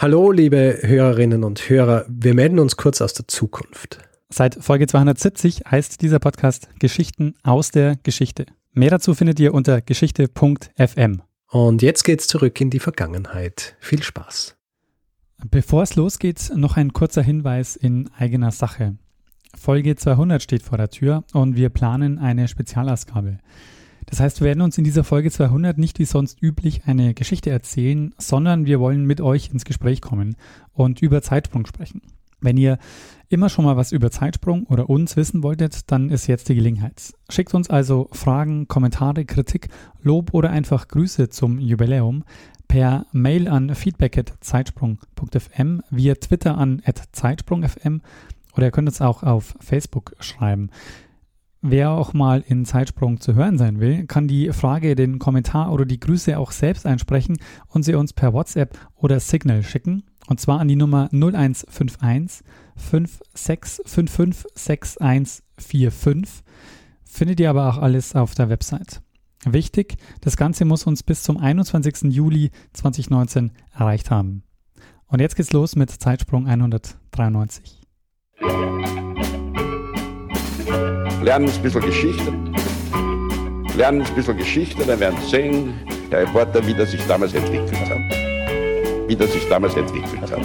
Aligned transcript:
Hallo, 0.00 0.30
liebe 0.30 0.78
Hörerinnen 0.82 1.42
und 1.42 1.68
Hörer. 1.68 2.04
Wir 2.08 2.32
melden 2.32 2.60
uns 2.60 2.76
kurz 2.76 3.00
aus 3.00 3.14
der 3.14 3.26
Zukunft. 3.26 3.98
Seit 4.28 4.54
Folge 4.54 4.86
270 4.86 5.62
heißt 5.68 6.00
dieser 6.02 6.20
Podcast 6.20 6.68
Geschichten 6.78 7.34
aus 7.42 7.72
der 7.72 7.96
Geschichte. 8.04 8.46
Mehr 8.72 8.90
dazu 8.90 9.16
findet 9.16 9.40
ihr 9.40 9.52
unter 9.52 9.80
geschichte.fm. 9.80 11.22
Und 11.48 11.82
jetzt 11.82 12.04
geht's 12.04 12.28
zurück 12.28 12.60
in 12.60 12.70
die 12.70 12.78
Vergangenheit. 12.78 13.74
Viel 13.80 14.00
Spaß. 14.00 14.56
Bevor 15.50 15.82
es 15.82 15.96
losgeht, 15.96 16.52
noch 16.54 16.76
ein 16.76 16.92
kurzer 16.92 17.22
Hinweis 17.22 17.74
in 17.74 18.08
eigener 18.16 18.52
Sache. 18.52 18.94
Folge 19.56 19.96
200 19.96 20.40
steht 20.40 20.62
vor 20.62 20.78
der 20.78 20.90
Tür 20.90 21.24
und 21.32 21.56
wir 21.56 21.70
planen 21.70 22.20
eine 22.20 22.46
Spezialausgabe. 22.46 23.38
Das 24.08 24.20
heißt, 24.20 24.40
wir 24.40 24.46
werden 24.46 24.62
uns 24.62 24.78
in 24.78 24.84
dieser 24.84 25.04
Folge 25.04 25.30
200 25.30 25.76
nicht 25.76 25.98
wie 25.98 26.06
sonst 26.06 26.42
üblich 26.42 26.82
eine 26.86 27.12
Geschichte 27.12 27.50
erzählen, 27.50 28.14
sondern 28.16 28.64
wir 28.64 28.80
wollen 28.80 29.04
mit 29.04 29.20
euch 29.20 29.50
ins 29.52 29.66
Gespräch 29.66 30.00
kommen 30.00 30.36
und 30.72 31.02
über 31.02 31.20
Zeitsprung 31.20 31.66
sprechen. 31.66 32.00
Wenn 32.40 32.56
ihr 32.56 32.78
immer 33.28 33.48
schon 33.48 33.64
mal 33.64 33.76
was 33.76 33.92
über 33.92 34.10
Zeitsprung 34.10 34.64
oder 34.64 34.88
uns 34.88 35.16
wissen 35.16 35.42
wolltet, 35.42 35.90
dann 35.90 36.08
ist 36.08 36.26
jetzt 36.26 36.48
die 36.48 36.54
Gelegenheit. 36.54 37.12
Schickt 37.28 37.52
uns 37.52 37.68
also 37.68 38.08
Fragen, 38.12 38.68
Kommentare, 38.68 39.26
Kritik, 39.26 39.68
Lob 40.02 40.32
oder 40.32 40.50
einfach 40.50 40.88
Grüße 40.88 41.28
zum 41.28 41.58
Jubiläum 41.58 42.24
per 42.68 43.06
Mail 43.12 43.48
an 43.48 43.74
feedback@zeitsprung.fm, 43.74 45.82
via 45.90 46.14
Twitter 46.14 46.56
an 46.56 46.82
@zeitsprung.fm 47.12 48.00
oder 48.56 48.66
ihr 48.66 48.72
könnt 48.72 48.88
uns 48.88 49.02
auch 49.02 49.22
auf 49.22 49.54
Facebook 49.60 50.14
schreiben. 50.20 50.70
Wer 51.60 51.90
auch 51.90 52.12
mal 52.12 52.44
in 52.46 52.64
Zeitsprung 52.64 53.20
zu 53.20 53.34
hören 53.34 53.58
sein 53.58 53.80
will, 53.80 54.06
kann 54.06 54.28
die 54.28 54.52
Frage, 54.52 54.94
den 54.94 55.18
Kommentar 55.18 55.72
oder 55.72 55.84
die 55.84 55.98
Grüße 55.98 56.38
auch 56.38 56.52
selbst 56.52 56.86
einsprechen 56.86 57.38
und 57.66 57.82
sie 57.82 57.94
uns 57.94 58.12
per 58.12 58.32
WhatsApp 58.32 58.78
oder 58.94 59.18
Signal 59.18 59.64
schicken. 59.64 60.04
Und 60.28 60.38
zwar 60.38 60.60
an 60.60 60.68
die 60.68 60.76
Nummer 60.76 61.08
0151 61.12 62.44
5655 62.76 64.46
6145. 64.54 66.44
Findet 67.04 67.40
ihr 67.40 67.50
aber 67.50 67.68
auch 67.68 67.78
alles 67.78 68.14
auf 68.14 68.36
der 68.36 68.50
Website. 68.50 69.02
Wichtig, 69.44 69.96
das 70.20 70.36
Ganze 70.36 70.64
muss 70.64 70.86
uns 70.86 71.02
bis 71.02 71.22
zum 71.22 71.38
21. 71.38 72.12
Juli 72.12 72.50
2019 72.74 73.52
erreicht 73.72 74.10
haben. 74.10 74.44
Und 75.06 75.20
jetzt 75.20 75.36
geht's 75.36 75.52
los 75.52 75.74
mit 75.74 75.90
Zeitsprung 75.90 76.46
193. 76.46 77.80
lernen 81.22 81.50
ein 81.50 81.62
bisschen 81.62 81.80
Geschichte. 81.82 82.32
Lernen 83.76 84.02
ein 84.02 84.14
bisschen 84.14 84.36
Geschichte, 84.36 84.84
dann 84.86 85.00
werden 85.00 85.18
Sie 85.22 85.30
sehen, 85.30 85.74
der 86.10 86.20
Reporter, 86.20 86.64
wie 86.66 86.74
das 86.74 86.90
sich 86.90 87.04
damals 87.06 87.34
entwickelt 87.34 87.78
hat. 87.88 87.98
Wie 89.08 89.16
das 89.16 89.32
sich 89.32 89.48
damals 89.48 89.74
entwickelt 89.76 90.30
hat. 90.30 90.40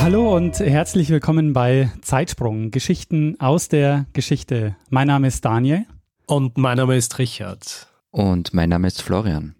Hallo 0.00 0.34
und 0.34 0.58
herzlich 0.60 1.10
willkommen 1.10 1.52
bei 1.52 1.90
Zeitsprung, 2.00 2.70
Geschichten 2.70 3.38
aus 3.40 3.68
der 3.68 4.06
Geschichte. 4.14 4.76
Mein 4.90 5.08
Name 5.08 5.26
ist 5.28 5.44
Daniel. 5.44 5.84
Und 6.26 6.56
mein 6.56 6.78
Name 6.78 6.96
ist 6.96 7.18
Richard. 7.18 7.88
Und 8.10 8.54
mein 8.54 8.70
Name 8.70 8.86
ist 8.86 9.02
Florian. 9.02 9.54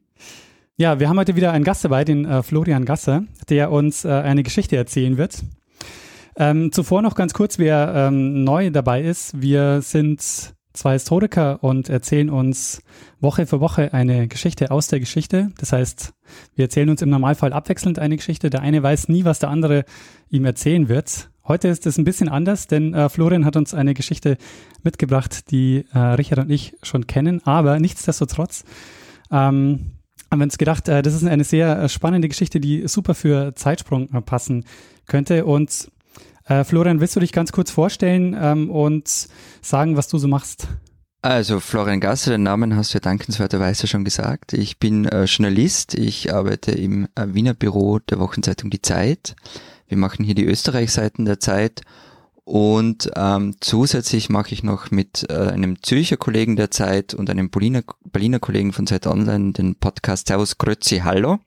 Ja, 0.77 1.01
wir 1.01 1.09
haben 1.09 1.19
heute 1.19 1.37
wieder 1.37 1.53
einen 1.53 1.65
Gast 1.65 1.84
dabei, 1.84 2.05
den 2.05 2.25
äh, 2.25 2.43
Florian 2.43 2.84
Gasser, 2.84 3.25
der 3.49 3.73
uns 3.73 4.05
äh, 4.05 4.09
eine 4.09 4.43
Geschichte 4.43 4.77
erzählen 4.77 5.19
wird. 5.19 5.43
Ähm, 6.41 6.70
zuvor 6.70 7.03
noch 7.03 7.17
ganz 7.17 7.34
kurz, 7.34 7.58
wer 7.58 7.92
ähm, 7.97 8.44
neu 8.44 8.70
dabei 8.70 9.03
ist. 9.03 9.42
Wir 9.42 9.83
sind 9.83 10.22
zwei 10.72 10.92
Historiker 10.92 11.64
und 11.64 11.89
erzählen 11.89 12.31
uns 12.31 12.81
Woche 13.19 13.44
für 13.44 13.61
Woche 13.61 13.92
eine 13.92 14.28
Geschichte 14.28 14.70
aus 14.70 14.86
der 14.86 15.00
Geschichte. 15.00 15.50
Das 15.59 15.72
heißt, 15.72 16.12
wir 16.55 16.66
erzählen 16.66 16.91
uns 16.91 17.03
im 17.03 17.11
Normalfall 17.11 17.53
abwechselnd 17.53 17.98
eine 17.98 18.14
Geschichte. 18.14 18.50
Der 18.50 18.62
eine 18.62 18.81
weiß 18.84 19.09
nie, 19.09 19.25
was 19.25 19.41
der 19.41 19.50
andere 19.50 19.84
ihm 20.31 20.44
erzählen 20.44 20.89
wird. 20.89 21.28
Heute 21.48 21.66
ist 21.66 21.86
es 21.86 21.98
ein 21.98 22.05
bisschen 22.05 22.28
anders, 22.28 22.69
denn 22.69 22.94
äh, 22.94 23.09
Florian 23.09 23.44
hat 23.44 23.56
uns 23.56 23.75
eine 23.75 23.94
Geschichte 23.94 24.36
mitgebracht, 24.84 25.50
die 25.50 25.86
äh, 25.93 25.99
Richard 25.99 26.38
und 26.38 26.50
ich 26.50 26.76
schon 26.84 27.09
kennen. 27.09 27.44
Aber 27.47 27.81
nichtsdestotrotz 27.81 28.62
ähm, 29.32 29.94
haben 30.31 30.38
wir 30.38 30.44
uns 30.44 30.59
gedacht, 30.59 30.88
äh, 30.88 31.03
das 31.03 31.15
ist 31.15 31.26
eine 31.26 31.43
sehr 31.43 31.81
äh, 31.81 31.88
spannende 31.88 32.28
Geschichte, 32.28 32.60
die 32.60 32.87
super 32.87 33.16
für 33.16 33.56
Zeitsprung 33.56 34.09
äh, 34.12 34.20
passen 34.20 34.66
könnte. 35.06 35.44
Und 35.44 35.91
äh, 36.48 36.64
Florian, 36.64 37.00
willst 37.00 37.16
du 37.16 37.20
dich 37.20 37.32
ganz 37.32 37.53
kurz 37.53 37.70
vorstellen 37.70 38.36
ähm, 38.41 38.70
und 38.70 39.28
sagen, 39.62 39.97
was 39.97 40.09
du 40.09 40.19
so 40.19 40.28
machst? 40.28 40.69
Also 41.20 41.59
Florian 41.59 42.00
Gasser, 42.00 42.31
den 42.31 42.44
Namen 42.44 42.76
hast 42.76 42.94
du 42.94 42.97
ja 42.97 43.00
dankenswerterweise 43.00 43.86
schon 43.88 44.04
gesagt. 44.04 44.53
Ich 44.53 44.78
bin 44.78 45.04
äh, 45.04 45.25
Journalist, 45.25 45.94
ich 45.94 46.32
arbeite 46.32 46.70
im 46.72 47.08
äh, 47.16 47.26
Wiener 47.28 47.54
Büro 47.54 47.98
der 47.98 48.20
Wochenzeitung 48.20 48.70
Die 48.70 48.82
Zeit. 48.82 49.34
Wir 49.88 49.98
machen 49.98 50.25
hier 50.25 50.34
die 50.34 50.44
Österreich-Seiten 50.44 51.25
der 51.25 51.41
Zeit 51.41 51.82
und 52.44 53.10
ähm, 53.16 53.56
zusätzlich 53.60 54.31
mache 54.31 54.54
ich 54.54 54.62
noch 54.62 54.91
mit 54.91 55.26
äh, 55.28 55.34
einem 55.34 55.82
Zürcher 55.82 56.16
Kollegen 56.16 56.56
der 56.56 56.70
Zeit 56.70 57.14
und 57.14 57.28
einem 57.28 57.50
Berliner, 57.50 57.82
Berliner 58.04 58.38
Kollegen 58.38 58.72
von 58.72 58.87
Zeit 58.87 59.06
Online 59.06 59.53
den 59.53 59.75
Podcast 59.75 60.28
Servus 60.28 60.56
Grüezi 60.56 61.00
Hallo 61.04 61.41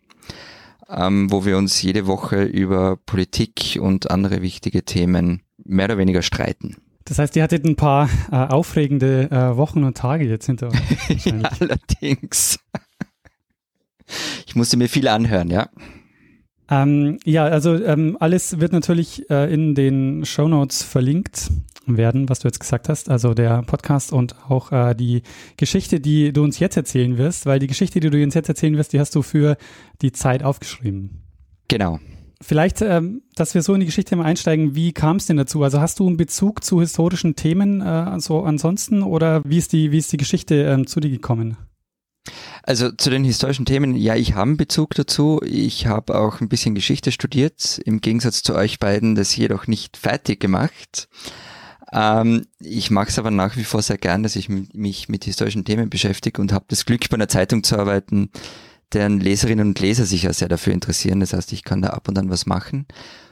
ähm, 0.96 1.32
wo 1.32 1.46
wir 1.46 1.58
uns 1.58 1.82
jede 1.82 2.08
Woche 2.08 2.44
über 2.44 2.98
Politik 2.98 3.80
und 3.82 4.12
andere 4.12 4.42
wichtige 4.42 4.84
Themen 4.84 5.44
mehr 5.64 5.86
oder 5.86 5.98
weniger 5.98 6.22
streiten. 6.22 6.78
Das 7.06 7.20
heißt, 7.20 7.36
ihr 7.36 7.44
hattet 7.44 7.66
ein 7.66 7.76
paar 7.76 8.10
äh, 8.32 8.36
aufregende 8.36 9.30
äh, 9.32 9.58
Wochen 9.58 9.84
und 9.84 9.98
Tage 9.98 10.26
jetzt 10.26 10.46
hinter 10.46 10.70
euch. 10.70 11.26
ja, 11.26 11.52
allerdings. 11.60 12.60
Ich 14.46 14.56
musste 14.56 14.78
mir 14.78 14.90
viel 14.90 15.08
anhören, 15.08 15.50
ja. 15.50 15.70
Ähm, 16.72 17.20
ja, 17.26 17.44
also 17.44 17.76
ähm, 17.76 18.16
alles 18.22 18.62
wird 18.62 18.72
natürlich 18.72 19.30
äh, 19.30 19.54
in 19.54 19.76
den 19.76 20.24
Show 20.26 20.48
Notes 20.48 20.84
verlinkt 20.84 21.52
werden, 21.86 22.30
was 22.30 22.40
du 22.40 22.48
jetzt 22.48 22.62
gesagt 22.62 22.88
hast. 22.88 23.10
Also 23.10 23.34
der 23.34 23.62
Podcast 23.64 24.14
und 24.14 24.36
auch 24.50 24.72
äh, 24.72 24.96
die 24.96 25.24
Geschichte, 25.58 26.00
die 26.00 26.32
du 26.32 26.44
uns 26.44 26.60
jetzt 26.60 26.78
erzählen 26.78 27.18
wirst, 27.18 27.46
weil 27.46 27.60
die 27.60 27.68
Geschichte, 27.68 28.00
die 28.00 28.10
du 28.10 28.24
uns 28.24 28.36
jetzt 28.36 28.48
erzählen 28.48 28.78
wirst, 28.78 28.94
die 28.94 29.02
hast 29.02 29.14
du 29.16 29.22
für 29.22 29.58
die 30.02 30.14
Zeit 30.14 30.44
aufgeschrieben. 30.44 31.24
Genau. 31.68 32.00
Vielleicht, 32.40 32.82
ähm, 32.82 33.22
dass 33.36 33.54
wir 33.54 33.62
so 33.62 33.74
in 33.74 33.82
die 33.82 33.86
Geschichte 33.86 34.16
mal 34.16 34.24
einsteigen, 34.24 34.74
wie 34.74 34.94
kam 34.94 35.18
es 35.18 35.28
denn 35.28 35.38
dazu? 35.38 35.64
Also 35.64 35.82
hast 35.82 36.00
du 36.00 36.08
einen 36.08 36.18
Bezug 36.18 36.64
zu 36.64 36.80
historischen 36.80 37.36
Themen 37.36 37.82
äh, 37.82 38.20
so 38.20 38.44
ansonsten 38.44 39.04
oder 39.04 39.42
wie 39.44 39.58
ist 39.58 39.74
die, 39.74 39.92
wie 39.92 39.98
ist 39.98 40.12
die 40.14 40.18
Geschichte 40.18 40.56
ähm, 40.64 40.88
zu 40.88 41.02
dir 41.02 41.10
gekommen? 41.10 41.58
Also 42.64 42.92
zu 42.92 43.10
den 43.10 43.24
historischen 43.24 43.66
Themen, 43.66 43.96
ja, 43.96 44.16
ich 44.16 44.34
habe 44.34 44.44
einen 44.44 44.58
Bezug 44.58 44.94
dazu. 44.94 45.42
Ich 45.44 45.88
habe 45.88 46.20
auch 46.20 46.42
ein 46.42 46.50
bisschen 46.50 46.76
Geschichte 46.76 47.12
studiert, 47.12 47.82
im 47.86 48.02
Gegensatz 48.02 48.44
zu 48.44 48.54
euch 48.54 48.80
beiden 48.80 49.16
das 49.16 49.36
jedoch 49.36 49.68
nicht 49.68 49.98
fertig 49.98 50.40
gemacht. 50.40 51.10
Ähm, 51.92 52.46
ich 52.60 52.92
mache 52.92 53.10
es 53.10 53.20
aber 53.20 53.32
nach 53.32 53.58
wie 53.58 53.64
vor 53.64 53.82
sehr 53.82 53.98
gern, 53.98 54.24
dass 54.24 54.36
ich 54.36 54.50
mich 54.50 55.10
mit 55.10 55.26
historischen 55.26 55.66
Themen 55.66 55.90
beschäftige 55.90 56.42
und 56.42 56.54
habe 56.54 56.66
das 56.68 56.86
Glück, 56.86 57.10
bei 57.10 57.16
einer 57.16 57.28
Zeitung 57.28 57.64
zu 57.64 57.78
arbeiten, 57.78 58.30
deren 58.94 59.20
Leserinnen 59.20 59.70
und 59.70 59.80
Leser 59.80 60.06
sich 60.06 60.24
ja 60.24 60.34
sehr 60.34 60.48
dafür 60.48 60.74
interessieren. 60.74 61.20
Das 61.20 61.34
heißt, 61.34 61.52
ich 61.54 61.64
kann 61.64 61.82
da 61.82 61.90
ab 61.90 62.08
und 62.08 62.18
an 62.18 62.30
was 62.30 62.46
machen. 62.46 62.86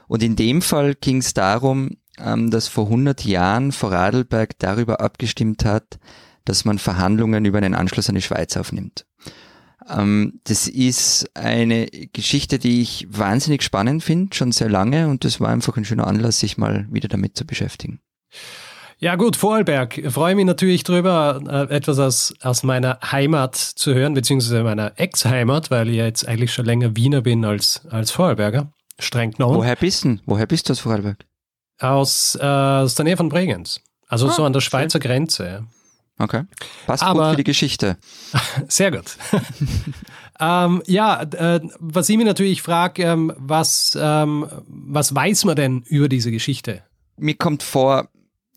Und 0.07 0.23
in 0.23 0.35
dem 0.35 0.61
Fall 0.61 0.95
ging 0.95 1.17
es 1.17 1.33
darum, 1.33 1.97
ähm, 2.17 2.49
dass 2.49 2.67
vor 2.67 2.85
100 2.85 3.23
Jahren 3.25 3.71
Vorarlberg 3.71 4.57
darüber 4.59 4.99
abgestimmt 5.01 5.65
hat, 5.65 5.99
dass 6.45 6.65
man 6.65 6.79
Verhandlungen 6.79 7.45
über 7.45 7.57
einen 7.57 7.75
Anschluss 7.75 8.09
an 8.09 8.15
die 8.15 8.21
Schweiz 8.21 8.57
aufnimmt. 8.57 9.05
Ähm, 9.89 10.39
das 10.43 10.67
ist 10.67 11.29
eine 11.35 11.87
Geschichte, 11.87 12.59
die 12.59 12.81
ich 12.81 13.07
wahnsinnig 13.09 13.63
spannend 13.63 14.03
finde, 14.03 14.35
schon 14.35 14.51
sehr 14.51 14.69
lange 14.69 15.07
und 15.07 15.25
das 15.25 15.39
war 15.39 15.49
einfach 15.49 15.77
ein 15.77 15.85
schöner 15.85 16.07
Anlass, 16.07 16.39
sich 16.39 16.57
mal 16.57 16.87
wieder 16.91 17.07
damit 17.07 17.37
zu 17.37 17.45
beschäftigen. 17.45 17.99
Ja 19.01 19.15
gut, 19.15 19.37
Vorarlberg. 19.37 19.97
Ich 19.97 20.11
freue 20.11 20.35
mich 20.35 20.45
natürlich 20.45 20.83
drüber, 20.83 21.41
äh, 21.47 21.73
etwas 21.73 21.99
aus, 21.99 22.33
aus 22.41 22.63
meiner 22.63 22.99
Heimat 23.01 23.55
zu 23.55 23.93
hören, 23.93 24.13
beziehungsweise 24.13 24.61
meiner 24.61 24.99
Ex-Heimat, 24.99 25.71
weil 25.71 25.87
ich 25.87 25.95
ja 25.95 26.05
jetzt 26.05 26.27
eigentlich 26.27 26.51
schon 26.51 26.65
länger 26.65 26.97
Wiener 26.97 27.21
bin 27.21 27.45
als, 27.45 27.81
als 27.89 28.11
Vorarlberger. 28.11 28.73
Streng 28.99 29.31
genommen. 29.31 29.55
Woher 29.55 29.77
bist 29.77 30.03
du? 30.03 30.17
Woher 30.25 30.45
bist 30.45 30.67
du 30.67 30.73
aus 30.73 30.79
Vorarlberg? 30.81 31.25
Aus, 31.79 32.37
äh, 32.41 32.45
aus 32.45 32.95
der 32.95 33.05
Nähe 33.05 33.15
von 33.15 33.29
Bregenz. 33.29 33.79
Also 34.09 34.27
ah, 34.27 34.31
so 34.31 34.43
an 34.43 34.51
der 34.51 34.59
Schweizer 34.59 34.99
schön. 35.01 35.09
Grenze. 35.09 35.65
Okay. 36.19 36.43
Passt 36.85 37.01
Aber, 37.01 37.21
gut 37.21 37.29
für 37.31 37.37
die 37.37 37.43
Geschichte. 37.45 37.97
Sehr 38.67 38.91
gut. 38.91 39.17
ähm, 40.39 40.83
ja, 40.85 41.23
äh, 41.23 41.61
was 41.79 42.09
ich 42.09 42.17
mir 42.17 42.25
natürlich 42.25 42.61
frage, 42.61 43.03
ähm, 43.03 43.33
was, 43.37 43.97
ähm, 43.99 44.45
was 44.67 45.15
weiß 45.15 45.45
man 45.45 45.55
denn 45.55 45.81
über 45.87 46.09
diese 46.09 46.31
Geschichte? 46.31 46.83
Mir 47.17 47.35
kommt 47.35 47.63
vor, 47.63 48.09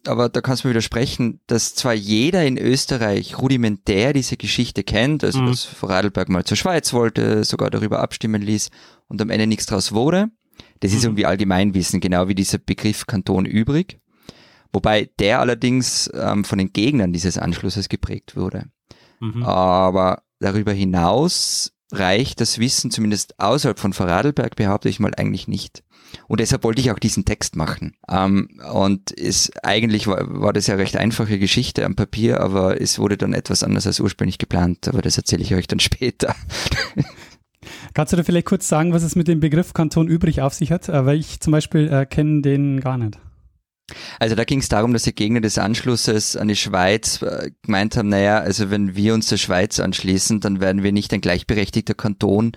aber 0.06 0.28
da 0.28 0.40
kannst 0.40 0.64
du 0.64 0.68
mir 0.68 0.74
widersprechen, 0.74 1.40
dass 1.46 1.76
zwar 1.76 1.94
jeder 1.94 2.44
in 2.44 2.58
Österreich 2.58 3.38
rudimentär 3.38 4.12
diese 4.12 4.36
Geschichte 4.36 4.82
kennt, 4.82 5.22
also 5.22 5.40
mhm. 5.40 5.46
dass 5.46 5.64
Vorarlberg 5.64 6.28
mal 6.28 6.44
zur 6.44 6.56
Schweiz 6.56 6.92
wollte, 6.92 7.44
sogar 7.44 7.70
darüber 7.70 8.00
abstimmen 8.00 8.42
ließ 8.42 8.70
und 9.06 9.22
am 9.22 9.30
Ende 9.30 9.46
nichts 9.46 9.66
draus 9.66 9.92
wurde. 9.92 10.30
Das 10.80 10.90
mhm. 10.90 10.96
ist 10.96 11.04
irgendwie 11.04 11.26
Allgemeinwissen, 11.26 12.00
genau 12.00 12.26
wie 12.26 12.34
dieser 12.34 12.58
Begriff 12.58 13.06
Kanton 13.06 13.44
übrig. 13.46 14.00
Wobei 14.72 15.10
der 15.18 15.40
allerdings 15.40 16.10
ähm, 16.14 16.44
von 16.44 16.58
den 16.58 16.72
Gegnern 16.72 17.12
dieses 17.12 17.38
Anschlusses 17.38 17.88
geprägt 17.88 18.36
wurde. 18.36 18.66
Mhm. 19.20 19.42
Aber 19.42 20.22
darüber 20.40 20.72
hinaus 20.72 21.72
reicht 21.92 22.40
das 22.40 22.58
Wissen 22.58 22.90
zumindest 22.90 23.38
außerhalb 23.38 23.78
von 23.78 23.92
Vorarlberg, 23.92 24.56
behaupte 24.56 24.88
ich 24.88 24.98
mal, 24.98 25.14
eigentlich 25.14 25.46
nicht. 25.46 25.84
Und 26.26 26.40
deshalb 26.40 26.64
wollte 26.64 26.80
ich 26.80 26.90
auch 26.90 26.98
diesen 26.98 27.24
Text 27.24 27.56
machen. 27.56 27.96
Ähm, 28.08 28.48
und 28.72 29.18
es 29.18 29.50
eigentlich 29.62 30.06
war, 30.06 30.40
war 30.40 30.52
das 30.52 30.66
ja 30.66 30.74
recht 30.74 30.96
einfache 30.96 31.38
Geschichte 31.38 31.84
am 31.84 31.94
Papier, 31.94 32.40
aber 32.40 32.80
es 32.80 32.98
wurde 32.98 33.16
dann 33.16 33.32
etwas 33.32 33.62
anders 33.62 33.86
als 33.86 34.00
ursprünglich 34.00 34.38
geplant. 34.38 34.88
Aber 34.88 35.02
das 35.02 35.16
erzähle 35.16 35.42
ich 35.42 35.54
euch 35.54 35.66
dann 35.66 35.80
später. 35.80 36.34
Kannst 37.94 38.12
du 38.12 38.16
da 38.16 38.24
vielleicht 38.24 38.46
kurz 38.46 38.68
sagen, 38.68 38.92
was 38.92 39.02
es 39.02 39.16
mit 39.16 39.28
dem 39.28 39.40
Begriff 39.40 39.74
Kanton 39.74 40.08
übrig 40.08 40.40
auf 40.40 40.54
sich 40.54 40.72
hat? 40.72 40.88
Äh, 40.88 41.06
weil 41.06 41.18
ich 41.18 41.40
zum 41.40 41.52
Beispiel 41.52 41.88
äh, 41.88 42.06
kenne 42.06 42.42
den 42.42 42.80
gar 42.80 42.98
nicht. 42.98 43.18
Also 44.18 44.34
da 44.34 44.44
ging 44.44 44.60
es 44.60 44.68
darum, 44.68 44.92
dass 44.92 45.04
die 45.04 45.14
Gegner 45.14 45.40
des 45.40 45.58
Anschlusses 45.58 46.36
an 46.36 46.48
die 46.48 46.56
Schweiz 46.56 47.22
äh, 47.22 47.50
gemeint 47.62 47.96
haben, 47.96 48.08
naja, 48.08 48.38
also 48.38 48.70
wenn 48.70 48.96
wir 48.96 49.14
uns 49.14 49.28
der 49.28 49.36
Schweiz 49.36 49.80
anschließen, 49.80 50.40
dann 50.40 50.60
werden 50.60 50.82
wir 50.82 50.92
nicht 50.92 51.12
ein 51.12 51.20
gleichberechtigter 51.20 51.94
Kanton, 51.94 52.52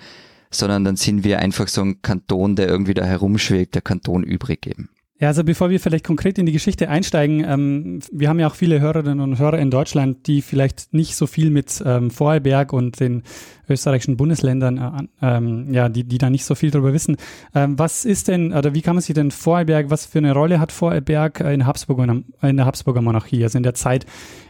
sondern 0.51 0.83
dann 0.83 0.95
sind 0.95 1.23
wir 1.23 1.39
einfach 1.39 1.67
so 1.67 1.81
ein 1.81 2.01
Kanton, 2.01 2.55
der 2.55 2.67
irgendwie 2.67 2.93
da 2.93 3.05
herumschwebt, 3.05 3.75
der 3.75 3.81
Kanton 3.81 4.23
übrig 4.23 4.61
geben. 4.61 4.89
Ja, 5.17 5.29
also 5.29 5.45
bevor 5.45 5.69
wir 5.69 5.79
vielleicht 5.79 6.05
konkret 6.05 6.37
in 6.37 6.45
die 6.45 6.51
Geschichte 6.51 6.89
einsteigen, 6.89 7.45
ähm, 7.47 7.99
wir 8.11 8.27
haben 8.27 8.37
ja 8.37 8.47
auch 8.47 8.55
viele 8.55 8.81
Hörerinnen 8.81 9.21
und 9.21 9.39
Hörer 9.39 9.59
in 9.59 9.71
Deutschland, 9.71 10.27
die 10.27 10.41
vielleicht 10.41 10.93
nicht 10.93 11.15
so 11.15 11.25
viel 11.25 11.51
mit 11.51 11.81
ähm, 11.85 12.11
Vorarlberg 12.11 12.73
und 12.73 12.99
den 12.99 13.23
österreichischen 13.69 14.17
Bundesländern, 14.17 15.07
äh, 15.21 15.27
ähm, 15.37 15.73
ja, 15.73 15.87
die, 15.87 16.03
die 16.03 16.17
da 16.17 16.29
nicht 16.29 16.43
so 16.43 16.53
viel 16.53 16.69
darüber 16.69 16.91
wissen. 16.91 17.15
Ähm, 17.53 17.79
was 17.79 18.03
ist 18.03 18.27
denn, 18.27 18.51
oder 18.51 18.73
wie 18.73 18.81
kann 18.81 18.95
man 18.95 19.01
sich 19.01 19.15
denn 19.15 19.31
Vorarlberg, 19.31 19.89
was 19.89 20.05
für 20.05 20.17
eine 20.17 20.33
Rolle 20.33 20.59
hat 20.59 20.73
Vorarlberg 20.73 21.39
in, 21.39 21.65
Habsburger, 21.65 22.21
in 22.41 22.57
der 22.57 22.65
Habsburger 22.65 23.01
Monarchie, 23.01 23.41
also 23.41 23.57
in 23.57 23.63
der 23.63 23.73
Zeit 23.73 24.05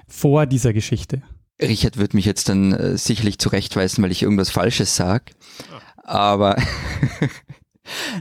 vor 0.08 0.48
dieser 0.48 0.74
Geschichte? 0.74 1.22
Richard 1.62 1.98
wird 1.98 2.16
mich 2.16 2.26
jetzt 2.26 2.50
dann 2.50 2.74
äh, 2.74 2.98
sicherlich 2.98 3.38
zurechtweisen, 3.38 4.04
weil 4.04 4.12
ich 4.12 4.24
irgendwas 4.24 4.50
Falsches 4.50 4.96
sage. 4.96 5.26
Aber 6.04 6.56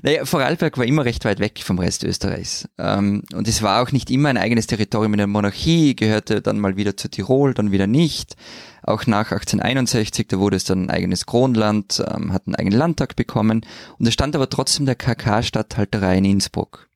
Naja, 0.02 0.24
Vorarlberg 0.24 0.76
war 0.78 0.84
immer 0.84 1.04
recht 1.04 1.24
weit 1.24 1.40
weg 1.40 1.60
vom 1.62 1.78
Rest 1.78 2.04
Österreichs. 2.04 2.68
Ähm, 2.78 3.22
und 3.32 3.48
es 3.48 3.62
war 3.62 3.82
auch 3.82 3.92
nicht 3.92 4.10
immer 4.10 4.28
ein 4.28 4.36
eigenes 4.36 4.66
Territorium 4.66 5.14
in 5.14 5.18
der 5.18 5.26
Monarchie, 5.26 5.96
gehörte 5.96 6.42
dann 6.42 6.58
mal 6.58 6.76
wieder 6.76 6.96
zu 6.96 7.08
Tirol, 7.08 7.54
dann 7.54 7.72
wieder 7.72 7.86
nicht. 7.86 8.36
Auch 8.82 9.06
nach 9.06 9.32
1861, 9.32 10.28
da 10.28 10.38
wurde 10.38 10.56
es 10.56 10.64
dann 10.64 10.84
ein 10.86 10.90
eigenes 10.90 11.26
Kronland, 11.26 12.02
ähm, 12.06 12.32
hat 12.32 12.46
einen 12.46 12.56
eigenen 12.56 12.78
Landtag 12.78 13.16
bekommen. 13.16 13.64
Und 13.98 14.06
es 14.06 14.14
stand 14.14 14.36
aber 14.36 14.50
trotzdem 14.50 14.86
der 14.86 14.96
KK-Statthalterei 14.96 16.18
in 16.18 16.24
Innsbruck. 16.24 16.88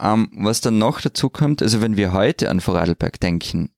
Ähm, 0.00 0.30
was 0.34 0.60
dann 0.60 0.78
noch 0.78 1.00
dazu 1.00 1.28
kommt, 1.28 1.62
also 1.62 1.80
wenn 1.80 1.96
wir 1.96 2.12
heute 2.12 2.50
an 2.50 2.60
Vorarlberg 2.60 3.20
denken, 3.20 3.70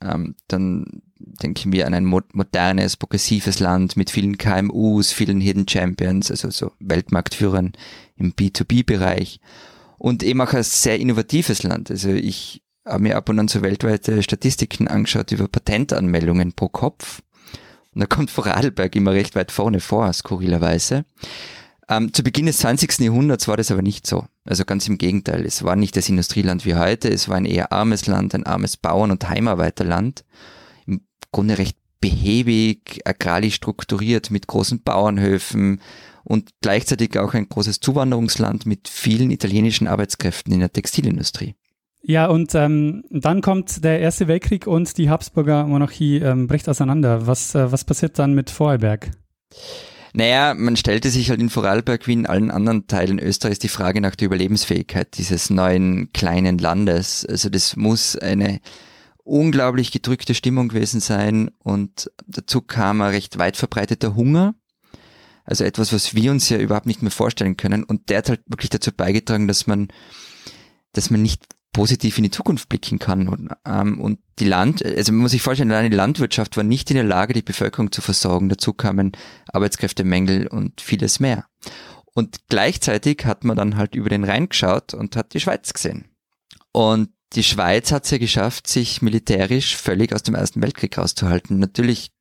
dann 0.49 1.03
denken 1.37 1.73
wir 1.73 1.87
an 1.87 1.95
ein 1.95 2.05
modernes, 2.05 2.97
progressives 2.97 3.61
Land 3.61 3.97
mit 3.97 4.11
vielen 4.11 4.39
KMUs, 4.39 5.13
vielen 5.13 5.41
Hidden 5.41 5.69
Champions, 5.69 6.31
also 6.31 6.51
so 6.51 6.73
Weltmarktführern 6.81 7.73
im 8.17 8.33
B2B-Bereich 8.33 9.41
und 9.99 10.23
eben 10.23 10.41
auch 10.41 10.53
ein 10.53 10.63
sehr 10.63 10.99
innovatives 10.99 11.63
Land. 11.63 11.91
Also 11.91 12.11
ich 12.11 12.63
habe 12.85 13.03
mir 13.03 13.17
ab 13.17 13.29
und 13.29 13.39
an 13.39 13.49
so 13.49 13.63
weltweite 13.63 14.23
Statistiken 14.23 14.89
angeschaut 14.89 15.33
über 15.33 15.49
Patentanmeldungen 15.49 16.53
pro 16.53 16.69
Kopf 16.69 17.23
und 17.97 18.01
da 18.01 18.07
kommt 18.07 18.31
Vorarlberg 18.31 18.95
immer 18.95 19.13
recht 19.13 19.35
weit 19.35 19.51
vorne 19.51 19.81
vor, 19.81 20.13
skurrilerweise. 20.13 21.07
Ähm, 21.89 22.13
zu 22.13 22.23
Beginn 22.23 22.45
des 22.45 22.59
20. 22.59 22.99
Jahrhunderts 22.99 23.49
war 23.49 23.57
das 23.57 23.71
aber 23.71 23.81
nicht 23.81 24.07
so. 24.07 24.27
Also 24.45 24.67
ganz 24.67 24.87
im 24.87 24.99
Gegenteil. 24.99 25.47
Es 25.47 25.63
war 25.65 25.77
nicht 25.77 25.97
das 25.97 26.11
Industrieland 26.11 26.67
wie 26.67 26.75
heute. 26.75 27.09
Es 27.09 27.31
war 27.31 27.39
ein 27.39 27.47
eher 27.47 27.73
armes 27.73 28.07
Land, 28.07 28.35
ein 28.35 28.45
armes 28.45 28.77
Bauern- 28.77 29.13
und 29.13 29.27
Heimarbeiterland. 29.31 30.25
Grunde 31.37 31.59
recht 31.59 31.77
behäbig, 32.01 33.03
agrarlich 33.05 33.57
strukturiert 33.57 34.31
mit 34.31 34.47
großen 34.47 34.83
Bauernhöfen 34.83 35.83
und 36.25 36.49
gleichzeitig 36.63 37.19
auch 37.19 37.35
ein 37.35 37.47
großes 37.47 37.81
Zuwanderungsland 37.81 38.65
mit 38.65 38.89
vielen 38.89 39.31
italienischen 39.31 39.87
Arbeitskräften 39.87 40.55
in 40.55 40.61
der 40.61 40.73
Textilindustrie. 40.73 41.55
Ja, 42.03 42.27
und 42.29 42.55
ähm, 42.55 43.05
dann 43.11 43.43
kommt 43.43 43.85
der 43.85 44.01
Erste 44.01 44.29
Weltkrieg 44.29 44.67
und 44.67 44.97
die 44.97 45.11
Habsburger 45.11 45.67
Monarchie 45.67 46.21
ähm, 46.21 46.47
bricht 46.47 46.71
auseinander. 46.71 47.27
Was, 47.27 47.55
äh, 47.55 47.71
was 47.71 47.85
passiert 47.85 48.19
dann 48.19 48.33
mit 48.33 48.49
Vorarlberg? 48.49 49.11
Naja, 50.15 50.55
man 50.55 50.77
stellte 50.77 51.11
sich 51.11 51.29
halt 51.29 51.41
in 51.41 51.51
Vorarlberg 51.51 52.07
wie 52.07 52.15
in 52.15 52.25
allen 52.25 52.51
anderen 52.51 52.87
Teilen 52.87 53.19
Österreichs 53.19 53.59
die 53.59 53.69
Frage 53.69 54.01
nach 54.01 54.17
der 54.17 54.25
Überlebensfähigkeit 54.25 55.19
dieses 55.19 55.51
neuen 55.51 56.11
kleinen 56.15 56.57
Landes. 56.57 57.27
Also 57.27 57.51
das 57.51 57.77
muss 57.77 58.17
eine 58.17 58.61
unglaublich 59.27 59.91
gedrückte 59.91 60.35
Stimmung 60.35 60.69
gewesen 60.69 61.01
sein 61.01 61.51
und 61.59 62.11
dazu 62.27 62.61
kam 62.61 63.01
ein 63.01 63.11
recht 63.11 63.39
weit 63.39 63.57
verbreiteter 63.57 64.15
Hunger. 64.15 64.55
Also 65.45 65.65
etwas, 65.65 65.93
was 65.93 66.15
wir 66.15 66.31
uns 66.31 66.49
ja 66.49 66.59
überhaupt 66.59 66.87
nicht 66.87 67.03
mehr 67.03 67.11
vorstellen 67.11 67.57
können. 67.57 67.85
Und 67.85 68.11
der 68.11 68.19
hat 68.19 68.29
halt 68.29 68.43
wirklich 68.47 68.71
dazu 68.71 68.91
beigetragen, 68.91 69.47
dass 69.47 69.69
man, 69.69 69.89
dass 70.93 71.11
man 71.11 71.23
nicht 71.23 71.45
positiv 71.73 72.17
in 72.17 72.25
die 72.25 72.31
Zukunft 72.31 72.69
blicken 72.69 72.99
kann. 72.99 73.29
Und, 73.29 73.51
ähm, 73.65 74.01
und 74.01 74.19
die 74.39 74.45
Land, 74.45 74.85
also 74.85 75.13
man 75.13 75.23
muss 75.23 75.31
sich 75.33 75.43
vorstellen, 75.43 75.71
alleine 75.71 75.91
die 75.91 75.97
Landwirtschaft 75.97 76.57
war 76.57 76.65
nicht 76.65 76.91
in 76.91 76.97
der 76.97 77.05
Lage, 77.05 77.33
die 77.33 77.43
Bevölkerung 77.43 77.93
zu 77.93 78.01
versorgen. 78.01 78.49
Dazu 78.49 78.73
kamen 78.73 79.13
Arbeitskräftemängel 79.53 80.49
und 80.49 80.81
vieles 80.81 81.21
mehr. 81.21 81.47
Und 82.15 82.49
gleichzeitig 82.49 83.25
hat 83.25 83.45
man 83.45 83.57
dann 83.57 83.77
halt 83.77 83.95
über 83.95 84.09
den 84.09 84.25
Rhein 84.25 84.49
geschaut 84.49 84.95
und 84.95 85.17
hat 85.17 85.35
die 85.35 85.41
Schweiz 85.41 85.73
gesehen. 85.73 86.07
Und 86.73 87.11
die 87.33 87.43
Schweiz 87.43 87.93
hat 87.93 88.05
es 88.05 88.11
ja 88.11 88.19
geschafft, 88.19 88.67
sich 88.67 89.03
militärisch 89.03 89.77
völlig 89.77 90.15
aus 90.15 90.23
dem 90.23 90.35
Ersten 90.35 90.63
Weltkrieg 90.63 90.97
rauszuhalten. 90.97 91.59
Natürlich, 91.59 92.13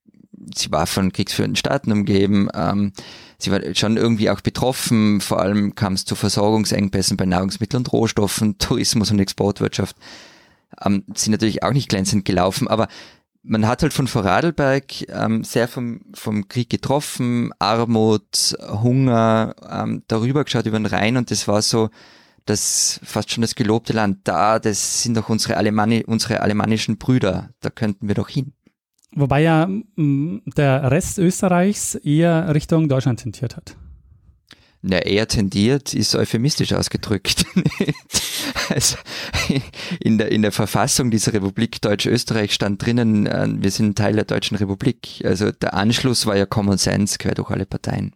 sie 0.55 0.71
war 0.71 0.87
von 0.87 1.11
kriegsführenden 1.11 1.55
Staaten 1.55 1.91
umgeben. 1.91 2.49
Ähm, 2.53 2.91
sie 3.37 3.51
war 3.51 3.61
schon 3.75 3.97
irgendwie 3.97 4.29
auch 4.29 4.41
betroffen. 4.41 5.21
Vor 5.21 5.39
allem 5.39 5.75
kam 5.75 5.93
es 5.93 6.05
zu 6.05 6.15
Versorgungsengpässen 6.15 7.17
bei 7.17 7.25
Nahrungsmitteln 7.25 7.81
und 7.81 7.93
Rohstoffen, 7.93 8.57
Tourismus 8.59 9.11
und 9.11 9.19
Exportwirtschaft 9.19 9.95
ähm, 10.83 11.03
sind 11.13 11.31
natürlich 11.31 11.63
auch 11.63 11.71
nicht 11.71 11.89
glänzend 11.89 12.25
gelaufen, 12.25 12.67
aber 12.67 12.87
man 13.43 13.67
hat 13.67 13.83
halt 13.83 13.93
von 13.93 14.07
Vorarlberg 14.07 15.07
ähm, 15.09 15.43
sehr 15.43 15.67
vom, 15.67 16.01
vom 16.15 16.47
Krieg 16.47 16.69
getroffen, 16.69 17.51
Armut, 17.59 18.55
Hunger, 18.59 19.55
ähm, 19.69 20.03
darüber 20.07 20.43
geschaut 20.43 20.65
über 20.65 20.79
den 20.79 20.87
Rhein 20.87 21.15
und 21.15 21.29
das 21.29 21.47
war 21.47 21.61
so 21.61 21.89
das 22.45 22.99
fast 23.03 23.31
schon 23.31 23.41
das 23.41 23.55
gelobte 23.55 23.93
Land. 23.93 24.19
Da, 24.23 24.59
das 24.59 25.03
sind 25.03 25.17
doch 25.17 25.29
unsere, 25.29 25.57
Alemanni 25.57 26.03
unsere 26.05 26.41
alemannischen 26.41 26.97
Brüder, 26.97 27.49
da 27.61 27.69
könnten 27.69 28.07
wir 28.07 28.15
doch 28.15 28.29
hin. 28.29 28.53
Wobei 29.11 29.41
ja 29.43 29.69
der 29.95 30.91
Rest 30.91 31.19
Österreichs 31.19 31.95
eher 31.95 32.53
Richtung 32.53 32.89
Deutschland 32.89 33.21
tendiert 33.21 33.55
hat. 33.55 33.77
Ja, 34.87 34.99
eher 34.99 35.27
tendiert 35.27 35.95
ist 35.95 36.13
euphemistisch 36.13 36.73
ausgedrückt. 36.73 37.45
also 38.69 38.97
in, 39.99 40.19
der, 40.19 40.31
in 40.31 40.43
der 40.43 40.51
Verfassung 40.51 41.09
dieser 41.09 41.33
Republik 41.33 41.81
Deutsch-Österreich 41.81 42.53
stand 42.53 42.85
drinnen, 42.85 43.25
äh, 43.25 43.47
wir 43.49 43.71
sind 43.71 43.97
Teil 43.97 44.13
der 44.13 44.25
Deutschen 44.25 44.57
Republik. 44.57 45.23
Also 45.23 45.51
der 45.51 45.73
Anschluss 45.73 46.27
war 46.27 46.37
ja 46.37 46.45
Common 46.45 46.77
Sense 46.77 47.17
quer 47.17 47.33
durch 47.33 47.49
alle 47.49 47.65
Parteien. 47.65 48.13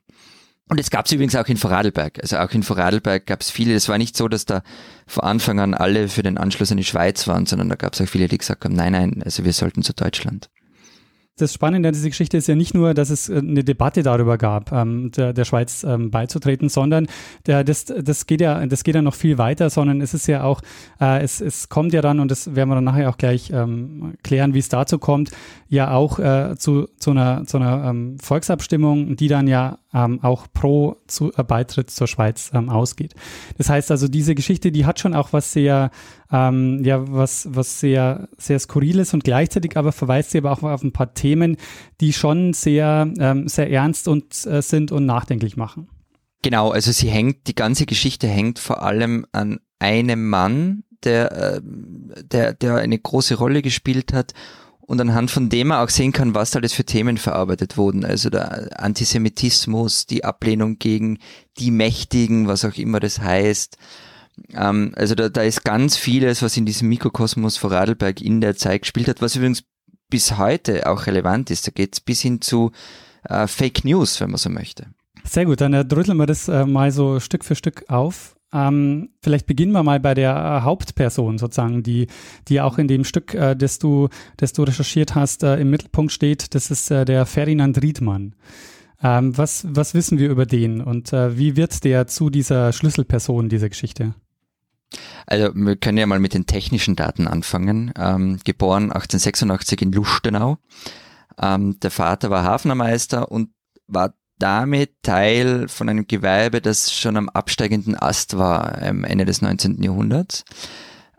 Und 0.69 0.79
es 0.79 0.91
gab 0.91 1.07
es 1.07 1.11
übrigens 1.11 1.35
auch 1.35 1.47
in 1.47 1.57
Vorarlberg. 1.57 2.19
Also 2.21 2.37
auch 2.37 2.51
in 2.51 2.61
Vorarlberg 2.61 3.25
gab 3.25 3.41
es 3.41 3.49
viele. 3.49 3.73
Es 3.73 3.89
war 3.89 3.97
nicht 3.97 4.15
so, 4.15 4.27
dass 4.27 4.45
da 4.45 4.61
von 5.07 5.23
Anfang 5.23 5.59
an 5.59 5.73
alle 5.73 6.07
für 6.07 6.21
den 6.21 6.37
Anschluss 6.37 6.71
an 6.71 6.77
die 6.77 6.83
Schweiz 6.83 7.27
waren, 7.27 7.47
sondern 7.47 7.69
da 7.69 7.75
gab 7.75 7.93
es 7.93 8.01
auch 8.01 8.07
viele, 8.07 8.27
die 8.27 8.37
gesagt 8.37 8.63
haben, 8.63 8.75
nein, 8.75 8.91
nein, 8.91 9.21
also 9.25 9.43
wir 9.43 9.53
sollten 9.53 9.81
zu 9.81 9.93
Deutschland 9.93 10.49
das 11.39 11.53
Spannende 11.53 11.89
an 11.89 11.93
dieser 11.93 12.09
Geschichte 12.09 12.37
ist 12.37 12.47
ja 12.47 12.55
nicht 12.55 12.73
nur, 12.73 12.93
dass 12.93 13.09
es 13.09 13.29
äh, 13.29 13.37
eine 13.37 13.63
Debatte 13.63 14.03
darüber 14.03 14.37
gab, 14.37 14.71
ähm, 14.71 15.11
der, 15.11 15.33
der 15.33 15.45
Schweiz 15.45 15.83
ähm, 15.83 16.11
beizutreten, 16.11 16.69
sondern 16.69 17.07
der, 17.45 17.63
das, 17.63 17.85
das, 17.85 18.27
geht 18.27 18.41
ja, 18.41 18.65
das 18.67 18.83
geht 18.83 18.95
ja 18.95 19.01
noch 19.01 19.15
viel 19.15 19.37
weiter, 19.37 19.69
sondern 19.69 20.01
es 20.01 20.13
ist 20.13 20.27
ja 20.27 20.43
auch, 20.43 20.61
äh, 20.99 21.21
es, 21.23 21.41
es 21.41 21.69
kommt 21.69 21.93
ja 21.93 22.01
dann, 22.01 22.19
und 22.19 22.29
das 22.29 22.55
werden 22.55 22.69
wir 22.69 22.75
dann 22.75 22.83
nachher 22.83 23.09
auch 23.09 23.17
gleich 23.17 23.51
ähm, 23.51 24.13
klären, 24.23 24.53
wie 24.53 24.59
es 24.59 24.69
dazu 24.69 24.99
kommt, 24.99 25.31
ja 25.67 25.91
auch 25.91 26.19
äh, 26.19 26.55
zu, 26.57 26.87
zu 26.97 27.11
einer, 27.11 27.45
zu 27.45 27.57
einer 27.57 27.89
ähm, 27.89 28.17
Volksabstimmung, 28.19 29.15
die 29.15 29.27
dann 29.27 29.47
ja 29.47 29.79
ähm, 29.93 30.19
auch 30.21 30.47
pro 30.53 30.97
zu, 31.07 31.31
äh, 31.35 31.43
Beitritt 31.43 31.89
zur 31.89 32.07
Schweiz 32.07 32.51
ähm, 32.53 32.69
ausgeht. 32.69 33.15
Das 33.57 33.69
heißt 33.69 33.91
also, 33.91 34.07
diese 34.07 34.35
Geschichte, 34.35 34.71
die 34.71 34.85
hat 34.85 34.99
schon 34.99 35.13
auch 35.13 35.33
was 35.33 35.51
sehr, 35.51 35.91
ähm, 36.31 36.83
ja, 36.83 37.11
was, 37.11 37.47
was 37.51 37.79
sehr, 37.79 38.29
sehr 38.37 38.59
Skurriles 38.59 39.13
und 39.13 39.23
gleichzeitig 39.23 39.77
aber 39.77 39.91
verweist 39.91 40.31
sie 40.31 40.39
aber 40.39 40.51
auch 40.51 40.63
auf 40.63 40.83
ein 40.83 40.93
paar 40.93 41.13
Themen, 41.13 41.57
die 42.01 42.13
schon 42.13 42.53
sehr, 42.53 43.11
ähm, 43.19 43.47
sehr 43.47 43.71
ernst 43.71 44.07
und 44.07 44.45
äh, 44.45 44.61
sind 44.61 44.91
und 44.91 45.05
nachdenklich 45.05 45.57
machen. 45.57 45.89
Genau, 46.41 46.71
also 46.71 46.91
sie 46.91 47.09
hängt, 47.09 47.47
die 47.47 47.55
ganze 47.55 47.85
Geschichte 47.85 48.27
hängt 48.27 48.59
vor 48.59 48.83
allem 48.83 49.25
an 49.31 49.59
einem 49.79 50.29
Mann, 50.29 50.83
der, 51.03 51.31
äh, 51.31 51.61
der, 51.63 52.53
der 52.53 52.75
eine 52.75 52.99
große 52.99 53.35
Rolle 53.35 53.61
gespielt 53.61 54.13
hat 54.13 54.33
und 54.81 55.01
anhand 55.01 55.31
von 55.31 55.49
dem 55.49 55.67
man 55.67 55.85
auch 55.85 55.89
sehen 55.89 56.11
kann, 56.11 56.35
was 56.35 56.55
alles 56.55 56.73
für 56.73 56.83
Themen 56.83 57.17
verarbeitet 57.17 57.77
wurden. 57.77 58.05
Also 58.05 58.29
der 58.29 58.81
Antisemitismus, 58.81 60.05
die 60.05 60.23
Ablehnung 60.23 60.79
gegen 60.79 61.19
die 61.57 61.71
Mächtigen, 61.71 62.47
was 62.47 62.65
auch 62.65 62.75
immer 62.75 62.99
das 62.99 63.19
heißt. 63.19 63.77
Ähm, 64.53 64.93
also 64.95 65.15
da, 65.15 65.29
da 65.29 65.41
ist 65.41 65.63
ganz 65.63 65.97
vieles, 65.97 66.41
was 66.41 66.57
in 66.57 66.65
diesem 66.65 66.89
Mikrokosmos 66.89 67.57
Vorarlberg 67.57 68.21
in 68.21 68.41
der 68.41 68.55
Zeit 68.55 68.81
gespielt 68.81 69.07
hat, 69.07 69.21
was 69.21 69.35
übrigens 69.35 69.63
bis 70.09 70.37
heute 70.37 70.89
auch 70.89 71.07
relevant 71.07 71.51
ist. 71.51 71.67
Da 71.67 71.71
geht 71.71 71.93
es 71.93 71.99
bis 72.01 72.21
hin 72.21 72.41
zu 72.41 72.71
äh, 73.23 73.47
Fake 73.47 73.85
News, 73.85 74.19
wenn 74.21 74.31
man 74.31 74.37
so 74.37 74.49
möchte. 74.49 74.87
Sehr 75.23 75.45
gut, 75.45 75.61
dann 75.61 75.73
äh, 75.73 75.85
drütteln 75.85 76.17
wir 76.17 76.25
das 76.25 76.47
äh, 76.47 76.65
mal 76.65 76.91
so 76.91 77.19
Stück 77.19 77.45
für 77.45 77.55
Stück 77.55 77.85
auf. 77.87 78.35
Ähm, 78.51 79.09
vielleicht 79.21 79.45
beginnen 79.45 79.73
wir 79.73 79.83
mal 79.83 79.99
bei 79.99 80.15
der 80.15 80.31
äh, 80.35 80.63
Hauptperson 80.63 81.37
sozusagen, 81.37 81.83
die, 81.83 82.07
die 82.47 82.61
auch 82.61 82.79
in 82.79 82.87
dem 82.87 83.03
Stück, 83.03 83.35
äh, 83.35 83.55
das, 83.55 83.77
du, 83.77 84.09
das 84.37 84.53
du 84.53 84.63
recherchiert 84.63 85.13
hast, 85.13 85.43
äh, 85.43 85.57
im 85.57 85.69
Mittelpunkt 85.69 86.11
steht. 86.11 86.55
Das 86.55 86.71
ist 86.71 86.89
äh, 86.89 87.05
der 87.05 87.25
Ferdinand 87.25 87.81
Riedmann. 87.81 88.33
Ähm, 89.01 89.37
was, 89.37 89.65
was 89.69 89.93
wissen 89.93 90.17
wir 90.17 90.29
über 90.29 90.45
den 90.45 90.81
und 90.81 91.13
äh, 91.13 91.37
wie 91.37 91.55
wird 91.55 91.83
der 91.83 92.07
zu 92.07 92.29
dieser 92.29 92.73
Schlüsselperson 92.73 93.49
dieser 93.49 93.69
Geschichte? 93.69 94.15
Also 95.29 95.51
wir 95.53 95.75
können 95.75 95.99
ja 95.99 96.07
mal 96.07 96.19
mit 96.19 96.33
den 96.33 96.47
technischen 96.47 96.95
Daten 96.95 97.27
anfangen. 97.27 97.93
Ähm, 97.95 98.39
geboren 98.43 98.91
1886 98.91 99.83
in 99.83 99.91
Lustenau. 99.91 100.57
Ähm, 101.39 101.79
der 101.79 101.91
Vater 101.91 102.31
war 102.31 102.43
Hafnermeister 102.43 103.31
und 103.31 103.51
war 103.87 104.15
damit 104.39 105.03
Teil 105.03 105.67
von 105.67 105.87
einem 105.87 106.07
Gewerbe, 106.07 106.61
das 106.61 106.91
schon 106.91 107.15
am 107.15 107.29
absteigenden 107.29 107.95
Ast 107.95 108.37
war 108.37 108.81
am 108.81 109.03
Ende 109.03 109.25
des 109.25 109.43
19. 109.43 109.83
Jahrhunderts. 109.83 110.45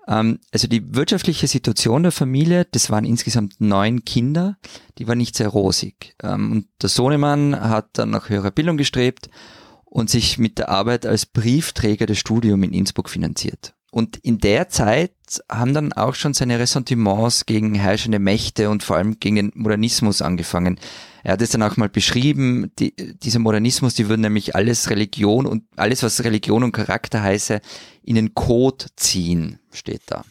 Ähm, 0.09 0.41
also 0.51 0.67
die 0.67 0.93
wirtschaftliche 0.93 1.47
Situation 1.47 2.03
der 2.03 2.11
Familie, 2.11 2.65
das 2.65 2.91
waren 2.91 3.05
insgesamt 3.05 3.61
neun 3.61 4.05
Kinder, 4.05 4.59
die 4.99 5.07
war 5.07 5.15
nicht 5.15 5.37
sehr 5.37 5.49
rosig. 5.49 6.17
Ähm, 6.21 6.51
und 6.51 6.67
der 6.83 6.89
Sohnemann 6.89 7.61
hat 7.61 7.91
dann 7.93 8.11
nach 8.11 8.29
höherer 8.29 8.51
Bildung 8.51 8.77
gestrebt 8.77 9.31
und 9.85 10.11
sich 10.11 10.37
mit 10.37 10.59
der 10.59 10.69
Arbeit 10.69 11.07
als 11.07 11.27
Briefträger 11.27 12.07
das 12.07 12.19
Studium 12.19 12.65
in 12.65 12.73
Innsbruck 12.73 13.09
finanziert. 13.09 13.75
Und 13.91 14.17
in 14.19 14.39
der 14.39 14.69
Zeit 14.69 15.13
haben 15.51 15.75
dann 15.75 15.93
auch 15.93 16.15
schon 16.15 16.33
seine 16.33 16.59
Ressentiments 16.59 17.47
gegen 17.47 17.75
herrschende 17.75 18.19
Mächte 18.21 18.71
und 18.71 18.83
vor 18.83 18.97
allem 18.97 19.19
gegen 19.19 19.37
den 19.37 19.53
Modernismus 19.55 20.23
angefangen. 20.23 20.79
Er 21.23 21.33
hat 21.33 21.43
es 21.43 21.51
dann 21.51 21.63
auch 21.63 21.77
mal 21.77 21.89
beschrieben, 21.89 22.71
die, 22.79 22.95
dieser 23.19 23.41
Modernismus, 23.41 23.95
die 23.95 24.09
würden 24.09 24.23
nämlich 24.23 24.55
alles 24.55 24.91
Religion 24.91 25.47
und 25.47 25.65
alles, 25.77 26.03
was 26.03 26.25
Religion 26.25 26.63
und 26.63 26.73
Charakter 26.73 27.23
heiße, 27.23 27.61
in 28.03 28.15
den 28.15 28.35
Code 28.35 28.87
ziehen, 28.97 29.59
steht 29.73 30.03
da. 30.07 30.25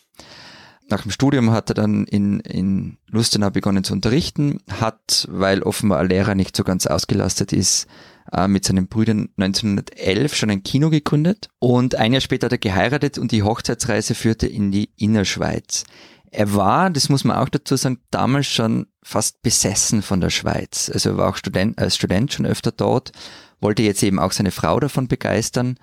Nach 0.90 1.04
dem 1.04 1.12
Studium 1.12 1.52
hat 1.52 1.70
er 1.70 1.76
dann 1.76 2.06
in, 2.06 2.40
in 2.40 2.98
Lustenau 3.08 3.52
begonnen 3.52 3.84
zu 3.84 3.94
unterrichten, 3.94 4.60
hat, 4.72 5.28
weil 5.30 5.62
offenbar 5.62 6.00
ein 6.00 6.10
Lehrer 6.10 6.34
nicht 6.34 6.56
so 6.56 6.64
ganz 6.64 6.88
ausgelastet 6.88 7.54
ist, 7.54 7.88
äh, 8.32 8.48
mit 8.48 8.66
seinen 8.66 8.88
Brüdern 8.88 9.30
1911 9.38 10.36
schon 10.36 10.50
ein 10.50 10.64
Kino 10.64 10.90
gegründet 10.90 11.50
und 11.60 11.96
ein 11.96 12.14
Jahr 12.14 12.22
später 12.22 12.46
hat 12.46 12.54
er 12.54 12.58
geheiratet 12.58 13.18
und 13.18 13.32
die 13.32 13.44
Hochzeitsreise 13.44 14.16
führte 14.16 14.48
in 14.48 14.72
die 14.72 14.90
Innerschweiz. 14.98 15.84
Er 16.32 16.54
war, 16.54 16.90
das 16.90 17.10
muss 17.10 17.24
man 17.24 17.38
auch 17.38 17.50
dazu 17.50 17.76
sagen, 17.76 18.00
damals 18.12 18.48
schon 18.48 18.86
fast 19.02 19.42
besessen 19.42 20.02
von 20.02 20.22
der 20.22 20.30
Schweiz. 20.30 20.92
Also 20.94 21.12
er 21.12 21.18
war 21.18 21.30
auch 21.30 21.38
Student, 21.38 21.80
als 21.80 21.96
Student 21.96 22.32
schon 22.32 22.46
öfter 22.46 22.72
dort, 22.72 23.12
wollte 23.60 23.84
jetzt 23.84 24.04
eben 24.04 24.20
auch 24.20 24.32
seine 24.32 24.52
Frau 24.52 24.80
davon 24.80 25.08
begeistern 25.08 25.78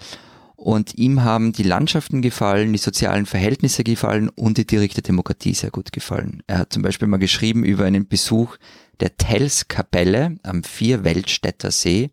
und 0.57 0.95
ihm 0.95 1.23
haben 1.23 1.53
die 1.53 1.63
Landschaften 1.63 2.23
gefallen, 2.23 2.73
die 2.73 2.79
sozialen 2.79 3.27
Verhältnisse 3.27 3.85
gefallen 3.85 4.31
und 4.31 4.57
die 4.57 4.67
direkte 4.67 5.03
Demokratie 5.03 5.53
sehr 5.53 5.71
gut 5.71 5.93
gefallen. 5.93 6.43
Er 6.47 6.59
hat 6.59 6.73
zum 6.73 6.83
Beispiel 6.83 7.09
mal 7.09 7.19
geschrieben 7.19 7.63
über 7.63 7.85
einen 7.85 8.09
Besuch 8.09 8.57
der 9.01 9.17
Telskapelle 9.17 10.37
am 10.43 10.65
Vierweltstädter 10.65 11.71
See. 11.71 12.11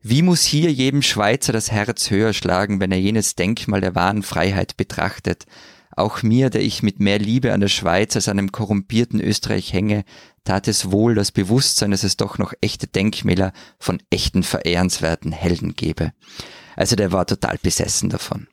Wie 0.00 0.22
muss 0.22 0.44
hier 0.44 0.72
jedem 0.72 1.02
Schweizer 1.02 1.52
das 1.52 1.72
Herz 1.72 2.10
höher 2.10 2.32
schlagen, 2.32 2.80
wenn 2.80 2.92
er 2.92 3.00
jenes 3.00 3.34
Denkmal 3.34 3.80
der 3.80 3.94
wahren 3.94 4.22
Freiheit 4.22 4.76
betrachtet? 4.76 5.46
Auch 5.96 6.22
mir, 6.22 6.48
der 6.48 6.62
ich 6.62 6.84
mit 6.84 7.00
mehr 7.00 7.18
Liebe 7.18 7.52
an 7.52 7.60
der 7.60 7.68
Schweiz 7.68 8.14
als 8.14 8.28
an 8.28 8.38
einem 8.38 8.52
korrumpierten 8.52 9.20
Österreich 9.20 9.72
hänge, 9.72 10.04
tat 10.44 10.68
es 10.68 10.92
wohl 10.92 11.16
das 11.16 11.32
Bewusstsein, 11.32 11.90
dass 11.90 12.04
es 12.04 12.16
doch 12.16 12.38
noch 12.38 12.52
echte 12.60 12.86
Denkmäler 12.86 13.52
von 13.80 14.00
echten 14.08 14.44
verehrenswerten 14.44 15.32
Helden 15.32 15.74
gebe. 15.74 16.12
Also 16.76 16.94
der 16.94 17.10
war 17.10 17.26
total 17.26 17.58
besessen 17.60 18.10
davon. 18.10 18.46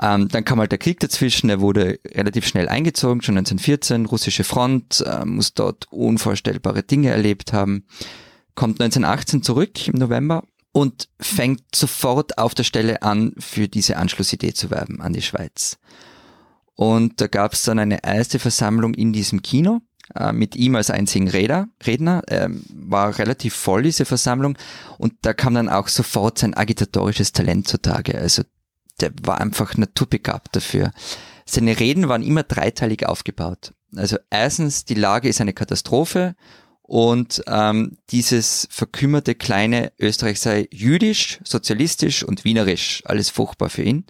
Ähm, 0.00 0.28
dann 0.28 0.44
kam 0.44 0.58
halt 0.58 0.72
der 0.72 0.78
Krieg 0.78 1.00
dazwischen, 1.00 1.50
er 1.50 1.60
wurde 1.60 1.98
relativ 2.06 2.46
schnell 2.46 2.68
eingezogen, 2.68 3.22
schon 3.22 3.36
1914, 3.36 4.06
russische 4.06 4.44
Front, 4.44 5.04
äh, 5.06 5.24
muss 5.24 5.54
dort 5.54 5.86
unvorstellbare 5.90 6.82
Dinge 6.82 7.10
erlebt 7.10 7.52
haben, 7.52 7.84
kommt 8.54 8.80
1918 8.80 9.42
zurück 9.42 9.88
im 9.88 9.98
November 9.98 10.44
und 10.72 11.08
fängt 11.20 11.62
sofort 11.74 12.38
auf 12.38 12.54
der 12.54 12.64
Stelle 12.64 13.02
an, 13.02 13.34
für 13.38 13.68
diese 13.68 13.96
Anschlussidee 13.96 14.54
zu 14.54 14.70
werben 14.70 15.00
an 15.00 15.12
die 15.12 15.22
Schweiz. 15.22 15.78
Und 16.74 17.20
da 17.20 17.26
gab 17.26 17.52
es 17.52 17.64
dann 17.64 17.78
eine 17.78 18.02
erste 18.02 18.38
Versammlung 18.38 18.94
in 18.94 19.12
diesem 19.12 19.42
Kino 19.42 19.82
äh, 20.14 20.32
mit 20.32 20.56
ihm 20.56 20.74
als 20.74 20.90
einzigen 20.90 21.28
Redner. 21.28 21.68
Redner 21.86 22.22
ähm, 22.28 22.64
war 22.72 23.18
relativ 23.18 23.54
voll 23.54 23.82
diese 23.82 24.06
Versammlung 24.06 24.56
und 24.98 25.12
da 25.22 25.34
kam 25.34 25.54
dann 25.54 25.68
auch 25.68 25.88
sofort 25.88 26.38
sein 26.38 26.54
agitatorisches 26.54 27.32
Talent 27.32 27.68
zutage. 27.68 28.18
Also 28.18 28.42
der 29.00 29.12
war 29.22 29.40
einfach 29.40 29.76
naturbegabt 29.76 30.54
dafür. 30.56 30.92
Seine 31.44 31.78
Reden 31.78 32.08
waren 32.08 32.22
immer 32.22 32.42
dreiteilig 32.42 33.06
aufgebaut. 33.06 33.74
Also 33.96 34.16
erstens, 34.30 34.84
die 34.84 34.94
Lage 34.94 35.28
ist 35.28 35.40
eine 35.40 35.52
Katastrophe 35.52 36.34
und 36.82 37.42
ähm, 37.46 37.98
dieses 38.10 38.68
verkümmerte 38.70 39.34
kleine 39.34 39.92
Österreich 39.98 40.40
sei 40.40 40.68
jüdisch, 40.70 41.40
sozialistisch 41.44 42.22
und 42.22 42.44
wienerisch, 42.44 43.02
alles 43.04 43.30
furchtbar 43.30 43.70
für 43.70 43.82
ihn. 43.82 44.04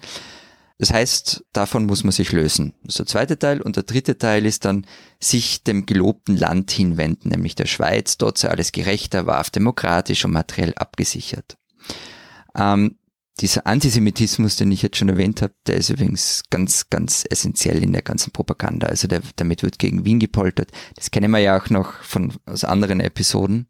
Das 0.78 0.92
heißt, 0.92 1.44
davon 1.52 1.86
muss 1.86 2.02
man 2.02 2.10
sich 2.10 2.32
lösen. 2.32 2.74
Das 2.82 2.94
ist 2.94 2.98
der 2.98 3.06
zweite 3.06 3.38
Teil. 3.38 3.60
Und 3.60 3.76
der 3.76 3.84
dritte 3.84 4.18
Teil 4.18 4.44
ist 4.44 4.64
dann 4.64 4.84
sich 5.20 5.62
dem 5.62 5.86
gelobten 5.86 6.36
Land 6.36 6.72
hinwenden, 6.72 7.28
nämlich 7.28 7.54
der 7.54 7.66
Schweiz. 7.66 8.18
Dort 8.18 8.36
sei 8.36 8.48
alles 8.48 8.72
gerechter, 8.72 9.26
wahrhaft 9.26 9.54
demokratisch 9.54 10.24
und 10.24 10.32
materiell 10.32 10.74
abgesichert. 10.74 11.56
Ähm, 12.56 12.96
dieser 13.40 13.66
Antisemitismus, 13.66 14.56
den 14.56 14.70
ich 14.70 14.82
jetzt 14.82 14.98
schon 14.98 15.08
erwähnt 15.08 15.42
habe, 15.42 15.54
der 15.66 15.76
ist 15.76 15.90
übrigens 15.90 16.42
ganz, 16.50 16.90
ganz 16.90 17.24
essentiell 17.28 17.82
in 17.82 17.92
der 17.92 18.02
ganzen 18.02 18.30
Propaganda. 18.30 18.88
Also 18.88 19.08
der, 19.08 19.22
damit 19.36 19.62
wird 19.62 19.78
gegen 19.78 20.04
Wien 20.04 20.20
gepoltert. 20.20 20.70
Das 20.96 21.10
kennen 21.10 21.30
wir 21.30 21.38
ja 21.38 21.58
auch 21.58 21.70
noch 21.70 22.02
von 22.02 22.32
aus 22.46 22.64
anderen 22.64 23.00
Episoden. 23.00 23.68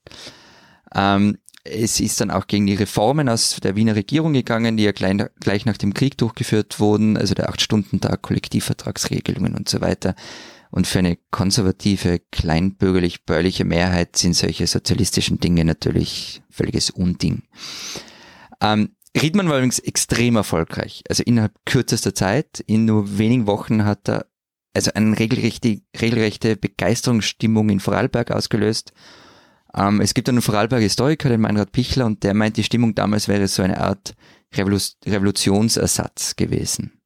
Ähm, 0.95 1.39
es 1.65 2.01
ist 2.01 2.21
dann 2.21 2.33
auch 2.33 2.49
gegen 2.49 2.67
die 2.67 2.75
Reformen 2.75 3.29
aus 3.29 3.59
der 3.63 3.77
Wiener 3.77 3.95
Regierung 3.95 4.33
gegangen, 4.33 4.77
die 4.77 4.83
ja 4.83 4.93
gleich, 4.93 5.17
gleich 5.39 5.65
nach 5.65 5.77
dem 5.77 5.95
Krieg 5.95 6.19
durchgeführt 6.19 6.81
wurden, 6.81 7.17
also 7.17 7.35
der 7.35 7.49
Acht-Stunden-Tag, 7.49 8.21
Kollektivvertragsregelungen 8.21 9.55
und 9.55 9.69
so 9.69 9.81
weiter. 9.81 10.17
Und 10.71 10.87
für 10.87 10.99
eine 10.99 11.19
konservative, 11.31 12.19
kleinbürgerlich-bäuerliche 12.33 13.65
Mehrheit 13.65 14.17
sind 14.17 14.35
solche 14.35 14.67
sozialistischen 14.67 15.39
Dinge 15.39 15.65
natürlich 15.65 16.43
völliges 16.51 16.91
Unding. 16.91 17.43
Ähm, 18.61 18.97
Riedmann 19.21 19.49
war 19.49 19.57
übrigens 19.57 19.79
extrem 19.79 20.37
erfolgreich. 20.37 21.05
Also 21.09 21.23
innerhalb 21.23 21.53
kürzester 21.67 22.15
Zeit, 22.15 22.61
in 22.67 22.87
nur 22.87 23.19
wenigen 23.19 23.47
Wochen 23.47 23.85
hat 23.85 24.09
er 24.09 24.27
also 24.75 24.91
eine 24.95 25.19
regelrechte, 25.19 25.83
regelrechte 26.01 26.57
Begeisterungsstimmung 26.57 27.69
in 27.69 27.81
Vorarlberg 27.81 28.31
ausgelöst 28.31 28.93
ähm, 29.75 30.01
es 30.01 30.15
gibt 30.15 30.29
einen 30.29 30.43
Vorarlberger 30.43 30.83
Historiker, 30.83 31.29
den 31.29 31.41
Meinrad 31.41 31.73
Pichler, 31.73 32.07
und 32.07 32.23
der 32.23 32.35
meint, 32.35 32.57
die 32.57 32.65
Stimmung 32.65 32.95
damals 32.95 33.29
wäre 33.29 33.49
so 33.49 33.63
eine 33.63 33.79
Art 33.79 34.15
Revolu 34.55 34.79
Revolutionsersatz 35.07 36.37
gewesen. 36.37 37.01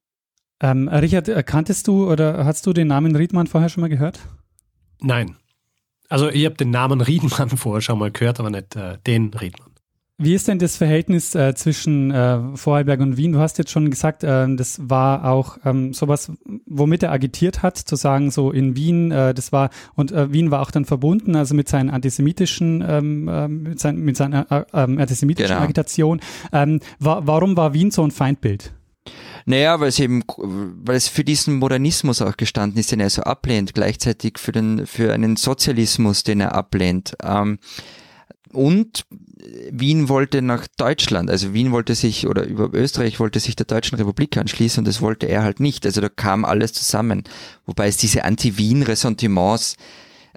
Ähm, 0.59 0.89
Richard, 0.89 1.29
kanntest 1.45 1.87
du 1.87 2.11
oder 2.11 2.45
hast 2.45 2.65
du 2.65 2.73
den 2.73 2.87
Namen 2.87 3.15
Riedmann 3.15 3.47
vorher 3.47 3.69
schon 3.69 3.81
mal 3.81 3.89
gehört? 3.89 4.19
Nein. 4.99 5.37
Also 6.09 6.29
ich 6.29 6.45
habe 6.45 6.55
den 6.55 6.71
Namen 6.71 7.01
Riedmann 7.01 7.49
vorher 7.57 7.81
schon 7.81 7.99
mal 7.99 8.11
gehört, 8.11 8.39
aber 8.39 8.49
nicht 8.49 8.75
äh, 8.75 8.97
den 9.05 9.33
Riedmann. 9.33 9.71
Wie 10.19 10.33
ist 10.33 10.47
denn 10.47 10.57
das 10.57 10.77
Verhältnis 10.77 11.35
äh, 11.35 11.53
zwischen 11.53 12.09
äh, 12.09 12.39
Vorarlberg 12.55 13.01
und 13.01 13.17
Wien? 13.17 13.33
Du 13.33 13.39
hast 13.39 13.59
jetzt 13.59 13.69
schon 13.69 13.91
gesagt, 13.91 14.23
äh, 14.23 14.47
das 14.55 14.79
war 14.89 15.25
auch 15.25 15.59
ähm, 15.63 15.93
sowas, 15.93 16.31
womit 16.65 17.03
er 17.03 17.11
agitiert 17.11 17.61
hat, 17.61 17.77
zu 17.77 17.95
sagen, 17.95 18.31
so 18.31 18.51
in 18.51 18.75
Wien, 18.75 19.11
äh, 19.11 19.35
das 19.35 19.51
war, 19.51 19.69
und 19.93 20.11
äh, 20.11 20.33
Wien 20.33 20.49
war 20.49 20.61
auch 20.61 20.71
dann 20.71 20.85
verbunden, 20.85 21.35
also 21.35 21.53
mit 21.53 21.69
seinen 21.69 21.91
antisemitischen, 21.91 22.83
ähm, 22.87 23.27
äh, 23.27 23.47
mit, 23.47 23.79
sein, 23.79 23.97
mit 23.97 24.17
seiner 24.17 24.51
äh, 24.51 24.61
äh, 24.73 24.99
antisemitischen 24.99 25.53
genau. 25.53 25.63
Agitation. 25.63 26.19
Ähm, 26.51 26.79
wa 26.97 27.21
warum 27.23 27.55
war 27.55 27.75
Wien 27.75 27.91
so 27.91 28.03
ein 28.03 28.09
Feindbild? 28.09 28.73
Naja, 29.45 29.79
weil 29.79 29.89
es 29.89 29.99
eben, 29.99 30.23
weil 30.35 30.95
es 30.95 31.07
für 31.07 31.23
diesen 31.23 31.57
Modernismus 31.57 32.23
auch 32.23 32.37
gestanden 32.37 32.79
ist, 32.79 32.91
den 32.91 32.99
er 33.01 33.11
so 33.11 33.21
ablehnt, 33.21 33.75
gleichzeitig 33.75 34.39
für 34.39 34.51
den, 34.51 34.87
für 34.87 35.13
einen 35.13 35.35
Sozialismus, 35.35 36.23
den 36.23 36.39
er 36.39 36.55
ablehnt. 36.55 37.15
Ähm, 37.23 37.59
und 38.51 39.05
Wien 39.71 40.09
wollte 40.09 40.41
nach 40.41 40.67
Deutschland, 40.77 41.29
also 41.29 41.53
Wien 41.53 41.71
wollte 41.71 41.95
sich 41.95 42.27
oder 42.27 42.45
über 42.45 42.73
Österreich 42.73 43.19
wollte 43.19 43.39
sich 43.39 43.55
der 43.55 43.65
Deutschen 43.65 43.97
Republik 43.97 44.37
anschließen 44.37 44.81
und 44.81 44.87
das 44.87 45.01
wollte 45.01 45.27
er 45.27 45.43
halt 45.43 45.59
nicht. 45.59 45.85
Also 45.85 46.01
da 46.01 46.09
kam 46.09 46.45
alles 46.45 46.73
zusammen. 46.73 47.23
Wobei 47.65 47.87
es 47.87 47.97
diese 47.97 48.23
Anti-Wien-Ressentiments, 48.23 49.77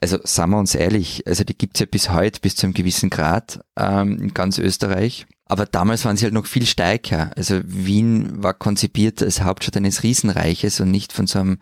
also 0.01 0.19
sagen 0.25 0.53
wir 0.53 0.59
uns 0.59 0.75
ehrlich, 0.75 1.27
also 1.27 1.45
die 1.45 1.57
gibt's 1.57 1.81
ja 1.81 1.87
bis 1.87 2.11
heute 2.11 2.41
bis 2.41 2.57
zu 2.57 2.67
einem 2.67 2.75
gewissen 2.75 3.11
Grad 3.11 3.61
ähm, 3.77 4.19
in 4.21 4.35
ganz 4.35 4.59
Österreich. 4.59 5.27
Aber 5.47 5.67
damals 5.67 6.05
waren 6.05 6.17
sie 6.17 6.27
halt 6.27 6.35
noch 6.35 6.47
viel 6.47 6.65
stärker. 6.65 7.33
Also 7.37 7.61
Wien 7.65 8.41
war 8.41 8.55
konzipiert 8.55 9.21
als 9.21 9.43
Hauptstadt 9.43 9.77
eines 9.77 10.05
Riesenreiches 10.05 10.81
und 10.81 10.93
nicht 10.93 11.13
von 11.13 11.27
so 11.27 11.41
einem, 11.41 11.59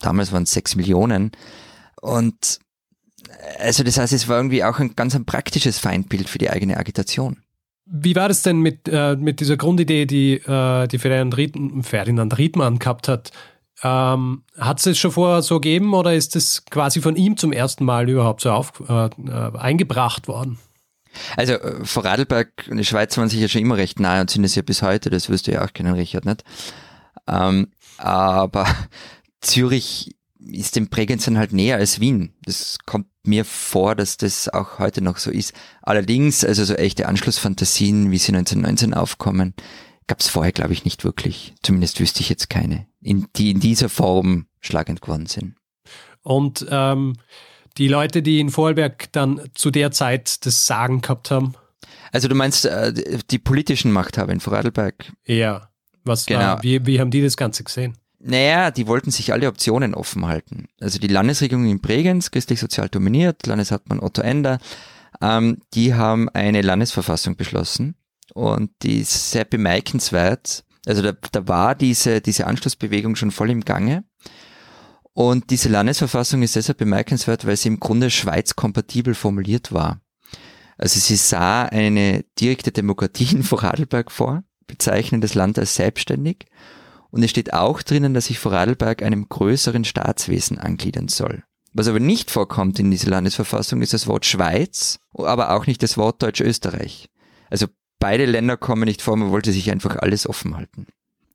damals 0.00 0.32
waren 0.32 0.42
es 0.42 0.52
sechs 0.52 0.74
Millionen. 0.74 1.30
Und 2.00 2.58
also 3.58 3.84
das 3.84 3.98
heißt, 3.98 4.12
es 4.12 4.28
war 4.28 4.36
irgendwie 4.36 4.64
auch 4.64 4.78
ein 4.78 4.94
ganz 4.96 5.14
ein 5.14 5.24
praktisches 5.24 5.78
Feindbild 5.78 6.28
für 6.28 6.38
die 6.38 6.50
eigene 6.50 6.76
Agitation. 6.76 7.38
Wie 7.86 8.14
war 8.16 8.28
das 8.28 8.42
denn 8.42 8.60
mit, 8.60 8.88
äh, 8.88 9.16
mit 9.16 9.40
dieser 9.40 9.56
Grundidee, 9.56 10.06
die, 10.06 10.34
äh, 10.34 10.86
die 10.88 10.98
Ferdinand, 10.98 11.36
Ried 11.36 11.56
Ferdinand 11.82 12.38
Riedmann 12.38 12.78
gehabt 12.78 13.08
hat? 13.08 13.32
Ähm, 13.82 14.44
hat 14.56 14.78
es 14.78 14.86
es 14.86 14.98
schon 14.98 15.10
vorher 15.10 15.42
so 15.42 15.56
gegeben 15.56 15.92
oder 15.92 16.14
ist 16.14 16.36
es 16.36 16.64
quasi 16.66 17.00
von 17.00 17.16
ihm 17.16 17.36
zum 17.36 17.52
ersten 17.52 17.84
Mal 17.84 18.08
überhaupt 18.08 18.42
so 18.42 18.52
auf, 18.52 18.72
äh, 18.88 19.06
äh 19.06 19.58
eingebracht 19.58 20.28
worden? 20.28 20.58
Also 21.36 21.54
äh, 21.54 21.84
Vorarlberg 21.84 22.68
und 22.70 22.76
die 22.76 22.84
Schweiz 22.84 23.16
waren 23.18 23.28
sich 23.28 23.40
ja 23.40 23.48
schon 23.48 23.60
immer 23.60 23.76
recht 23.76 23.98
nahe 23.98 24.20
und 24.20 24.30
sind 24.30 24.44
es 24.44 24.54
ja 24.54 24.62
bis 24.62 24.82
heute, 24.82 25.10
das 25.10 25.28
wirst 25.28 25.46
du 25.46 25.52
ja 25.52 25.64
auch 25.64 25.72
kennen, 25.72 25.94
Richard, 25.94 26.24
nicht? 26.24 26.44
Ähm, 27.26 27.72
aber 27.98 28.66
Zürich 29.40 30.14
ist 30.38 30.76
dem 30.76 30.88
Bregenz 30.88 31.24
dann 31.24 31.38
halt 31.38 31.52
näher 31.52 31.76
als 31.76 32.00
Wien. 32.00 32.34
Das 32.44 32.78
kommt 32.86 33.06
mir 33.24 33.44
vor, 33.44 33.94
dass 33.94 34.16
das 34.16 34.48
auch 34.48 34.78
heute 34.78 35.02
noch 35.02 35.18
so 35.18 35.30
ist. 35.30 35.52
Allerdings, 35.82 36.44
also 36.44 36.64
so 36.64 36.74
echte 36.74 37.06
Anschlussfantasien, 37.06 38.10
wie 38.10 38.18
sie 38.18 38.32
1919 38.32 38.94
aufkommen, 38.94 39.54
gab 40.06 40.20
es 40.20 40.28
vorher, 40.28 40.52
glaube 40.52 40.72
ich, 40.72 40.84
nicht 40.84 41.04
wirklich. 41.04 41.54
Zumindest 41.62 42.00
wüsste 42.00 42.20
ich 42.20 42.28
jetzt 42.28 42.50
keine, 42.50 42.86
in, 43.00 43.28
die 43.36 43.50
in 43.50 43.60
dieser 43.60 43.88
Form 43.88 44.46
schlagend 44.60 45.00
geworden 45.02 45.26
sind. 45.26 45.54
Und 46.22 46.66
ähm, 46.70 47.14
die 47.78 47.88
Leute, 47.88 48.22
die 48.22 48.40
in 48.40 48.50
Vorarlberg 48.50 49.10
dann 49.12 49.40
zu 49.54 49.70
der 49.70 49.90
Zeit 49.90 50.44
das 50.46 50.66
Sagen 50.66 51.00
gehabt 51.00 51.30
haben? 51.30 51.54
Also 52.10 52.28
du 52.28 52.34
meinst 52.34 52.66
äh, 52.66 52.92
die 53.30 53.38
politischen 53.38 53.92
Machthaber 53.92 54.32
in 54.32 54.40
Vorarlberg? 54.40 55.12
Ja. 55.24 55.68
Was 56.04 56.26
genau. 56.26 56.40
War, 56.40 56.62
wie, 56.62 56.84
wie 56.84 57.00
haben 57.00 57.10
die 57.10 57.22
das 57.22 57.36
Ganze 57.36 57.62
gesehen? 57.64 57.96
Naja, 58.24 58.70
die 58.70 58.86
wollten 58.86 59.10
sich 59.10 59.32
alle 59.32 59.48
Optionen 59.48 59.94
offen 59.94 60.26
halten. 60.26 60.68
Also 60.80 61.00
die 61.00 61.08
Landesregierung 61.08 61.66
in 61.66 61.80
Bregenz, 61.80 62.30
christlich 62.30 62.60
sozial 62.60 62.88
dominiert, 62.88 63.46
Landeshauptmann 63.46 63.98
Otto 63.98 64.22
Ender, 64.22 64.58
ähm, 65.20 65.58
die 65.74 65.94
haben 65.94 66.28
eine 66.28 66.62
Landesverfassung 66.62 67.36
beschlossen 67.36 67.96
und 68.32 68.70
die 68.82 69.00
ist 69.00 69.32
sehr 69.32 69.44
bemerkenswert. 69.44 70.64
Also 70.86 71.02
da, 71.02 71.14
da 71.32 71.48
war 71.48 71.74
diese, 71.74 72.20
diese 72.20 72.46
Anschlussbewegung 72.46 73.16
schon 73.16 73.32
voll 73.32 73.50
im 73.50 73.64
Gange. 73.64 74.04
Und 75.14 75.50
diese 75.50 75.68
Landesverfassung 75.68 76.42
ist 76.42 76.54
deshalb 76.54 76.78
bemerkenswert, 76.78 77.44
weil 77.44 77.56
sie 77.56 77.68
im 77.68 77.80
Grunde 77.80 78.08
schweizkompatibel 78.08 79.14
formuliert 79.14 79.72
war. 79.72 80.00
Also 80.78 81.00
sie 81.00 81.16
sah 81.16 81.64
eine 81.64 82.24
direkte 82.40 82.70
Demokratie 82.70 83.34
in 83.34 83.42
Vorarlberg 83.42 84.12
vor, 84.12 84.44
bezeichnen 84.68 85.20
das 85.20 85.34
Land 85.34 85.58
als 85.58 85.74
selbstständig 85.74 86.46
und 87.12 87.22
es 87.22 87.30
steht 87.30 87.52
auch 87.52 87.82
drinnen, 87.82 88.14
dass 88.14 88.26
sich 88.26 88.38
Vorarlberg 88.38 89.02
einem 89.02 89.28
größeren 89.28 89.84
Staatswesen 89.84 90.58
angliedern 90.58 91.08
soll. 91.08 91.44
Was 91.74 91.86
aber 91.88 92.00
nicht 92.00 92.30
vorkommt 92.30 92.78
in 92.80 92.90
dieser 92.90 93.10
Landesverfassung 93.10 93.82
ist 93.82 93.92
das 93.92 94.06
Wort 94.06 94.26
Schweiz, 94.26 94.98
aber 95.14 95.54
auch 95.54 95.66
nicht 95.66 95.82
das 95.82 95.96
Wort 95.96 96.22
Deutsch-Österreich. 96.22 97.08
Also 97.50 97.66
beide 97.98 98.24
Länder 98.24 98.56
kommen 98.56 98.84
nicht 98.84 99.02
vor, 99.02 99.16
man 99.16 99.30
wollte 99.30 99.52
sich 99.52 99.70
einfach 99.70 99.96
alles 99.96 100.26
offen 100.26 100.56
halten. 100.56 100.86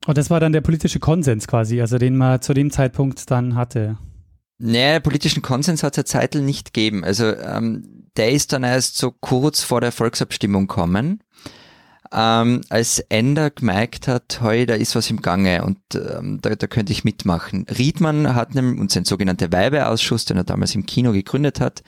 Und 0.05 0.17
das 0.17 0.29
war 0.29 0.39
dann 0.39 0.51
der 0.51 0.61
politische 0.61 0.99
Konsens 0.99 1.47
quasi, 1.47 1.79
also 1.79 1.97
den 1.97 2.17
man 2.17 2.41
zu 2.41 2.53
dem 2.53 2.71
Zeitpunkt 2.71 3.29
dann 3.29 3.55
hatte. 3.55 3.97
Nee, 4.59 4.99
politischen 4.99 5.43
Konsens 5.43 5.83
hat 5.83 5.93
es 5.93 5.97
ja 5.97 6.05
Zeitl 6.05 6.41
nicht 6.41 6.73
gegeben. 6.73 7.03
Also 7.03 7.35
ähm, 7.35 8.07
der 8.15 8.31
ist 8.31 8.51
dann 8.51 8.63
erst 8.63 8.97
so 8.97 9.11
kurz 9.11 9.61
vor 9.61 9.81
der 9.81 9.91
Volksabstimmung 9.91 10.65
kommen 10.67 11.23
ähm, 12.11 12.61
als 12.69 12.99
Ender 12.99 13.49
gemerkt 13.49 14.07
hat, 14.07 14.39
hey, 14.41 14.65
da 14.65 14.75
ist 14.75 14.95
was 14.95 15.09
im 15.09 15.21
Gange 15.21 15.63
und 15.63 15.79
ähm, 15.95 16.39
da, 16.41 16.55
da 16.55 16.67
könnte 16.67 16.91
ich 16.91 17.03
mitmachen. 17.03 17.65
Riedmann 17.69 18.35
hat 18.35 18.55
nämlich, 18.55 18.79
und 18.79 18.91
sein 18.91 19.05
sogenannter 19.05 19.51
Weibeausschuss, 19.51 20.25
den 20.25 20.37
er 20.37 20.43
damals 20.43 20.75
im 20.75 20.85
Kino 20.85 21.11
gegründet 21.11 21.59
hat, 21.59 21.83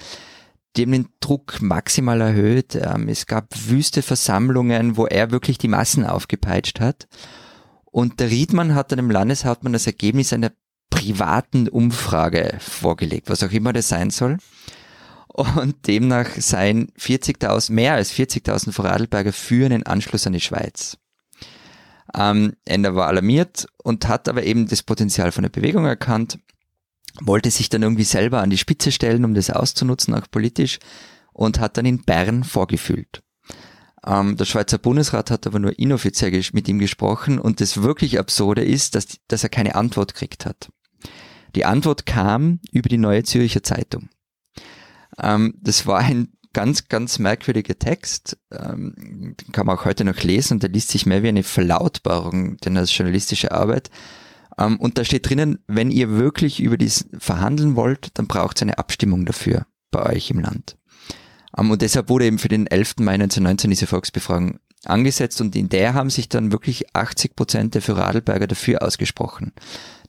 haben 0.78 0.92
den 0.92 1.08
Druck 1.20 1.62
maximal 1.62 2.22
erhöht. 2.22 2.76
Ähm, 2.76 3.08
es 3.10 3.26
gab 3.26 3.48
wüste 3.68 4.02
Versammlungen, 4.02 4.98
wo 4.98 5.06
er 5.06 5.32
wirklich 5.32 5.58
die 5.58 5.68
Massen 5.68 6.06
aufgepeitscht 6.06 6.80
hat. 6.80 7.08
Und 7.86 8.20
der 8.20 8.30
Riedmann 8.30 8.76
hat 8.76 8.92
dann 8.92 8.98
dem 8.98 9.12
Landeshauptmann 9.12 9.74
das 9.74 9.88
Ergebnis 9.88 10.32
einer 10.32 10.52
privaten 10.90 11.68
Umfrage 11.68 12.58
vorgelegt, 12.60 13.30
was 13.30 13.44
auch 13.44 13.52
immer 13.52 13.74
das 13.74 13.90
sein 13.90 14.10
soll 14.10 14.38
und 15.40 15.88
demnach 15.88 16.30
seien 16.38 16.92
40.000, 17.00 17.72
mehr 17.72 17.94
als 17.94 18.14
40.000 18.14 18.72
Vorarlberger 18.72 19.34
für 19.34 19.66
einen 19.66 19.86
Anschluss 19.86 20.28
an 20.28 20.34
die 20.34 20.42
Schweiz. 20.42 20.98
Ähm, 22.16 22.54
Ender 22.66 22.96
war 22.96 23.08
alarmiert 23.08 23.68
und 23.84 24.08
hat 24.08 24.28
aber 24.28 24.44
eben 24.44 24.68
das 24.68 24.84
Potenzial 24.84 25.32
von 25.32 25.44
der 25.44 25.50
Bewegung 25.50 25.86
erkannt, 25.86 26.40
wollte 27.22 27.52
sich 27.52 27.70
dann 27.70 27.84
irgendwie 27.84 28.04
selber 28.04 28.42
an 28.42 28.50
die 28.50 28.58
Spitze 28.58 28.92
stellen, 28.92 29.26
um 29.26 29.34
das 29.34 29.50
auszunutzen, 29.50 30.14
auch 30.14 30.30
politisch, 30.30 30.80
und 31.34 31.60
hat 31.60 31.78
dann 31.78 31.86
in 31.86 32.04
Bern 32.04 32.44
vorgefühlt. 32.44 33.22
Ähm, 34.06 34.38
der 34.38 34.46
Schweizer 34.46 34.78
Bundesrat 34.78 35.30
hat 35.30 35.46
aber 35.46 35.60
nur 35.60 35.78
inoffiziell 35.78 36.42
mit 36.54 36.68
ihm 36.68 36.80
gesprochen 36.80 37.40
und 37.40 37.62
das 37.62 37.82
wirklich 37.82 38.20
Absurde 38.20 38.64
ist, 38.64 38.96
dass, 38.96 39.20
dass 39.28 39.44
er 39.44 39.50
keine 39.50 39.76
Antwort 39.76 40.14
gekriegt 40.14 40.46
hat. 40.46 40.70
Die 41.56 41.66
Antwort 41.66 42.06
kam 42.06 42.60
über 42.72 42.90
die 42.90 42.98
Neue 42.98 43.24
Zürcher 43.24 43.64
Zeitung. 43.64 44.10
Ähm, 45.18 45.56
das 45.62 45.88
war 45.88 46.00
ein 46.00 46.30
ganz, 46.54 46.88
ganz 46.88 47.20
merkwürdiger 47.20 47.78
Text. 47.78 48.38
Ähm, 48.52 49.36
den 49.40 49.52
kann 49.52 49.66
man 49.66 49.78
auch 49.78 49.86
heute 49.86 50.04
noch 50.04 50.22
lesen 50.24 50.56
und 50.56 50.64
der 50.64 50.70
liest 50.70 50.90
sich 50.90 51.06
mehr 51.06 51.24
wie 51.24 51.30
eine 51.30 51.44
Verlautbarung 51.44 52.58
denn 52.58 52.78
als 52.78 52.96
journalistische 52.96 53.52
Arbeit. 53.52 53.90
Ähm, 54.58 54.80
und 54.80 54.98
da 54.98 55.06
steht 55.06 55.30
drinnen, 55.30 55.60
wenn 55.68 55.92
ihr 55.92 56.12
wirklich 56.12 56.60
über 56.60 56.78
dies 56.78 57.08
verhandeln 57.18 57.76
wollt, 57.76 58.18
dann 58.18 58.28
braucht 58.28 58.58
es 58.58 58.64
eine 58.64 58.78
Abstimmung 58.78 59.26
dafür 59.26 59.66
bei 59.92 60.06
euch 60.14 60.30
im 60.32 60.40
Land. 60.40 60.78
Ähm, 61.58 61.72
und 61.72 61.82
deshalb 61.82 62.10
wurde 62.10 62.26
eben 62.26 62.40
für 62.40 62.50
den 62.50 62.68
11. 62.68 62.96
Mai 63.00 63.14
1919 63.14 63.70
diese 63.70 63.88
Volksbefragung 63.88 64.60
angesetzt 64.86 65.42
und 65.42 65.56
in 65.56 65.70
der 65.70 65.94
haben 65.94 66.10
sich 66.10 66.30
dann 66.30 66.52
wirklich 66.52 66.96
80 66.96 67.36
Prozent 67.36 67.76
der 67.76 67.82
für 67.82 67.98
Radlberger 67.98 68.48
dafür 68.48 68.82
ausgesprochen, 68.82 69.52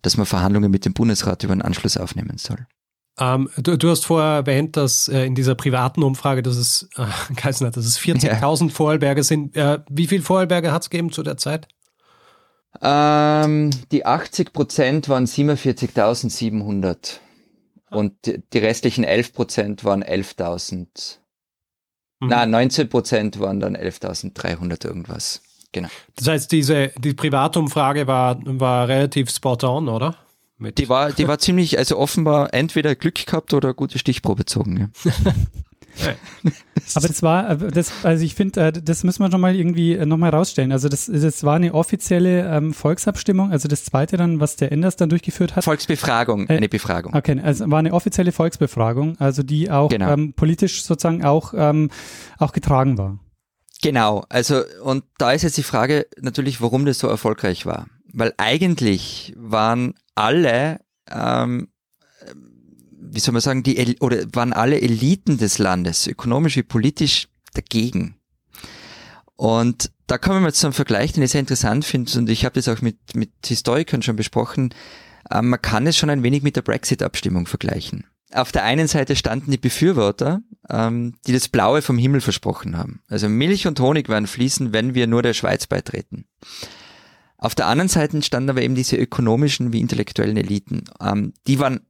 dass 0.03 0.17
man 0.17 0.27
Verhandlungen 0.27 0.71
mit 0.71 0.85
dem 0.85 0.93
Bundesrat 0.93 1.43
über 1.43 1.53
einen 1.53 1.63
Anschluss 1.63 1.97
aufnehmen 1.97 2.39
soll. 2.39 2.67
Ähm, 3.21 3.51
du, 3.59 3.77
du, 3.77 3.91
hast 3.91 4.07
vorher 4.07 4.37
erwähnt, 4.37 4.77
dass 4.77 5.07
äh, 5.09 5.25
in 5.27 5.35
dieser 5.35 5.55
privaten 5.55 6.03
Umfrage, 6.03 6.43
dass 6.43 6.57
es, 6.57 6.89
äh, 6.97 7.05
dass 7.43 7.77
es 7.77 8.01
40.000 8.01 8.63
ja. 8.65 8.69
Vorarlberger 8.71 9.23
sind. 9.23 9.55
Äh, 9.57 9.81
wie 9.91 10.07
viele 10.07 10.23
Vorarlberger 10.23 10.73
hat 10.73 10.83
es 10.83 10.91
gegeben 10.91 11.13
zu 11.13 11.23
der 11.23 11.37
Zeit? 11.37 11.69
Ähm, 12.81 13.71
die 13.93 14.07
80 14.07 14.53
Prozent 14.53 15.09
waren 15.09 15.27
47.700 15.27 17.19
und 17.91 18.15
die 18.25 18.59
restlichen 18.59 19.05
11 19.05 19.35
Prozent 19.35 19.85
waren 19.85 20.03
11.000. 20.03 21.19
Mhm. 22.21 22.29
Na, 22.29 22.47
19 22.47 22.89
Prozent 22.89 23.39
waren 23.41 23.61
dann 23.61 23.77
11.300 23.77 24.87
irgendwas. 24.87 25.43
Genau. 25.73 25.89
Das 26.17 26.29
heißt, 26.29 26.53
diese 26.53 26.89
die 26.99 27.15
Privatumfrage 27.15 28.07
war, 28.07 28.39
war 28.45 28.89
relativ 28.89 29.31
spot 29.31 29.59
on, 29.63 29.89
oder? 29.89 30.17
Mit. 30.61 30.79
Die 30.79 30.89
war, 30.89 31.13
die 31.13 31.27
war 31.27 31.39
ziemlich, 31.39 31.79
also 31.79 31.99
offenbar 31.99 32.53
entweder 32.53 32.95
Glück 32.95 33.27
gehabt 33.27 33.55
oder 33.55 33.73
gute 33.73 33.99
Stichprobe 33.99 34.41
gezogen. 34.41 34.93
Ja. 35.07 35.13
Aber 36.95 37.09
das 37.09 37.23
war, 37.23 37.51
äh, 37.51 37.71
das, 37.71 37.93
also 38.05 38.25
ich 38.25 38.35
finde, 38.35 38.61
äh, 38.61 38.73
das 38.73 39.05
müssen 39.05 39.23
wir 39.23 39.31
schon 39.31 39.41
mal 39.41 39.55
irgendwie 39.55 39.95
äh, 39.95 40.07
nochmal 40.07 40.31
rausstellen. 40.31 40.73
Also 40.73 40.89
das, 40.89 41.11
das 41.13 41.45
war 41.45 41.57
eine 41.57 41.75
offizielle 41.75 42.49
ähm, 42.49 42.75
Volksabstimmung, 42.75 43.51
also 43.51 43.69
das 43.69 43.85
zweite 43.85 44.17
dann, 44.17 44.41
was 44.41 44.57
der 44.57 44.73
Enders 44.73 44.97
dann 44.97 45.09
durchgeführt 45.09 45.57
hat. 45.57 45.65
Volksbefragung, 45.65 46.49
eine 46.49 46.69
Befragung. 46.69 47.15
Okay, 47.15 47.41
also 47.43 47.71
war 47.71 47.79
eine 47.79 47.93
offizielle 47.93 48.33
Volksbefragung, 48.33 49.19
also 49.19 49.43
die 49.43 49.71
auch 49.71 49.89
genau. 49.89 50.13
ähm, 50.13 50.33
politisch 50.35 50.83
sozusagen 50.83 51.25
auch, 51.25 51.55
ähm, 51.57 51.91
auch 52.39 52.53
getragen 52.53 52.99
war. 52.99 53.19
Genau, 53.83 54.25
also 54.29 54.63
und 54.83 55.05
da 55.19 55.33
ist 55.33 55.43
jetzt 55.43 55.57
die 55.57 55.63
Frage 55.63 56.07
natürlich, 56.21 56.61
warum 56.61 56.85
das 56.85 56.99
so 56.99 57.09
erfolgreich 57.09 57.67
war. 57.67 57.87
Weil 58.13 58.35
eigentlich 58.37 59.33
waren 59.37 59.95
alle, 60.21 60.81
ähm, 61.11 61.69
wie 63.01 63.21
soll 63.21 63.33
man 63.33 63.41
sagen, 63.41 63.63
die 63.63 63.97
oder 64.01 64.25
waren 64.33 64.53
alle 64.53 64.81
Eliten 64.81 65.39
des 65.39 65.59
Landes, 65.59 66.07
ökonomisch 66.07 66.57
wie 66.57 66.63
politisch, 66.63 67.29
dagegen. 67.55 68.15
Und 69.37 69.91
da 70.07 70.19
kommen 70.19 70.43
wir 70.43 70.49
jetzt 70.49 70.61
zum 70.61 70.73
Vergleich, 70.73 71.13
den 71.13 71.23
ich 71.23 71.31
sehr 71.31 71.41
interessant 71.41 71.85
finde, 71.85 72.17
und 72.19 72.29
ich 72.29 72.45
habe 72.45 72.55
das 72.55 72.69
auch 72.69 72.83
mit, 72.83 72.99
mit 73.15 73.31
Historikern 73.45 74.03
schon 74.03 74.17
besprochen. 74.17 74.75
Ähm, 75.31 75.49
man 75.49 75.63
kann 75.63 75.87
es 75.87 75.97
schon 75.97 76.11
ein 76.11 76.23
wenig 76.23 76.43
mit 76.43 76.57
der 76.57 76.63
Brexit-Abstimmung 76.63 77.47
vergleichen. 77.47 78.05
Auf 78.33 78.53
der 78.53 78.65
einen 78.65 78.87
Seite 78.87 79.17
standen 79.17 79.51
die 79.51 79.59
Befürworter, 79.59 80.43
ähm, 80.69 81.15
die 81.27 81.33
das 81.33 81.49
Blaue 81.49 81.83
vom 81.83 81.99
Himmel 81.99 82.21
versprochen 82.21 82.77
haben. 82.77 83.03
Also 83.09 83.29
Milch 83.29 83.67
und 83.67 83.81
Honig 83.81 84.09
werden 84.09 84.29
fließen, 84.29 84.73
wenn 84.73 84.95
wir 84.95 85.07
nur 85.07 85.23
der 85.23 85.35
Schweiz 85.35 85.67
beitreten. 85.67 86.27
Auf 87.41 87.55
der 87.55 87.67
anderen 87.67 87.89
Seite 87.89 88.21
standen 88.23 88.51
aber 88.51 88.63
eben 88.63 88.75
diese 88.75 88.97
ökonomischen 88.97 89.73
wie 89.73 89.81
intellektuellen 89.81 90.37
Eliten. 90.37 90.85
Ähm, 91.01 91.33
die 91.47 91.59
waren 91.59 91.81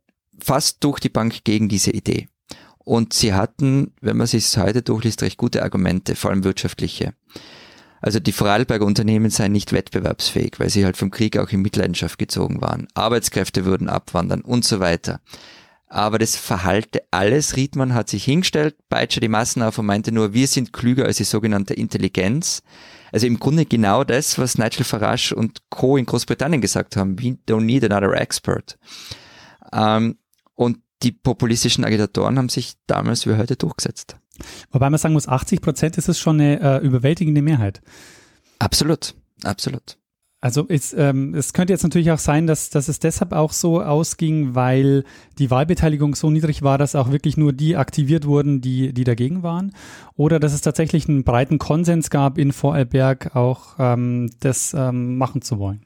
fast 0.40 0.84
durch 0.84 1.00
die 1.00 1.08
Bank 1.08 1.42
gegen 1.42 1.68
diese 1.68 1.90
Idee. 1.90 2.28
Und 2.78 3.12
sie 3.12 3.34
hatten, 3.34 3.92
wenn 4.00 4.16
man 4.16 4.28
sich 4.28 4.56
heute 4.56 4.82
durchliest, 4.82 5.22
recht 5.22 5.36
gute 5.36 5.64
Argumente, 5.64 6.14
vor 6.14 6.30
allem 6.30 6.44
wirtschaftliche. 6.44 7.14
Also 8.00 8.20
die 8.20 8.32
Vorarlberger 8.32 8.86
Unternehmen 8.86 9.30
seien 9.30 9.52
nicht 9.52 9.72
wettbewerbsfähig, 9.72 10.58
weil 10.58 10.70
sie 10.70 10.84
halt 10.84 10.96
vom 10.96 11.10
Krieg 11.10 11.36
auch 11.36 11.50
in 11.50 11.62
Mitleidenschaft 11.62 12.18
gezogen 12.18 12.60
waren. 12.60 12.86
Arbeitskräfte 12.94 13.64
würden 13.64 13.88
abwandern 13.88 14.40
und 14.42 14.64
so 14.64 14.80
weiter. 14.80 15.20
aber 15.88 16.20
das 16.20 16.36
verhalte 16.36 17.02
alles. 17.10 17.56
Riedmann 17.56 17.94
hat 17.94 18.08
sich 18.08 18.24
hingestellt, 18.24 18.76
peitsche 18.88 19.18
die 19.18 19.28
Massen 19.28 19.60
auf 19.60 19.76
und 19.78 19.86
meinte 19.86 20.12
nur, 20.12 20.32
wir 20.32 20.46
sind 20.46 20.72
klüger 20.72 21.04
als 21.04 21.16
die 21.16 21.24
sogenannte 21.24 21.74
Intelligenz. 21.74 22.62
Also 23.12 23.26
im 23.26 23.38
Grunde 23.38 23.66
genau 23.66 24.04
das, 24.04 24.38
was 24.38 24.58
Nigel 24.58 24.84
Farage 24.84 25.34
und 25.34 25.62
Co. 25.70 25.96
in 25.96 26.06
Großbritannien 26.06 26.60
gesagt 26.60 26.96
haben. 26.96 27.18
We 27.18 27.38
don't 27.48 27.62
need 27.62 27.84
another 27.84 28.12
expert. 28.14 28.78
Ähm, 29.72 30.18
und 30.54 30.78
die 31.02 31.12
populistischen 31.12 31.84
Agitatoren 31.84 32.38
haben 32.38 32.48
sich 32.48 32.74
damals 32.86 33.26
wie 33.26 33.36
heute 33.36 33.56
durchgesetzt. 33.56 34.16
Wobei 34.70 34.90
man 34.90 34.98
sagen 34.98 35.14
muss, 35.14 35.28
80 35.28 35.60
Prozent 35.60 35.98
ist 35.98 36.08
es 36.08 36.18
schon 36.18 36.40
eine 36.40 36.60
äh, 36.60 36.84
überwältigende 36.84 37.42
Mehrheit. 37.42 37.80
Absolut, 38.58 39.14
absolut. 39.42 39.96
Also 40.42 40.64
es, 40.68 40.94
ähm, 40.94 41.35
es 41.35 41.53
könnte 41.53 41.74
jetzt 41.74 41.83
natürlich 41.83 42.11
auch 42.12 42.18
sein, 42.18 42.46
dass, 42.46 42.70
dass 42.70 42.88
es 42.88 42.98
deshalb 42.98 43.33
auch 43.33 43.53
so 43.53 43.83
ausging, 43.83 44.55
weil 44.55 45.05
die 45.38 45.50
Wahlbeteiligung 45.50 46.14
so 46.14 46.31
niedrig 46.31 46.62
war, 46.62 46.79
dass 46.79 46.94
auch 46.94 47.12
wirklich 47.12 47.37
nur 47.37 47.53
die 47.53 47.76
aktiviert 47.76 48.26
wurden, 48.26 48.62
die, 48.62 48.94
die 48.94 49.05
dagegen 49.05 49.42
waren. 49.42 49.74
Oder 50.16 50.40
dass 50.40 50.55
es 50.55 50.62
tatsächlich 50.62 51.09
einen 51.09 51.24
breiten 51.24 51.59
Konsens 51.59 52.09
gab 52.09 52.38
in 52.38 52.53
Vorarlberg, 52.53 53.37
auch 53.37 53.74
ähm, 53.79 54.31
das 54.40 54.72
ähm, 54.72 55.18
machen 55.18 55.42
zu 55.42 55.59
wollen. 55.59 55.85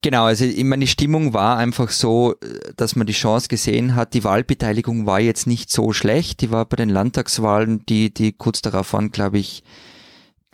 Genau, 0.00 0.24
also 0.24 0.44
ich 0.44 0.64
meine, 0.64 0.84
die 0.84 0.90
Stimmung 0.90 1.32
war 1.32 1.56
einfach 1.56 1.88
so, 1.88 2.34
dass 2.76 2.94
man 2.96 3.06
die 3.06 3.14
Chance 3.14 3.48
gesehen 3.48 3.94
hat, 3.94 4.12
die 4.12 4.24
Wahlbeteiligung 4.24 5.06
war 5.06 5.20
jetzt 5.20 5.46
nicht 5.46 5.70
so 5.70 5.92
schlecht. 5.94 6.42
Die 6.42 6.50
war 6.50 6.66
bei 6.66 6.76
den 6.76 6.90
Landtagswahlen, 6.90 7.84
die, 7.86 8.12
die 8.12 8.32
kurz 8.32 8.60
darauf 8.60 8.92
waren, 8.92 9.12
glaube 9.12 9.38
ich, 9.38 9.64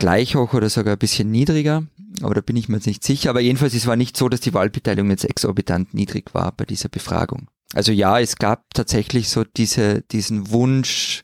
gleich 0.01 0.35
hoch 0.35 0.53
oder 0.53 0.69
sogar 0.69 0.93
ein 0.93 0.99
bisschen 0.99 1.31
niedriger 1.31 1.83
aber 2.21 2.35
da 2.35 2.41
bin 2.41 2.55
ich 2.55 2.69
mir 2.69 2.77
jetzt 2.77 2.87
nicht 2.87 3.03
sicher. 3.03 3.29
Aber 3.29 3.39
jedenfalls, 3.39 3.73
es 3.73 3.87
war 3.87 3.95
nicht 3.95 4.17
so, 4.17 4.29
dass 4.29 4.41
die 4.41 4.53
Wahlbeteiligung 4.53 5.09
jetzt 5.09 5.25
exorbitant 5.25 5.93
niedrig 5.93 6.33
war 6.33 6.51
bei 6.51 6.65
dieser 6.65 6.89
Befragung. 6.89 7.47
Also 7.73 7.91
ja, 7.91 8.19
es 8.19 8.35
gab 8.35 8.73
tatsächlich 8.73 9.29
so 9.29 9.43
diese, 9.43 10.01
diesen 10.01 10.51
Wunsch, 10.51 11.23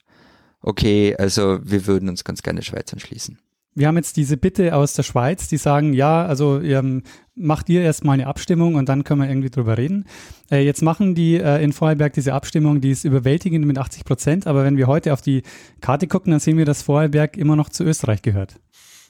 okay, 0.61 1.15
also 1.17 1.59
wir 1.63 1.85
würden 1.87 2.09
uns 2.09 2.23
ganz 2.23 2.41
gerne 2.41 2.61
Schweiz 2.61 2.93
anschließen. 2.93 3.37
Wir 3.75 3.87
haben 3.87 3.97
jetzt 3.97 4.17
diese 4.17 4.37
Bitte 4.37 4.73
aus 4.73 4.93
der 4.93 5.03
Schweiz, 5.03 5.49
die 5.49 5.57
sagen, 5.57 5.93
ja, 5.93 6.25
also 6.25 6.59
ähm, 6.61 7.03
macht 7.35 7.69
ihr 7.69 7.83
erstmal 7.83 8.15
eine 8.15 8.25
Abstimmung 8.25 8.73
und 8.73 8.89
dann 8.89 9.03
können 9.03 9.21
wir 9.21 9.29
irgendwie 9.29 9.51
drüber 9.51 9.77
reden. 9.77 10.05
Äh, 10.49 10.65
jetzt 10.65 10.81
machen 10.81 11.13
die 11.13 11.35
äh, 11.35 11.63
in 11.63 11.73
Vorarlberg 11.73 12.13
diese 12.13 12.33
Abstimmung, 12.33 12.81
die 12.81 12.89
ist 12.89 13.03
überwältigend 13.03 13.67
mit 13.67 13.77
80 13.77 14.03
Prozent, 14.03 14.47
aber 14.47 14.63
wenn 14.63 14.77
wir 14.77 14.87
heute 14.87 15.13
auf 15.13 15.21
die 15.21 15.43
Karte 15.79 16.07
gucken, 16.07 16.31
dann 16.31 16.39
sehen 16.39 16.57
wir, 16.57 16.65
dass 16.65 16.81
Vorarlberg 16.81 17.37
immer 17.37 17.55
noch 17.55 17.69
zu 17.69 17.83
Österreich 17.83 18.23
gehört. 18.23 18.55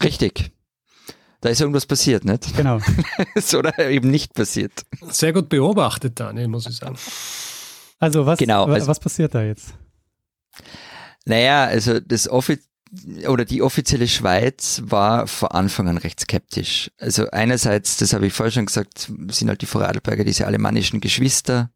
Richtig, 0.03 0.51
da 1.41 1.49
ist 1.49 1.61
irgendwas 1.61 1.85
passiert, 1.85 2.25
nicht? 2.25 2.55
Genau. 2.55 2.79
Oder 3.57 3.89
eben 3.89 4.09
nicht 4.09 4.33
passiert. 4.33 4.85
Sehr 5.09 5.33
gut 5.33 5.49
beobachtet, 5.49 6.19
Daniel, 6.19 6.47
muss 6.47 6.67
ich 6.67 6.75
sagen. 6.75 6.97
Also 7.99 8.25
was, 8.25 8.39
genau, 8.39 8.65
also, 8.65 8.87
was 8.87 8.99
passiert 8.99 9.33
da 9.33 9.43
jetzt? 9.43 9.73
Naja, 11.25 11.65
also 11.65 11.99
das 11.99 12.29
Offiz 12.29 12.63
oder 13.27 13.43
die 13.43 13.61
offizielle 13.61 14.07
Schweiz 14.07 14.81
war 14.85 15.27
von 15.27 15.49
Anfang 15.49 15.89
an 15.89 15.97
recht 15.97 16.21
skeptisch. 16.21 16.89
Also 16.97 17.29
einerseits, 17.31 17.97
das 17.97 18.13
habe 18.13 18.27
ich 18.27 18.33
vorher 18.33 18.51
schon 18.51 18.65
gesagt, 18.65 19.11
sind 19.29 19.49
halt 19.49 19.61
die 19.61 19.65
Vorarlberger 19.65 20.23
diese 20.23 20.47
alemannischen 20.47 21.01
Geschwister. 21.01 21.69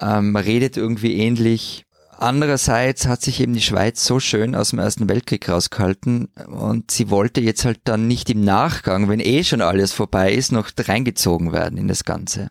Ähm, 0.00 0.32
man 0.32 0.42
redet 0.42 0.76
irgendwie 0.76 1.14
ähnlich. 1.14 1.83
Andererseits 2.18 3.06
hat 3.06 3.22
sich 3.22 3.40
eben 3.40 3.54
die 3.54 3.60
Schweiz 3.60 4.04
so 4.04 4.20
schön 4.20 4.54
aus 4.54 4.70
dem 4.70 4.78
Ersten 4.78 5.08
Weltkrieg 5.08 5.48
rausgehalten 5.48 6.26
und 6.46 6.90
sie 6.90 7.10
wollte 7.10 7.40
jetzt 7.40 7.64
halt 7.64 7.80
dann 7.84 8.06
nicht 8.06 8.30
im 8.30 8.44
Nachgang, 8.44 9.08
wenn 9.08 9.20
eh 9.20 9.44
schon 9.44 9.60
alles 9.60 9.92
vorbei 9.92 10.32
ist, 10.32 10.52
noch 10.52 10.70
reingezogen 10.76 11.52
werden 11.52 11.78
in 11.78 11.88
das 11.88 12.04
Ganze. 12.04 12.50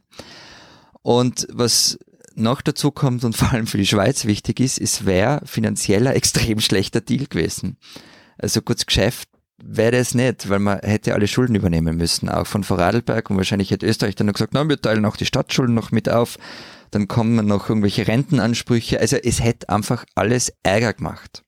Und 1.02 1.48
was 1.52 1.98
noch 2.36 2.62
dazu 2.62 2.92
kommt 2.92 3.24
und 3.24 3.38
vor 3.38 3.52
allem 3.52 3.68
für 3.68 3.78
die 3.78 3.86
Schweiz 3.86 4.26
wichtig 4.26 4.60
ist, 4.60 4.80
es 4.80 5.06
wäre 5.06 5.42
finanzieller 5.46 6.16
extrem 6.16 6.60
schlechter 6.60 7.02
Deal 7.02 7.28
gewesen. 7.28 7.78
Also 8.38 8.62
kurz 8.62 8.86
Geschäft 8.86 9.30
wäre 9.64 9.92
das 9.92 10.14
nicht, 10.14 10.50
weil 10.50 10.60
man 10.60 10.80
hätte 10.80 11.14
alle 11.14 11.28
Schulden 11.28 11.56
übernehmen 11.56 11.96
müssen, 11.96 12.28
auch 12.30 12.48
von 12.48 12.64
Vorarlberg 12.64 13.30
und 13.30 13.38
wahrscheinlich 13.38 13.72
hätte 13.72 13.86
Österreich 13.86 14.16
dann 14.16 14.28
noch 14.28 14.34
gesagt, 14.34 14.54
na, 14.54 14.68
wir 14.68 14.82
teilen 14.82 15.06
auch 15.06 15.16
die 15.16 15.26
Stadtschulden 15.26 15.76
noch 15.76 15.92
mit 15.92 16.10
auf 16.10 16.38
dann 16.94 17.08
kommen 17.08 17.46
noch 17.46 17.70
irgendwelche 17.70 18.08
Rentenansprüche. 18.08 19.00
Also 19.00 19.18
es 19.18 19.44
hätte 19.44 19.70
einfach 19.70 20.06
alles 20.16 20.54
Ärger 20.64 20.94
gemacht. 20.94 21.44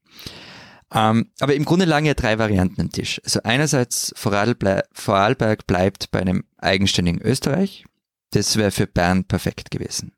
Ähm, 0.94 1.32
aber 1.40 1.56
im 1.56 1.66
Grunde 1.66 1.86
lagen 1.86 2.06
ja 2.06 2.14
drei 2.14 2.40
Varianten 2.40 2.82
am 2.82 2.92
Tisch. 2.92 3.22
Also 3.24 3.42
einerseits 3.44 4.14
Vorarlberg 4.16 5.68
bleibt 5.68 6.12
bei 6.12 6.22
einem 6.22 6.44
eigenständigen 6.58 7.22
Österreich. 7.22 7.86
Das 8.32 8.58
wäre 8.58 8.72
für 8.72 8.88
Bern 8.88 9.26
perfekt 9.26 9.72
gewesen. 9.72 10.14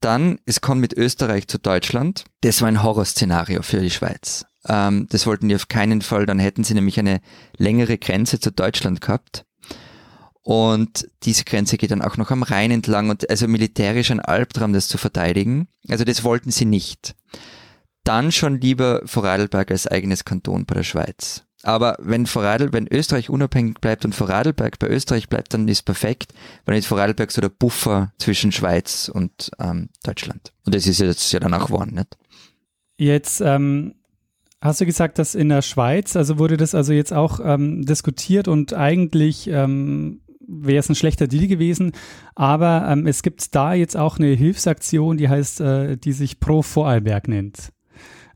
Dann, 0.00 0.38
es 0.44 0.60
kommt 0.60 0.80
mit 0.80 0.92
Österreich 0.92 1.48
zu 1.48 1.58
Deutschland. 1.58 2.24
Das 2.42 2.60
war 2.60 2.68
ein 2.68 2.82
Horrorszenario 2.82 3.62
für 3.62 3.80
die 3.80 3.90
Schweiz. 3.90 4.44
Ähm, 4.66 5.06
das 5.10 5.26
wollten 5.26 5.48
die 5.48 5.54
auf 5.54 5.68
keinen 5.68 6.02
Fall. 6.02 6.26
Dann 6.26 6.38
hätten 6.38 6.64
sie 6.64 6.74
nämlich 6.74 6.98
eine 6.98 7.20
längere 7.56 7.98
Grenze 7.98 8.40
zu 8.40 8.50
Deutschland 8.50 9.00
gehabt. 9.00 9.44
Und 10.44 11.08
diese 11.22 11.44
Grenze 11.44 11.78
geht 11.78 11.90
dann 11.90 12.02
auch 12.02 12.18
noch 12.18 12.30
am 12.30 12.42
Rhein 12.42 12.70
entlang 12.70 13.08
und 13.08 13.28
also 13.30 13.48
militärisch 13.48 14.10
ein 14.10 14.20
Albtraum, 14.20 14.74
das 14.74 14.88
zu 14.88 14.98
verteidigen. 14.98 15.68
Also 15.88 16.04
das 16.04 16.22
wollten 16.22 16.50
sie 16.50 16.66
nicht. 16.66 17.16
Dann 18.04 18.30
schon 18.30 18.60
lieber 18.60 19.00
Vorarlberg 19.06 19.70
als 19.70 19.86
eigenes 19.86 20.26
Kanton 20.26 20.66
bei 20.66 20.74
der 20.74 20.82
Schweiz. 20.82 21.44
Aber 21.62 21.96
wenn 21.98 22.26
Vorarlberg, 22.26 22.74
wenn 22.74 22.94
Österreich 22.94 23.30
unabhängig 23.30 23.80
bleibt 23.80 24.04
und 24.04 24.14
Vorarlberg 24.14 24.78
bei 24.78 24.88
Österreich 24.88 25.30
bleibt, 25.30 25.54
dann 25.54 25.66
ist 25.66 25.86
perfekt, 25.86 26.34
weil 26.66 26.76
ist 26.76 26.86
Vorarlberg 26.86 27.32
so 27.32 27.40
der 27.40 27.48
Buffer 27.48 28.12
zwischen 28.18 28.52
Schweiz 28.52 29.10
und 29.12 29.50
ähm, 29.58 29.88
Deutschland. 30.02 30.52
Und 30.66 30.74
das 30.74 30.86
ist 30.86 31.00
jetzt 31.00 31.32
ja 31.32 31.40
dann 31.40 31.54
auch 31.54 31.68
geworden, 31.68 31.94
nicht? 31.94 32.18
Jetzt 32.98 33.40
ähm, 33.40 33.94
hast 34.60 34.82
du 34.82 34.84
gesagt, 34.86 35.18
dass 35.18 35.34
in 35.34 35.48
der 35.48 35.62
Schweiz, 35.62 36.16
also 36.16 36.38
wurde 36.38 36.58
das 36.58 36.74
also 36.74 36.92
jetzt 36.92 37.14
auch 37.14 37.40
ähm, 37.42 37.86
diskutiert 37.86 38.46
und 38.46 38.74
eigentlich 38.74 39.48
ähm, 39.48 40.20
wäre 40.48 40.78
es 40.78 40.88
ein 40.88 40.94
schlechter 40.94 41.26
Deal 41.26 41.46
gewesen. 41.46 41.92
Aber 42.34 42.86
ähm, 42.88 43.06
es 43.06 43.22
gibt 43.22 43.54
da 43.54 43.74
jetzt 43.74 43.96
auch 43.96 44.18
eine 44.18 44.28
Hilfsaktion, 44.28 45.16
die 45.16 45.28
heißt, 45.28 45.60
äh, 45.60 45.96
die 45.96 46.12
sich 46.12 46.40
Pro 46.40 46.62
Vorarlberg 46.62 47.28
nennt. 47.28 47.72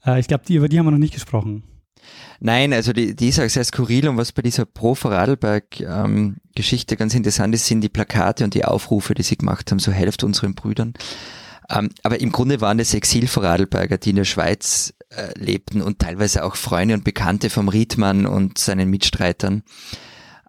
Äh, 0.05 0.21
ich 0.21 0.29
glaube, 0.29 0.45
die, 0.47 0.57
über 0.57 0.69
die 0.69 0.79
haben 0.79 0.87
wir 0.87 0.93
noch 0.93 0.99
nicht 0.99 1.15
gesprochen. 1.15 1.65
Nein, 2.41 2.73
also 2.73 2.93
die, 2.93 3.17
die 3.17 3.29
ist 3.29 3.41
auch 3.41 3.49
sehr 3.49 3.65
skurril 3.65 4.09
und 4.09 4.17
was 4.17 4.33
bei 4.33 4.43
dieser 4.43 4.65
Pro 4.65 4.95
Vorarlberg-Geschichte 4.95 6.95
ähm, 6.95 6.99
ganz 6.99 7.15
interessant 7.15 7.55
ist, 7.55 7.67
sind 7.67 7.81
die 7.81 7.89
Plakate 7.89 8.45
und 8.45 8.55
die 8.55 8.65
Aufrufe, 8.65 9.15
die 9.15 9.23
sie 9.23 9.37
gemacht 9.37 9.71
haben, 9.71 9.79
so 9.79 9.93
helft 9.93 10.23
unseren 10.23 10.55
Brüdern. 10.55 10.95
Ähm, 11.69 11.91
aber 12.03 12.21
im 12.21 12.33
Grunde 12.33 12.61
waren 12.61 12.79
es 12.79 12.95
Exil-Vorarlberger, 12.95 13.99
die 13.99 14.11
in 14.11 14.17
der 14.17 14.25
Schweiz 14.25 14.95
äh, 15.11 15.39
lebten 15.39 15.83
und 15.83 15.99
teilweise 15.99 16.45
auch 16.45 16.57
Freunde 16.57 16.95
und 16.95 17.05
Bekannte 17.05 17.51
vom 17.51 17.69
Riedmann 17.69 18.27
und 18.27 18.59
seinen 18.59 18.89
Mitstreitern. 18.89 19.63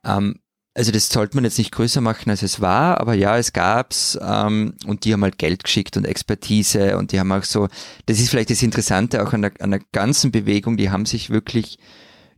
Ähm, 0.06 0.39
also 0.73 0.91
das 0.91 1.10
sollte 1.10 1.36
man 1.36 1.43
jetzt 1.43 1.58
nicht 1.58 1.71
größer 1.71 2.01
machen, 2.01 2.29
als 2.29 2.43
es 2.43 2.62
war, 2.62 2.99
aber 2.99 3.13
ja, 3.13 3.38
es 3.38 3.53
gab's 3.53 4.17
ähm, 4.21 4.75
und 4.86 5.03
die 5.03 5.13
haben 5.13 5.23
halt 5.23 5.38
Geld 5.38 5.63
geschickt 5.63 5.97
und 5.97 6.05
Expertise 6.05 6.97
und 6.97 7.12
die 7.12 7.19
haben 7.19 7.32
auch 7.32 7.43
so, 7.43 7.67
das 8.05 8.19
ist 8.19 8.29
vielleicht 8.29 8.51
das 8.51 8.63
Interessante 8.63 9.23
auch 9.25 9.34
an 9.34 9.41
der, 9.41 9.51
an 9.60 9.71
der 9.71 9.82
ganzen 9.91 10.32
Bewegung, 10.32 10.77
die 10.77 10.89
haben 10.89 11.05
sich 11.05 11.29
wirklich 11.29 11.79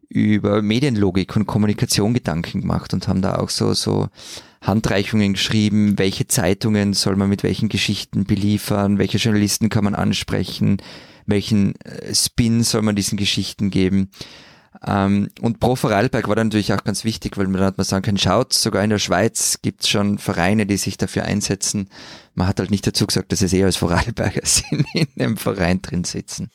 über 0.09 0.61
Medienlogik 0.61 1.35
und 1.35 1.45
Kommunikation 1.45 2.13
Gedanken 2.13 2.61
gemacht 2.61 2.93
und 2.93 3.07
haben 3.07 3.21
da 3.21 3.35
auch 3.35 3.49
so, 3.49 3.73
so 3.73 4.09
Handreichungen 4.61 5.33
geschrieben, 5.33 5.97
welche 5.97 6.27
Zeitungen 6.27 6.93
soll 6.93 7.15
man 7.15 7.29
mit 7.29 7.43
welchen 7.43 7.69
Geschichten 7.69 8.25
beliefern, 8.25 8.97
welche 8.97 9.17
Journalisten 9.17 9.69
kann 9.69 9.83
man 9.83 9.95
ansprechen, 9.95 10.77
welchen 11.25 11.79
äh, 11.81 12.13
Spin 12.13 12.63
soll 12.63 12.81
man 12.81 12.95
diesen 12.95 13.17
Geschichten 13.17 13.71
geben. 13.71 14.09
Ähm, 14.85 15.29
und 15.41 15.59
Pro 15.59 15.75
Vorarlberg 15.75 16.27
war 16.27 16.35
dann 16.35 16.47
natürlich 16.47 16.73
auch 16.73 16.83
ganz 16.83 17.03
wichtig, 17.03 17.37
weil 17.37 17.45
man 17.45 17.55
dann 17.55 17.65
hat 17.65 17.77
man 17.77 17.85
sagen 17.85 18.03
können, 18.03 18.17
schaut, 18.17 18.53
sogar 18.53 18.83
in 18.83 18.89
der 18.89 18.99
Schweiz 18.99 19.59
gibt 19.61 19.81
es 19.83 19.89
schon 19.89 20.17
Vereine, 20.17 20.65
die 20.65 20.77
sich 20.77 20.97
dafür 20.97 21.25
einsetzen. 21.25 21.89
Man 22.35 22.47
hat 22.47 22.59
halt 22.59 22.71
nicht 22.71 22.87
dazu 22.87 23.05
gesagt, 23.05 23.31
dass 23.31 23.41
es 23.41 23.53
eher 23.53 23.65
als 23.65 23.77
Vorarlberger 23.77 24.41
sind, 24.43 24.85
in 24.93 25.07
einem 25.19 25.37
Verein 25.37 25.81
drin 25.81 26.03
sitzen. 26.03 26.51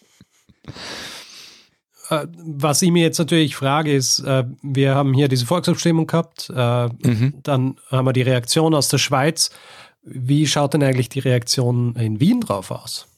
Äh, 2.09 2.27
was 2.37 2.83
ich 2.83 2.91
mir 2.91 3.03
jetzt 3.03 3.19
natürlich 3.19 3.55
frage, 3.57 3.95
ist, 3.95 4.21
äh, 4.21 4.45
wir 4.63 4.95
haben 4.95 5.13
hier 5.13 5.29
diese 5.29 5.47
Volksabstimmung 5.47 6.07
gehabt, 6.07 6.51
äh, 6.55 6.87
mhm. 6.87 7.35
dann 7.43 7.77
haben 7.91 8.07
wir 8.07 8.13
die 8.13 8.23
Reaktion 8.23 8.75
aus 8.75 8.89
der 8.89 8.99
Schweiz. 8.99 9.51
Wie 10.03 10.47
schaut 10.47 10.75
denn 10.75 10.83
eigentlich 10.83 11.09
die 11.09 11.19
Reaktion 11.19 11.97
in 11.97 12.21
Wien 12.21 12.41
drauf 12.41 12.71
aus? 12.71 13.09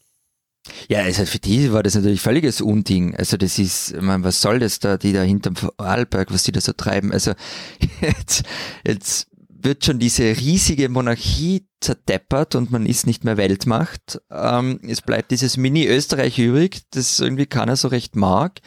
Ja, 0.88 1.00
also 1.00 1.24
für 1.24 1.38
die 1.38 1.72
war 1.72 1.82
das 1.82 1.94
natürlich 1.94 2.20
völliges 2.20 2.60
Unding. 2.60 3.14
Also 3.14 3.36
das 3.36 3.58
ist, 3.58 4.00
meine, 4.00 4.24
was 4.24 4.40
soll 4.40 4.58
das 4.58 4.78
da, 4.78 4.96
die 4.96 5.12
da 5.12 5.22
hinterm 5.22 5.56
Vorarlberg, 5.56 6.32
was 6.32 6.42
die 6.42 6.52
da 6.52 6.60
so 6.60 6.72
treiben? 6.72 7.12
Also 7.12 7.32
jetzt, 8.00 8.44
jetzt 8.86 9.28
wird 9.48 9.84
schon 9.84 9.98
diese 9.98 10.24
riesige 10.24 10.88
Monarchie 10.88 11.66
zerdeppert 11.80 12.54
und 12.54 12.70
man 12.70 12.86
ist 12.86 13.06
nicht 13.06 13.24
mehr 13.24 13.36
Weltmacht. 13.36 14.20
Ähm, 14.30 14.80
es 14.86 15.02
bleibt 15.02 15.30
dieses 15.30 15.56
Mini-Österreich 15.56 16.38
übrig, 16.38 16.82
das 16.90 17.18
irgendwie 17.18 17.46
keiner 17.46 17.76
so 17.76 17.88
recht 17.88 18.16
mag. 18.16 18.60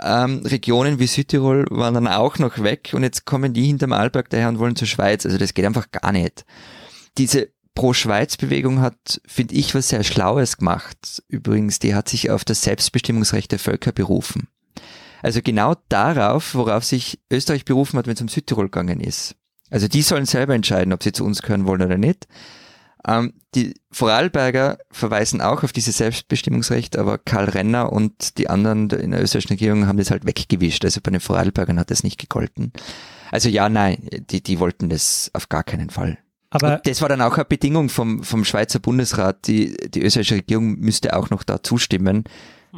Ähm, 0.00 0.42
Regionen 0.44 0.98
wie 0.98 1.06
Südtirol 1.06 1.66
waren 1.70 1.94
dann 1.94 2.06
auch 2.06 2.38
noch 2.38 2.62
weg 2.62 2.90
und 2.92 3.02
jetzt 3.02 3.24
kommen 3.26 3.52
die 3.52 3.64
hinterm 3.64 3.92
Arlberg 3.92 4.30
daher 4.30 4.48
und 4.48 4.58
wollen 4.58 4.76
zur 4.76 4.86
Schweiz. 4.86 5.26
Also 5.26 5.38
das 5.38 5.54
geht 5.54 5.64
einfach 5.64 5.90
gar 5.90 6.12
nicht. 6.12 6.44
Diese 7.16 7.48
Pro-Schweiz-Bewegung 7.78 8.80
hat, 8.80 9.20
finde 9.24 9.54
ich, 9.54 9.72
was 9.72 9.90
sehr 9.90 10.02
Schlaues 10.02 10.56
gemacht. 10.56 11.22
Übrigens, 11.28 11.78
die 11.78 11.94
hat 11.94 12.08
sich 12.08 12.28
auf 12.28 12.44
das 12.44 12.62
Selbstbestimmungsrecht 12.62 13.52
der 13.52 13.60
Völker 13.60 13.92
berufen. 13.92 14.48
Also 15.22 15.42
genau 15.42 15.76
darauf, 15.88 16.56
worauf 16.56 16.82
sich 16.84 17.20
Österreich 17.30 17.64
berufen 17.64 17.96
hat, 17.96 18.08
wenn 18.08 18.14
es 18.14 18.20
um 18.20 18.26
Südtirol 18.26 18.64
gegangen 18.64 18.98
ist. 18.98 19.36
Also 19.70 19.86
die 19.86 20.02
sollen 20.02 20.26
selber 20.26 20.56
entscheiden, 20.56 20.92
ob 20.92 21.04
sie 21.04 21.12
zu 21.12 21.24
uns 21.24 21.40
gehören 21.40 21.68
wollen 21.68 21.82
oder 21.82 21.98
nicht. 21.98 22.26
Ähm, 23.06 23.34
die 23.54 23.74
Vorarlberger 23.92 24.78
verweisen 24.90 25.40
auch 25.40 25.62
auf 25.62 25.72
dieses 25.72 25.98
Selbstbestimmungsrecht, 25.98 26.98
aber 26.98 27.16
Karl 27.18 27.48
Renner 27.48 27.92
und 27.92 28.38
die 28.38 28.50
anderen 28.50 28.90
in 28.90 29.12
der 29.12 29.22
österreichischen 29.22 29.52
Regierung 29.52 29.86
haben 29.86 29.98
das 29.98 30.10
halt 30.10 30.26
weggewischt. 30.26 30.84
Also 30.84 31.00
bei 31.00 31.12
den 31.12 31.20
Vorarlbergern 31.20 31.78
hat 31.78 31.92
das 31.92 32.02
nicht 32.02 32.18
gegolten. 32.18 32.72
Also 33.30 33.48
ja, 33.48 33.68
nein, 33.68 34.08
die, 34.30 34.42
die 34.42 34.58
wollten 34.58 34.88
das 34.88 35.30
auf 35.32 35.48
gar 35.48 35.62
keinen 35.62 35.90
Fall. 35.90 36.18
Aber 36.50 36.76
und 36.76 36.86
das 36.86 37.02
war 37.02 37.08
dann 37.08 37.20
auch 37.20 37.34
eine 37.34 37.44
Bedingung 37.44 37.88
vom, 37.88 38.22
vom 38.22 38.44
Schweizer 38.44 38.78
Bundesrat. 38.78 39.46
Die, 39.46 39.76
die 39.88 40.02
österreichische 40.02 40.36
Regierung 40.36 40.78
müsste 40.78 41.16
auch 41.16 41.30
noch 41.30 41.42
da 41.42 41.62
zustimmen, 41.62 42.24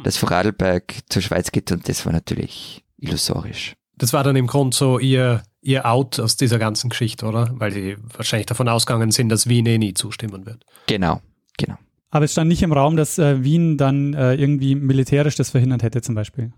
dass 0.03 0.17
Vorarlberg 0.17 0.93
zur 1.09 1.21
Schweiz 1.21 1.51
geht 1.51 1.71
und 1.71 1.87
das 1.87 2.05
war 2.05 2.13
natürlich 2.13 2.83
illusorisch. 2.97 3.75
Das 3.97 4.13
war 4.13 4.23
dann 4.23 4.35
im 4.35 4.47
Grunde 4.47 4.75
so 4.75 4.99
ihr, 4.99 5.43
ihr 5.61 5.85
Out 5.85 6.19
aus 6.19 6.35
dieser 6.35 6.59
ganzen 6.59 6.89
Geschichte, 6.89 7.25
oder? 7.25 7.51
Weil 7.53 7.71
sie 7.71 7.97
wahrscheinlich 8.15 8.47
davon 8.47 8.67
ausgegangen 8.67 9.11
sind, 9.11 9.29
dass 9.29 9.47
Wien 9.47 9.65
eh 9.65 9.77
nie 9.77 9.93
zustimmen 9.93 10.45
wird. 10.45 10.65
Genau, 10.87 11.21
genau. 11.57 11.77
Aber 12.09 12.25
es 12.25 12.33
stand 12.33 12.49
nicht 12.49 12.63
im 12.63 12.73
Raum, 12.73 12.97
dass 12.97 13.17
äh, 13.19 13.43
Wien 13.43 13.77
dann 13.77 14.13
äh, 14.13 14.33
irgendwie 14.33 14.75
militärisch 14.75 15.35
das 15.35 15.51
verhindert 15.51 15.83
hätte, 15.83 16.01
zum 16.01 16.15
Beispiel. 16.15 16.51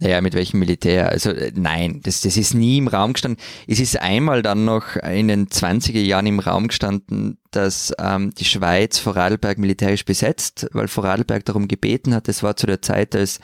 Naja, 0.00 0.20
mit 0.20 0.34
welchem 0.34 0.60
Militär? 0.60 1.08
Also 1.08 1.30
äh, 1.30 1.52
nein, 1.54 2.00
das, 2.02 2.20
das 2.20 2.36
ist 2.36 2.54
nie 2.54 2.78
im 2.78 2.86
Raum 2.86 3.14
gestanden. 3.14 3.42
Es 3.66 3.80
ist 3.80 4.00
einmal 4.00 4.42
dann 4.42 4.64
noch 4.64 4.94
in 4.96 5.26
den 5.26 5.48
20er 5.48 6.00
Jahren 6.00 6.26
im 6.26 6.38
Raum 6.38 6.68
gestanden, 6.68 7.38
dass 7.50 7.92
ähm, 7.98 8.32
die 8.34 8.44
Schweiz 8.44 8.98
Vorarlberg 8.98 9.58
militärisch 9.58 10.04
besetzt, 10.04 10.68
weil 10.72 10.86
Vorarlberg 10.86 11.44
darum 11.44 11.66
gebeten 11.66 12.14
hat. 12.14 12.28
Das 12.28 12.44
war 12.44 12.56
zu 12.56 12.66
der 12.66 12.80
Zeit, 12.80 13.16
als 13.16 13.40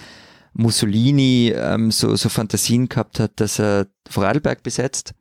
Mussolini 0.53 1.53
ähm, 1.57 1.91
so, 1.91 2.15
so 2.15 2.29
Fantasien 2.29 2.89
gehabt 2.89 3.19
hat, 3.19 3.41
dass 3.41 3.59
er 3.59 3.89
Vorarlberg 4.09 4.63
besetzt 4.63 5.13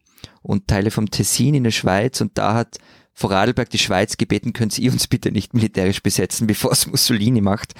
und 0.44 0.68
Teile 0.68 0.92
vom 0.92 1.10
Tessin 1.10 1.56
in 1.56 1.64
der 1.64 1.72
Schweiz 1.72 2.22
und 2.22 2.38
da 2.38 2.54
hat 2.54 2.78
Vorarlberg 3.14 3.70
die 3.72 3.80
Schweiz 3.80 4.18
gebeten, 4.18 4.54
könnt 4.54 4.78
ihr 4.78 4.92
uns 4.92 5.08
bitte 5.08 5.32
nicht 5.32 5.54
militärisch 5.54 6.04
besetzen, 6.04 6.46
bevor 6.46 6.72
es 6.72 6.88
Mussolini 6.88 7.42
macht. 7.42 7.74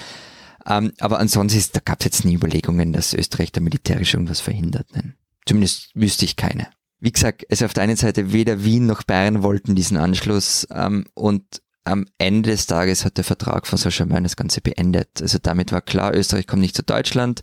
Ähm, 0.68 0.94
aber 1.00 1.20
ansonsten 1.20 1.62
da 1.74 1.82
gab 1.84 2.00
es 2.00 2.06
jetzt 2.06 2.26
nie 2.26 2.36
Überlegungen, 2.36 2.94
dass 2.94 3.14
Österreich 3.14 3.52
da 3.52 3.62
militärisch 3.62 4.14
irgendwas 4.14 4.40
verhindert. 4.40 4.88
Nein. 4.94 5.16
Zumindest 5.46 5.90
wüsste 5.94 6.26
ich 6.26 6.36
keine. 6.36 6.68
Wie 7.00 7.12
gesagt, 7.12 7.46
also 7.50 7.66
auf 7.66 7.74
der 7.74 7.84
einen 7.84 7.98
Seite 7.98 8.32
weder 8.32 8.64
Wien 8.64 8.86
noch 8.86 9.04
Bayern 9.04 9.44
wollten 9.44 9.76
diesen 9.76 9.98
Anschluss 9.98 10.66
ähm, 10.72 11.06
und 11.14 11.62
am 11.84 12.06
Ende 12.18 12.52
des 12.52 12.66
Tages 12.66 13.04
hat 13.04 13.18
der 13.18 13.26
Vertrag 13.26 13.68
von 13.68 13.78
Saint-Germain 13.78 14.24
das 14.24 14.38
Ganze 14.38 14.62
beendet. 14.62 15.22
Also 15.22 15.38
damit 15.42 15.74
war 15.74 15.82
klar, 15.82 16.16
Österreich 16.16 16.48
kommt 16.48 16.62
nicht 16.62 16.78
zu 16.78 16.84
Deutschland. 16.84 17.42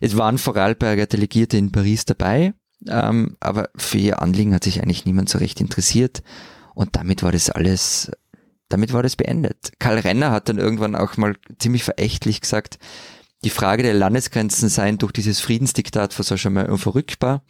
Es 0.00 0.16
waren 0.16 0.38
Vorarlberger 0.38 1.06
Delegierte 1.06 1.56
in 1.56 1.72
Paris 1.72 2.04
dabei, 2.04 2.54
ähm, 2.86 3.36
aber 3.40 3.70
für 3.76 3.98
ihr 3.98 4.22
Anliegen 4.22 4.54
hat 4.54 4.62
sich 4.62 4.80
eigentlich 4.80 5.06
niemand 5.06 5.28
so 5.28 5.38
recht 5.38 5.60
interessiert. 5.60 6.22
Und 6.74 6.94
damit 6.94 7.22
war 7.24 7.32
das 7.32 7.50
alles 7.50 8.12
damit 8.70 8.94
war 8.94 9.02
das 9.02 9.16
beendet. 9.16 9.72
Karl 9.78 9.98
Renner 9.98 10.30
hat 10.30 10.48
dann 10.48 10.58
irgendwann 10.58 10.96
auch 10.96 11.18
mal 11.18 11.36
ziemlich 11.58 11.84
verächtlich 11.84 12.40
gesagt, 12.40 12.78
die 13.44 13.50
Frage 13.50 13.82
der 13.82 13.94
Landesgrenzen 13.94 14.68
seien 14.68 14.98
durch 14.98 15.12
dieses 15.12 15.40
Friedensdiktat 15.40 16.12
von 16.12 16.24
Saint-Germain 16.24 16.70
unverrückbar 16.70 17.42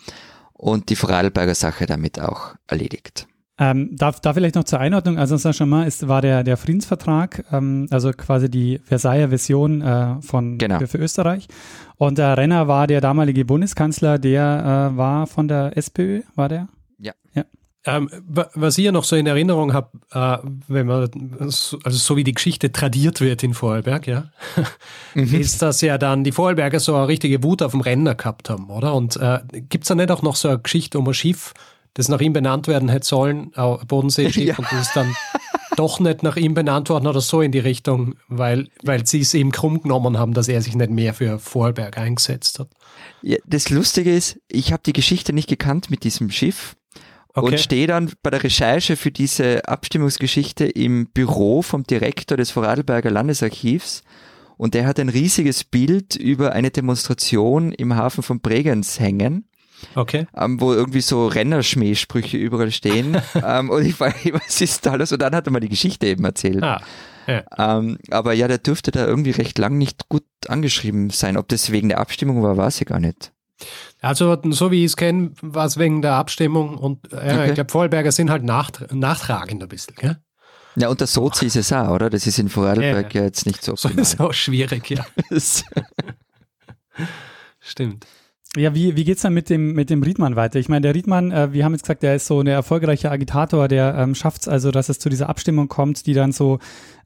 und 0.52 0.88
die 0.88 0.96
Vorarlberger 0.96 1.54
Sache 1.54 1.86
damit 1.86 2.20
auch 2.20 2.54
erledigt. 2.66 3.26
Ähm, 3.58 3.90
da, 3.92 4.10
da 4.12 4.32
vielleicht 4.32 4.54
noch 4.54 4.64
zur 4.64 4.80
Einordnung, 4.80 5.18
also 5.18 5.36
Saint-Germain 5.36 5.86
ist, 5.86 6.08
war 6.08 6.22
der, 6.22 6.44
der 6.44 6.56
Friedensvertrag, 6.56 7.44
ähm, 7.52 7.88
also 7.90 8.10
quasi 8.12 8.50
die 8.50 8.78
Versailler 8.78 9.28
Version 9.28 9.82
äh, 9.82 10.22
von, 10.22 10.56
genau. 10.56 10.78
für, 10.78 10.86
für, 10.86 10.98
Österreich. 10.98 11.46
Und 11.96 12.16
der 12.16 12.38
Renner 12.38 12.68
war 12.68 12.86
der 12.86 13.02
damalige 13.02 13.44
Bundeskanzler, 13.44 14.18
der 14.18 14.92
äh, 14.92 14.96
war 14.96 15.26
von 15.26 15.46
der 15.46 15.76
SPÖ, 15.76 16.22
war 16.36 16.48
der? 16.48 16.68
Ähm, 17.86 18.10
was 18.26 18.76
ich 18.76 18.84
ja 18.84 18.92
noch 18.92 19.04
so 19.04 19.16
in 19.16 19.26
Erinnerung 19.26 19.72
habe, 19.72 19.88
äh, 20.12 20.46
wenn 20.68 20.86
man, 20.86 21.08
also 21.40 21.78
so 21.84 22.16
wie 22.16 22.24
die 22.24 22.34
Geschichte 22.34 22.72
tradiert 22.72 23.22
wird 23.22 23.42
in 23.42 23.54
Vorarlberg, 23.54 24.06
ja, 24.06 24.30
mhm. 25.14 25.34
ist, 25.34 25.62
dass 25.62 25.80
ja 25.80 25.96
dann 25.96 26.22
die 26.22 26.32
Vorarlberger 26.32 26.78
so 26.78 26.94
eine 26.94 27.08
richtige 27.08 27.42
Wut 27.42 27.62
auf 27.62 27.72
dem 27.72 27.80
Renner 27.80 28.14
gehabt 28.14 28.50
haben, 28.50 28.68
oder? 28.68 28.94
Und 28.94 29.16
äh, 29.16 29.38
gibt 29.52 29.84
es 29.84 29.88
da 29.88 29.94
nicht 29.94 30.10
auch 30.10 30.20
noch 30.20 30.36
so 30.36 30.48
eine 30.48 30.58
Geschichte 30.58 30.98
um 30.98 31.08
ein 31.08 31.14
Schiff, 31.14 31.54
das 31.94 32.08
nach 32.08 32.20
ihm 32.20 32.34
benannt 32.34 32.68
werden 32.68 32.90
hätte 32.90 33.06
sollen, 33.06 33.50
ein 33.54 33.78
Bodenseeschiff, 33.86 34.44
ja. 34.46 34.56
und 34.58 34.70
das 34.70 34.88
ist 34.88 34.96
dann 34.96 35.16
doch 35.76 36.00
nicht 36.00 36.22
nach 36.22 36.36
ihm 36.36 36.52
benannt 36.52 36.90
worden 36.90 37.06
oder 37.06 37.22
so 37.22 37.40
in 37.40 37.50
die 37.50 37.58
Richtung, 37.60 38.16
weil, 38.28 38.68
weil 38.82 39.06
sie 39.06 39.20
es 39.20 39.32
ihm 39.32 39.52
krumm 39.52 39.80
genommen 39.80 40.18
haben, 40.18 40.34
dass 40.34 40.48
er 40.48 40.60
sich 40.60 40.76
nicht 40.76 40.90
mehr 40.90 41.14
für 41.14 41.38
Vorarlberg 41.38 41.96
eingesetzt 41.96 42.58
hat. 42.58 42.68
Ja, 43.22 43.38
das 43.46 43.70
Lustige 43.70 44.14
ist, 44.14 44.38
ich 44.48 44.72
habe 44.72 44.82
die 44.84 44.92
Geschichte 44.92 45.32
nicht 45.32 45.48
gekannt 45.48 45.88
mit 45.90 46.04
diesem 46.04 46.30
Schiff 46.30 46.76
Okay. 47.32 47.46
Und 47.46 47.60
stehe 47.60 47.86
dann 47.86 48.12
bei 48.22 48.30
der 48.30 48.42
Recherche 48.42 48.96
für 48.96 49.12
diese 49.12 49.68
Abstimmungsgeschichte 49.68 50.64
im 50.64 51.06
Büro 51.06 51.62
vom 51.62 51.84
Direktor 51.84 52.36
des 52.36 52.50
Vorarlberger 52.50 53.10
Landesarchivs 53.10 54.02
und 54.56 54.74
der 54.74 54.86
hat 54.86 54.98
ein 55.00 55.08
riesiges 55.08 55.64
Bild 55.64 56.16
über 56.16 56.52
eine 56.52 56.70
Demonstration 56.70 57.72
im 57.72 57.96
Hafen 57.96 58.22
von 58.22 58.40
Bregenz 58.40 59.00
hängen. 59.00 59.46
Okay. 59.94 60.26
Ähm, 60.36 60.60
wo 60.60 60.74
irgendwie 60.74 61.00
so 61.00 61.26
Rennerschmähsprüche 61.28 62.36
überall 62.36 62.70
stehen. 62.70 63.16
ähm, 63.42 63.70
und 63.70 63.86
ich 63.86 63.94
frage, 63.94 64.34
was 64.34 64.60
ist 64.60 64.84
da 64.84 64.92
alles? 64.92 65.12
Und 65.12 65.22
dann 65.22 65.34
hat 65.34 65.46
er 65.46 65.52
mal 65.52 65.60
die 65.60 65.70
Geschichte 65.70 66.06
eben 66.06 66.24
erzählt. 66.24 66.62
Ah, 66.62 66.82
ja. 67.26 67.44
Ähm, 67.56 67.96
aber 68.10 68.34
ja, 68.34 68.48
der 68.48 68.58
dürfte 68.58 68.90
da 68.90 69.06
irgendwie 69.06 69.30
recht 69.30 69.58
lang 69.58 69.78
nicht 69.78 70.10
gut 70.10 70.24
angeschrieben 70.46 71.08
sein. 71.08 71.38
Ob 71.38 71.48
das 71.48 71.72
wegen 71.72 71.88
der 71.88 71.98
Abstimmung 71.98 72.42
war, 72.42 72.58
weiß 72.58 72.82
ich 72.82 72.86
gar 72.86 73.00
nicht. 73.00 73.32
Also 74.00 74.36
so 74.50 74.70
wie 74.70 74.84
ich 74.84 74.92
es 74.92 74.96
kenne, 74.96 75.32
war 75.42 75.66
es 75.66 75.78
wegen 75.78 76.02
der 76.02 76.14
Abstimmung 76.14 76.76
und 76.78 77.12
äh, 77.12 77.16
okay. 77.16 77.48
ich 77.48 77.54
glaube, 77.54 77.70
Vorarlberger 77.70 78.12
sind 78.12 78.30
halt 78.30 78.44
nacht 78.44 78.92
nachtragend 78.92 79.62
ein 79.62 79.68
bisschen, 79.68 79.94
gell? 79.96 80.18
Ja, 80.76 80.88
und 80.88 81.00
der 81.00 81.06
Sozi 81.06 81.46
ist 81.46 81.56
es 81.56 81.72
auch, 81.72 81.88
oder? 81.88 82.10
Das 82.10 82.26
ist 82.26 82.38
in 82.38 82.48
Vorarlberg 82.48 83.12
ja, 83.14 83.20
ja 83.20 83.26
jetzt 83.26 83.44
nicht 83.44 83.62
so. 83.62 83.74
So 83.76 83.88
ist 83.88 84.20
auch 84.20 84.32
schwierig, 84.32 84.88
ja. 84.90 85.04
Stimmt. 87.60 88.06
Ja, 88.56 88.74
wie, 88.74 88.96
wie 88.96 89.04
geht's 89.04 89.22
dann 89.22 89.32
mit 89.32 89.48
dem, 89.48 89.74
mit 89.74 89.90
dem 89.90 90.02
Riedmann 90.02 90.34
weiter? 90.34 90.58
Ich 90.58 90.68
meine, 90.68 90.80
der 90.80 90.94
Riedmann, 90.96 91.30
äh, 91.30 91.52
wir 91.52 91.64
haben 91.64 91.72
jetzt 91.72 91.82
gesagt, 91.82 92.02
der 92.02 92.16
ist 92.16 92.26
so 92.26 92.40
ein 92.40 92.48
erfolgreicher 92.48 93.12
Agitator, 93.12 93.68
der 93.68 93.94
ähm, 93.94 94.16
schafft 94.16 94.42
es 94.42 94.48
also, 94.48 94.72
dass 94.72 94.88
es 94.88 94.98
zu 94.98 95.08
dieser 95.08 95.28
Abstimmung 95.28 95.68
kommt, 95.68 96.06
die 96.06 96.14
dann 96.14 96.32
so, 96.32 96.58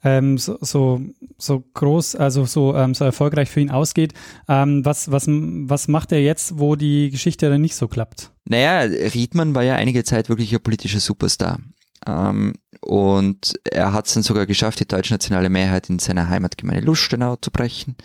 ähm, 0.02 0.38
so, 0.38 0.56
so, 0.62 1.02
so 1.36 1.62
groß, 1.74 2.16
also 2.16 2.46
so, 2.46 2.74
ähm, 2.74 2.94
so 2.94 3.04
erfolgreich 3.04 3.50
für 3.50 3.60
ihn 3.60 3.70
ausgeht. 3.70 4.14
Ähm, 4.48 4.86
was, 4.86 5.10
was, 5.10 5.26
was 5.28 5.86
macht 5.86 6.12
er 6.12 6.22
jetzt, 6.22 6.58
wo 6.58 6.76
die 6.76 7.10
Geschichte 7.10 7.50
dann 7.50 7.60
nicht 7.60 7.76
so 7.76 7.88
klappt? 7.88 8.30
Naja, 8.46 8.80
Riedmann 8.80 9.54
war 9.54 9.64
ja 9.64 9.74
einige 9.74 10.02
Zeit 10.02 10.30
wirklich 10.30 10.50
ein 10.54 10.62
politischer 10.62 11.00
Superstar. 11.00 11.58
Ähm, 12.06 12.54
und 12.80 13.52
er 13.70 13.92
hat 13.92 14.06
es 14.06 14.14
dann 14.14 14.22
sogar 14.22 14.46
geschafft, 14.46 14.80
die 14.80 14.88
deutsch-nationale 14.88 15.50
Mehrheit 15.50 15.90
in 15.90 15.98
seiner 15.98 16.30
Heimatgemeinde 16.30 16.86
Lustenau 16.86 17.36
zu 17.36 17.50
brechen 17.50 17.96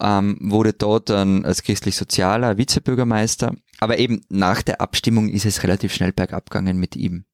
ähm, 0.00 0.38
wurde 0.40 0.72
dort 0.72 1.10
dann 1.10 1.44
als 1.44 1.62
christlich-sozialer 1.62 2.58
Vizebürgermeister. 2.58 3.54
Aber 3.80 3.98
eben 3.98 4.22
nach 4.28 4.62
der 4.62 4.80
Abstimmung 4.80 5.28
ist 5.28 5.46
es 5.46 5.62
relativ 5.62 5.92
schnell 5.94 6.12
bergab 6.12 6.50
gegangen 6.50 6.78
mit 6.78 6.96
ihm. 6.96 7.24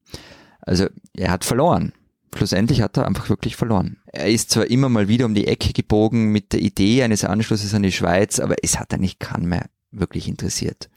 Also 0.60 0.86
er 1.14 1.30
hat 1.30 1.44
verloren. 1.44 1.92
Schlussendlich 2.34 2.82
hat 2.82 2.96
er 2.96 3.06
einfach 3.06 3.28
wirklich 3.28 3.54
verloren. 3.56 3.98
Er 4.06 4.28
ist 4.28 4.50
zwar 4.50 4.66
immer 4.66 4.88
mal 4.88 5.08
wieder 5.08 5.26
um 5.26 5.34
die 5.34 5.46
Ecke 5.46 5.72
gebogen 5.72 6.32
mit 6.32 6.52
der 6.52 6.60
Idee 6.60 7.02
eines 7.02 7.24
Anschlusses 7.24 7.74
an 7.74 7.82
die 7.82 7.92
Schweiz, 7.92 8.40
aber 8.40 8.56
es 8.62 8.78
hat 8.78 8.92
eigentlich 8.92 9.18
keinen 9.18 9.46
mehr 9.46 9.66
wirklich 9.92 10.26
interessiert. 10.26 10.90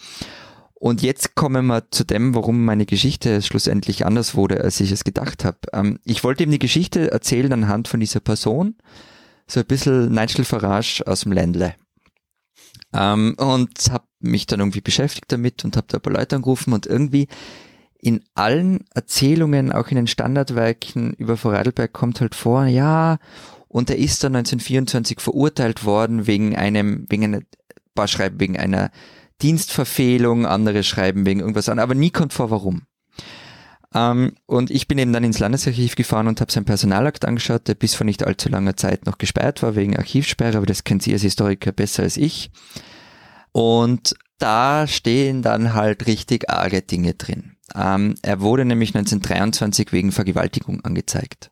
Und 0.74 1.02
jetzt 1.02 1.36
kommen 1.36 1.66
wir 1.68 1.90
zu 1.92 2.04
dem, 2.04 2.36
warum 2.36 2.64
meine 2.64 2.86
Geschichte 2.86 3.42
schlussendlich 3.42 4.06
anders 4.06 4.36
wurde, 4.36 4.62
als 4.62 4.80
ich 4.80 4.92
es 4.92 5.04
gedacht 5.04 5.44
habe. 5.44 5.58
Ähm, 5.74 6.00
ich 6.06 6.24
wollte 6.24 6.44
ihm 6.44 6.52
die 6.52 6.60
Geschichte 6.60 7.12
erzählen 7.12 7.52
anhand 7.52 7.88
von 7.88 8.00
dieser 8.00 8.20
Person, 8.20 8.76
so 9.50 9.60
ein 9.60 9.66
bisschen 9.66 10.12
Nigel 10.12 10.46
Farage 10.46 11.04
aus 11.06 11.22
dem 11.22 11.32
Ländle. 11.32 11.76
Ähm, 12.94 13.36
und 13.38 13.92
habe 13.92 14.06
mich 14.20 14.46
dann 14.46 14.60
irgendwie 14.60 14.82
beschäftigt 14.82 15.32
damit 15.32 15.64
und 15.66 15.78
habe 15.78 15.88
da 15.90 15.98
ein 15.98 16.02
paar 16.02 16.14
Leute 16.14 16.36
angerufen 16.36 16.74
und 16.74 16.86
irgendwie 16.86 17.28
in 18.00 18.24
allen 18.36 18.86
Erzählungen, 18.94 19.72
auch 19.72 19.88
in 19.90 19.96
den 19.96 20.08
Standardwerken 20.08 21.14
über 21.14 21.36
Vorarlberg 21.36 21.92
kommt 21.94 22.22
halt 22.22 22.36
vor, 22.36 22.66
ja, 22.66 23.18
und 23.68 23.90
er 23.90 23.98
ist 23.98 24.24
dann 24.24 24.36
1924 24.36 25.20
verurteilt 25.20 25.84
worden 25.84 26.28
wegen 26.28 26.56
einem, 26.56 27.06
wegen 27.10 27.24
einer, 27.26 27.42
paar 27.96 28.08
schreiben 28.08 28.40
wegen 28.40 28.58
einer 28.58 28.92
Dienstverfehlung, 29.42 30.46
andere 30.46 30.84
schreiben 30.84 31.26
wegen 31.26 31.42
irgendwas 31.42 31.70
anderes, 31.70 31.84
aber 31.84 31.96
nie 31.96 32.12
kommt 32.12 32.34
vor, 32.34 32.50
warum. 32.50 32.84
Ähm, 33.98 34.34
und 34.46 34.70
ich 34.70 34.88
bin 34.88 35.00
eben 35.00 35.12
dann 35.12 35.24
ins 35.24 35.40
Landesarchiv 35.40 35.96
gefahren 35.96 36.28
und 36.28 36.40
habe 36.40 36.52
seinen 36.52 36.66
Personalakt 36.66 37.26
angeschaut, 37.26 37.68
der 37.68 37.74
bis 37.74 37.96
vor 37.96 38.06
nicht 38.06 38.24
allzu 38.24 38.50
langer 38.50 38.78
Zeit 38.78 39.06
noch 39.06 39.18
gesperrt 39.18 39.64
war 39.64 39.76
wegen 39.76 39.98
Archivsperre, 39.98 40.58
aber 40.58 40.68
das 40.68 40.84
kennt 40.84 41.02
Sie 41.02 41.14
als 41.14 41.24
Historiker 41.24 41.72
besser 41.72 42.04
als 42.04 42.18
ich. 42.18 42.52
Und 43.52 44.16
da 44.38 44.86
stehen 44.86 45.42
dann 45.42 45.74
halt 45.74 46.06
richtig 46.06 46.50
arge 46.50 46.84
Dinge 46.84 47.16
drin. 47.16 47.56
Ähm, 47.74 48.16
er 48.22 48.40
wurde 48.40 48.66
nämlich 48.66 48.90
1923 48.90 49.92
wegen 49.92 50.12
Vergewaltigung 50.12 50.82
angezeigt. 50.82 51.50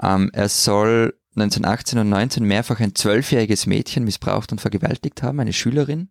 Ähm, 0.00 0.30
er 0.32 0.48
soll 0.48 1.14
1918 1.34 1.98
und 1.98 2.08
19 2.08 2.44
mehrfach 2.44 2.78
ein 2.78 2.94
zwölfjähriges 2.94 3.66
Mädchen 3.66 4.04
missbraucht 4.04 4.52
und 4.52 4.60
vergewaltigt 4.60 5.24
haben, 5.24 5.40
eine 5.40 5.52
Schülerin. 5.52 6.10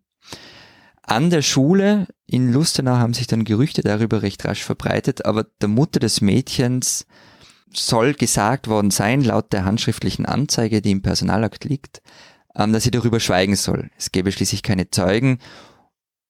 An 1.08 1.30
der 1.30 1.40
Schule 1.40 2.06
in 2.26 2.52
Lustenau 2.52 2.96
haben 2.96 3.14
sich 3.14 3.26
dann 3.26 3.44
Gerüchte 3.44 3.80
darüber 3.80 4.20
recht 4.20 4.44
rasch 4.44 4.62
verbreitet, 4.62 5.24
aber 5.24 5.44
der 5.62 5.70
Mutter 5.70 6.00
des 6.00 6.20
Mädchens 6.20 7.06
soll 7.72 8.12
gesagt 8.12 8.68
worden 8.68 8.90
sein, 8.90 9.24
laut 9.24 9.54
der 9.54 9.64
handschriftlichen 9.64 10.26
Anzeige, 10.26 10.82
die 10.82 10.90
im 10.90 11.00
Personalakt 11.00 11.64
liegt, 11.64 12.02
ähm, 12.54 12.74
dass 12.74 12.82
sie 12.82 12.90
darüber 12.90 13.20
schweigen 13.20 13.56
soll. 13.56 13.90
Es 13.96 14.12
gäbe 14.12 14.30
schließlich 14.32 14.62
keine 14.62 14.90
Zeugen. 14.90 15.38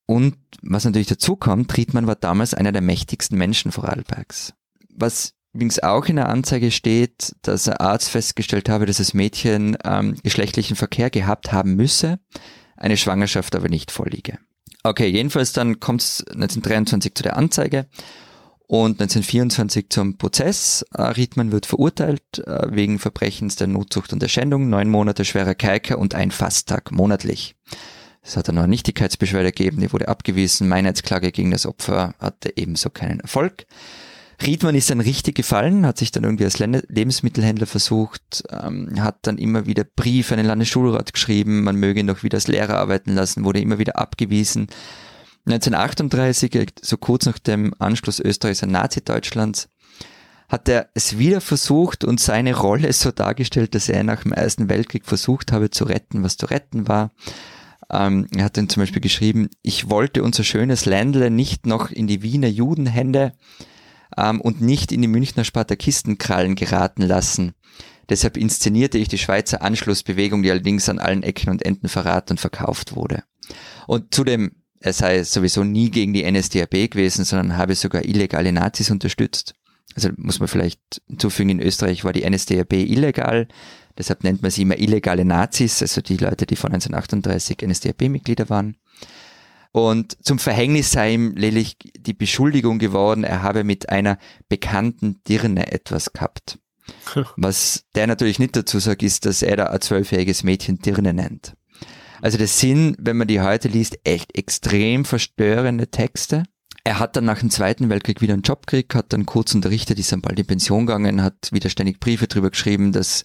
Und 0.07 0.37
was 0.63 0.85
natürlich 0.85 1.09
dazu 1.09 1.35
kommt, 1.35 1.73
Triedmann 1.73 2.07
war 2.07 2.15
damals 2.15 2.55
einer 2.55 2.71
der 2.71 2.81
mächtigsten 2.81 3.37
Menschen 3.37 3.73
Vorarlbergs. 3.73 4.55
Was 4.95 5.35
übrigens 5.53 5.83
auch 5.83 6.07
in 6.07 6.17
der 6.17 6.29
Anzeige 6.29 6.71
steht, 6.71 7.35
dass 7.43 7.65
der 7.65 7.81
Arzt 7.81 8.11
festgestellt 8.11 8.69
habe, 8.69 8.87
dass 8.87 8.99
das 8.99 9.13
Mädchen 9.13 9.77
ähm, 9.83 10.15
geschlechtlichen 10.23 10.77
Verkehr 10.77 11.11
gehabt 11.11 11.51
haben 11.51 11.75
müsse, 11.75 12.21
eine 12.77 12.97
Schwangerschaft 12.97 13.57
aber 13.57 13.69
nicht 13.69 13.91
vorliege. 13.91 14.39
Okay, 14.85 15.09
jedenfalls 15.09 15.53
dann 15.53 15.81
kommt 15.81 16.03
es 16.03 16.21
1923 16.29 17.15
zu 17.15 17.23
der 17.23 17.37
Anzeige 17.37 17.87
und 18.69 19.01
1924 19.01 19.91
zum 19.91 20.19
Prozess. 20.19 20.85
Äh, 20.95 21.03
Riedmann 21.03 21.53
wird 21.53 21.67
verurteilt 21.67 22.23
äh, 22.47 22.69
wegen 22.71 22.99
Verbrechens 22.99 23.57
der 23.57 23.67
Notzucht 23.67 24.13
und 24.13 24.23
der 24.23 24.29
Schändung, 24.29 24.69
neun 24.69 24.89
Monate 24.89 25.25
schwerer 25.25 25.55
Kerker 25.55 25.99
und 25.99 26.15
ein 26.15 26.31
Fasttag 26.31 26.93
monatlich. 26.93 27.57
Es 28.23 28.37
hat 28.37 28.49
eine 28.49 28.69
Nichtigkeitsbeschwerde 28.69 29.53
gegeben, 29.53 29.81
die 29.81 29.93
wurde 29.93 30.09
abgewiesen. 30.09 30.69
Meinheitsklage 30.69 31.33
gegen 31.33 31.51
das 31.51 31.65
Opfer 31.65 32.15
hatte 32.19 32.53
ebenso 32.57 32.91
keinen 32.91 33.21
Erfolg. 33.21 33.67
Riedmann 34.41 34.77
ist 34.77 34.89
dann 34.91 35.01
richtig 35.01 35.35
gefallen, 35.35 35.85
hat 35.85 35.99
sich 35.99 36.13
dann 36.13 36.23
irgendwie 36.23 36.45
als 36.45 36.59
Lebensmittelhändler 36.59 37.67
versucht, 37.67 38.45
ähm, 38.51 38.91
hat 39.01 39.19
dann 39.23 39.37
immer 39.37 39.67
wieder 39.67 39.85
Briefe 39.85 40.35
an 40.35 40.39
den 40.39 40.47
Landesschulrat 40.47 41.13
geschrieben, 41.13 41.65
man 41.65 41.77
möge 41.77 42.01
ihn 42.01 42.07
doch 42.07 42.23
wieder 42.23 42.37
als 42.37 42.47
Lehrer 42.47 42.79
arbeiten 42.79 43.15
lassen, 43.15 43.45
wurde 43.45 43.61
immer 43.61 43.79
wieder 43.79 43.99
abgewiesen. 43.99 44.69
1938, 45.47 46.75
so 46.83 46.97
kurz 46.99 47.27
nach 47.27 47.39
dem 47.39 47.75
Anschluss 47.79 48.21
Österreichs 48.21 48.63
an 48.63 48.71
Nazi-Deutschland, 48.71 49.69
hat 50.49 50.69
er 50.69 50.89
es 50.95 51.19
wieder 51.19 51.41
versucht 51.41 52.05
und 52.05 52.21
seine 52.21 52.57
Rolle 52.57 52.93
so 52.93 53.11
dargestellt, 53.11 53.75
dass 53.75 53.89
er 53.89 54.05
nach 54.05 54.23
dem 54.23 54.33
Ersten 54.33 54.69
Weltkrieg 54.69 55.05
versucht 55.05 55.53
habe 55.53 55.71
zu 55.71 55.85
retten, 55.85 56.23
was 56.23 56.37
zu 56.37 56.47
retten 56.47 56.87
war. 56.89 57.11
Ähm, 57.91 58.29
er 58.35 58.45
hat 58.45 58.57
dann 58.57 58.69
zum 58.69 58.83
Beispiel 58.83 59.03
geschrieben, 59.03 59.49
ich 59.63 59.91
wollte 59.91 60.23
unser 60.23 60.45
schönes 60.45 60.85
Ländle 60.85 61.31
nicht 61.31 61.67
noch 61.67 61.91
in 61.91 62.07
die 62.07 62.23
Wiener 62.23 62.49
Judenhände 62.49 63.33
ähm, 64.17 64.41
und 64.41 64.61
nicht 64.61 64.93
in 64.93 65.03
die 65.03 65.09
Münchner 65.09 65.45
Spartakistenkrallen 65.45 66.55
geraten 66.55 67.03
lassen. 67.03 67.55
Deshalb 68.09 68.37
inszenierte 68.37 68.99
ich 68.99 69.09
die 69.09 69.19
Schweizer 69.19 69.63
Anschlussbewegung, 69.63 70.43
die 70.43 70.51
allerdings 70.51 70.89
an 70.89 70.99
allen 70.99 71.23
Ecken 71.23 71.51
und 71.51 71.65
Enden 71.65 71.89
verraten 71.89 72.35
und 72.35 72.41
verkauft 72.41 72.97
wurde. 72.97 73.23
Und 73.87 74.15
zudem, 74.15 74.53
er 74.81 74.93
sei 74.93 75.23
sowieso 75.25 75.65
nie 75.65 75.91
gegen 75.91 76.13
die 76.13 76.31
NSDAP 76.31 76.91
gewesen, 76.91 77.25
sondern 77.25 77.57
habe 77.57 77.75
sogar 77.75 78.05
illegale 78.05 78.53
Nazis 78.53 78.91
unterstützt. 78.91 79.55
Also 79.95 80.11
muss 80.17 80.39
man 80.39 80.49
vielleicht 80.49 81.03
hinzufügen, 81.07 81.51
in 81.51 81.61
Österreich 81.61 82.05
war 82.05 82.13
die 82.13 82.29
NSDAP 82.29 82.73
illegal, 82.75 83.49
deshalb 83.97 84.23
nennt 84.23 84.43
man 84.43 84.51
sie 84.51 84.63
immer 84.63 84.79
illegale 84.79 85.25
Nazis, 85.25 85.83
also 85.83 86.01
die 86.01 86.19
Leute, 86.19 86.47
die 86.47 86.57
von 86.57 86.73
1938 86.73 87.59
NSDAP-Mitglieder 87.67 88.49
waren. 88.49 88.77
Und 89.73 90.17
zum 90.25 90.39
Verhängnis 90.39 90.93
sei 90.93 91.15
ihm 91.15 91.35
lediglich 91.37 91.77
die 91.99 92.15
Beschuldigung 92.15 92.79
geworden, 92.79 93.25
er 93.25 93.43
habe 93.43 93.65
mit 93.65 93.91
einer 93.91 94.19
bekannten 94.49 95.21
Dirne 95.29 95.73
etwas 95.73 96.13
gehabt. 96.13 96.59
Was 97.37 97.85
der 97.95 98.07
natürlich 98.07 98.39
nicht 98.39 98.57
dazu 98.57 98.79
sagt, 98.79 99.03
ist, 99.03 99.27
dass 99.27 99.43
er 99.43 99.57
da 99.57 99.65
ein 99.65 99.81
zwölfjähriges 99.81 100.43
Mädchen 100.43 100.79
Dirne 100.79 101.13
nennt. 101.13 101.55
Also 102.21 102.39
das 102.39 102.59
sind, 102.59 102.97
wenn 102.99 103.17
man 103.17 103.29
die 103.29 103.41
heute 103.41 103.69
liest, 103.69 103.99
echt 104.05 104.37
extrem 104.37 105.05
verstörende 105.05 105.89
Texte. 105.89 106.45
Er 106.85 106.99
hat 106.99 107.17
dann 107.17 107.27
nach 107.27 107.41
dem 107.41 107.51
Zweiten 107.51 107.91
Weltkrieg 107.91 108.21
wieder 108.21 108.33
einen 108.33 108.43
Job 108.43 108.67
gekriegt, 108.67 108.95
hat 108.95 109.13
dann 109.13 109.27
kurz 109.27 109.55
unterrichtet, 109.55 109.99
ist 109.99 110.11
dann 110.11 110.23
bald 110.23 110.39
in 110.39 110.47
Pension 110.47 110.87
gegangen, 110.87 111.23
hat 111.23 111.53
wieder 111.53 111.69
ständig 111.69 112.01
Briefe 112.01 112.27
drüber 112.27 112.51
geschrieben, 112.51 112.93
dass 112.93 113.25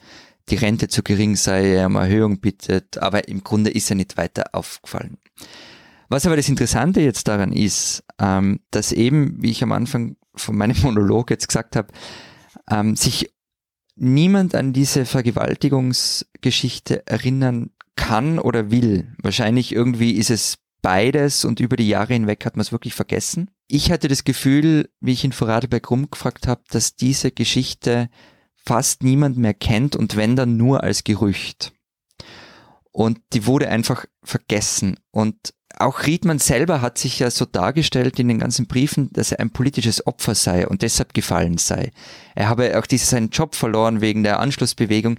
die 0.50 0.56
Rente 0.56 0.90
zu 0.90 1.02
gering 1.02 1.36
sei, 1.36 1.76
er 1.76 1.88
um 1.88 1.96
Erhöhung 1.96 2.42
bittet, 2.42 2.98
aber 2.98 3.28
im 3.30 3.44
Grunde 3.44 3.70
ist 3.70 3.90
er 3.90 3.96
nicht 3.96 4.18
weiter 4.18 4.48
aufgefallen. 4.52 5.18
Was 6.10 6.26
aber 6.26 6.36
das 6.36 6.50
Interessante 6.50 7.02
jetzt 7.02 7.28
daran 7.28 7.52
ist, 7.52 8.04
ähm, 8.20 8.60
dass 8.72 8.92
eben, 8.92 9.42
wie 9.42 9.52
ich 9.52 9.64
am 9.64 9.72
Anfang 9.72 10.18
von 10.36 10.56
meinem 10.56 10.78
Monolog 10.82 11.30
jetzt 11.30 11.48
gesagt 11.48 11.76
habe, 11.76 11.94
ähm, 12.70 12.96
sich 12.96 13.34
niemand 13.96 14.56
an 14.56 14.74
diese 14.74 15.06
Vergewaltigungsgeschichte 15.06 17.06
erinnern 17.08 17.72
kann 17.96 18.40
oder 18.40 18.72
will. 18.72 19.14
Wahrscheinlich 19.22 19.72
irgendwie 19.72 20.14
ist 20.14 20.32
es 20.32 20.58
beides 20.82 21.46
und 21.46 21.60
über 21.60 21.78
die 21.78 21.88
Jahre 21.88 22.14
hinweg 22.14 22.46
hat 22.46 22.56
man 22.56 22.62
es 22.62 22.72
wirklich 22.72 22.94
vergessen. 22.94 23.52
Ich 23.68 23.92
hatte 23.92 24.08
das 24.08 24.24
Gefühl, 24.24 24.90
wie 25.00 25.14
ich 25.14 25.24
in 25.24 25.32
Vorarlberg 25.32 25.90
rumgefragt 25.90 26.48
habe, 26.48 26.64
dass 26.70 26.96
diese 26.96 27.32
Geschichte 27.32 28.10
fast 28.66 29.04
niemand 29.04 29.38
mehr 29.38 29.54
kennt 29.54 29.96
und 29.96 30.16
wenn 30.16 30.36
dann 30.36 30.58
nur 30.58 30.84
als 30.84 31.04
Gerücht. 31.04 31.74
Und 32.92 33.20
die 33.34 33.48
wurde 33.48 33.70
einfach 33.70 34.06
vergessen. 34.24 35.00
Und 35.12 35.54
auch 35.80 36.06
Riedmann 36.06 36.40
selber 36.40 36.82
hat 36.82 36.98
sich 36.98 37.20
ja 37.20 37.32
so 37.32 37.46
dargestellt 37.46 38.20
in 38.20 38.28
den 38.28 38.40
ganzen 38.40 38.68
Briefen, 38.68 39.10
dass 39.14 39.32
er 39.32 39.40
ein 39.40 39.52
politisches 39.52 40.06
Opfer 40.06 40.36
sei 40.36 40.68
und 40.68 40.82
deshalb 40.82 41.14
gefallen 41.14 41.58
sei. 41.58 41.92
Er 42.36 42.50
habe 42.50 42.78
auch 42.78 42.86
diesen 42.86 43.08
seinen 43.08 43.30
Job 43.30 43.56
verloren 43.56 44.02
wegen 44.02 44.24
der 44.24 44.40
Anschlussbewegung 44.40 45.18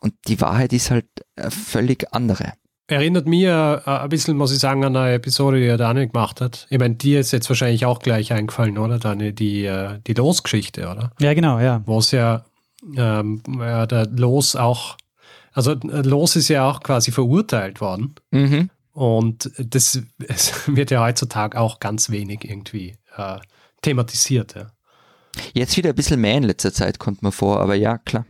und 0.00 0.14
die 0.28 0.40
Wahrheit 0.40 0.72
ist 0.72 0.90
halt 0.90 1.06
eine 1.36 1.50
völlig 1.50 2.12
andere. 2.12 2.52
Erinnert 2.88 3.26
mir 3.26 3.82
äh, 3.86 3.90
ein 3.90 4.08
bisschen, 4.08 4.36
muss 4.36 4.52
ich 4.52 4.58
sagen, 4.58 4.84
an 4.84 4.96
eine 4.96 5.14
Episode, 5.14 5.58
die 5.58 5.66
er 5.66 5.78
Daniel 5.78 6.08
gemacht 6.08 6.40
hat. 6.40 6.66
Ich 6.68 6.78
meine, 6.78 6.96
dir 6.96 7.20
ist 7.20 7.30
jetzt 7.30 7.48
wahrscheinlich 7.48 7.86
auch 7.86 8.00
gleich 8.00 8.32
eingefallen, 8.32 8.76
oder? 8.76 8.98
Daniel, 8.98 9.32
die, 9.32 9.64
äh, 9.64 10.00
die 10.06 10.14
Losgeschichte, 10.14 10.88
oder? 10.88 11.12
Ja, 11.20 11.32
genau, 11.32 11.60
ja. 11.60 11.82
Wo 11.86 11.98
es 11.98 12.10
ja, 12.10 12.44
ähm, 12.96 13.42
ja 13.58 13.86
der 13.86 14.08
Los 14.08 14.56
auch, 14.56 14.96
also 15.52 15.74
Los 15.82 16.36
ist 16.36 16.48
ja 16.48 16.68
auch 16.68 16.80
quasi 16.80 17.12
verurteilt 17.12 17.80
worden. 17.80 18.16
Mhm. 18.30 18.68
Und 18.92 19.50
das 19.58 20.02
wird 20.66 20.90
ja 20.90 21.02
heutzutage 21.02 21.58
auch 21.58 21.80
ganz 21.80 22.10
wenig 22.10 22.44
irgendwie 22.44 22.96
äh, 23.16 23.38
thematisiert. 23.82 24.54
Ja. 24.54 24.72
Jetzt 25.54 25.76
wieder 25.76 25.90
ein 25.90 25.94
bisschen 25.94 26.20
mehr 26.20 26.36
in 26.36 26.44
letzter 26.44 26.72
Zeit 26.72 26.98
kommt 26.98 27.22
mir 27.22 27.32
vor, 27.32 27.60
aber 27.60 27.74
ja, 27.74 27.98
klar. 27.98 28.26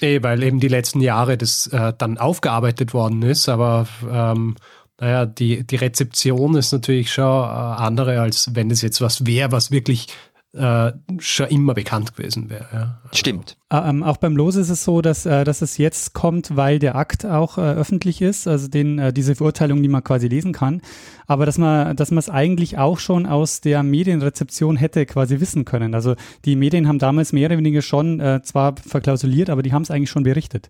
Nee, 0.00 0.22
weil 0.22 0.42
eben 0.42 0.60
die 0.60 0.68
letzten 0.68 1.00
Jahre 1.00 1.38
das 1.38 1.66
äh, 1.68 1.92
dann 1.96 2.18
aufgearbeitet 2.18 2.92
worden 2.92 3.22
ist, 3.22 3.48
aber 3.48 3.86
ähm, 4.10 4.56
naja, 5.00 5.24
die, 5.26 5.66
die 5.66 5.76
Rezeption 5.76 6.54
ist 6.56 6.72
natürlich 6.72 7.12
schon 7.12 7.24
äh, 7.24 7.46
andere, 7.46 8.20
als 8.20 8.54
wenn 8.54 8.70
es 8.70 8.82
jetzt 8.82 9.00
was 9.00 9.24
wäre, 9.26 9.50
was 9.50 9.70
wirklich 9.70 10.08
äh, 10.54 10.92
schon 11.18 11.48
immer 11.48 11.74
bekannt 11.74 12.14
gewesen 12.14 12.50
wäre. 12.50 12.66
Ja. 12.72 13.00
Also. 13.04 13.16
Stimmt. 13.16 13.56
Ah, 13.70 13.88
ähm, 13.88 14.02
auch 14.02 14.18
beim 14.18 14.36
Los 14.36 14.56
ist 14.56 14.68
es 14.68 14.84
so, 14.84 15.00
dass, 15.00 15.24
äh, 15.24 15.44
dass 15.44 15.62
es 15.62 15.78
jetzt 15.78 16.12
kommt, 16.12 16.56
weil 16.56 16.78
der 16.78 16.94
Akt 16.94 17.24
auch 17.24 17.56
äh, 17.56 17.62
öffentlich 17.62 18.20
ist, 18.20 18.46
also 18.46 18.68
den, 18.68 18.98
äh, 18.98 19.12
diese 19.12 19.34
Verurteilung, 19.34 19.82
die 19.82 19.88
man 19.88 20.04
quasi 20.04 20.28
lesen 20.28 20.52
kann. 20.52 20.82
Aber 21.26 21.46
dass 21.46 21.56
man, 21.56 21.96
dass 21.96 22.10
man 22.10 22.18
es 22.18 22.28
eigentlich 22.28 22.76
auch 22.76 22.98
schon 22.98 23.26
aus 23.26 23.62
der 23.62 23.82
Medienrezeption 23.82 24.76
hätte 24.76 25.06
quasi 25.06 25.40
wissen 25.40 25.64
können. 25.64 25.94
Also 25.94 26.16
die 26.44 26.56
Medien 26.56 26.86
haben 26.86 26.98
damals 26.98 27.32
mehr 27.32 27.46
oder 27.48 27.56
weniger 27.56 27.80
schon 27.80 28.20
äh, 28.20 28.42
zwar 28.42 28.74
verklausuliert, 28.76 29.48
aber 29.48 29.62
die 29.62 29.72
haben 29.72 29.82
es 29.82 29.90
eigentlich 29.90 30.10
schon 30.10 30.24
berichtet. 30.24 30.68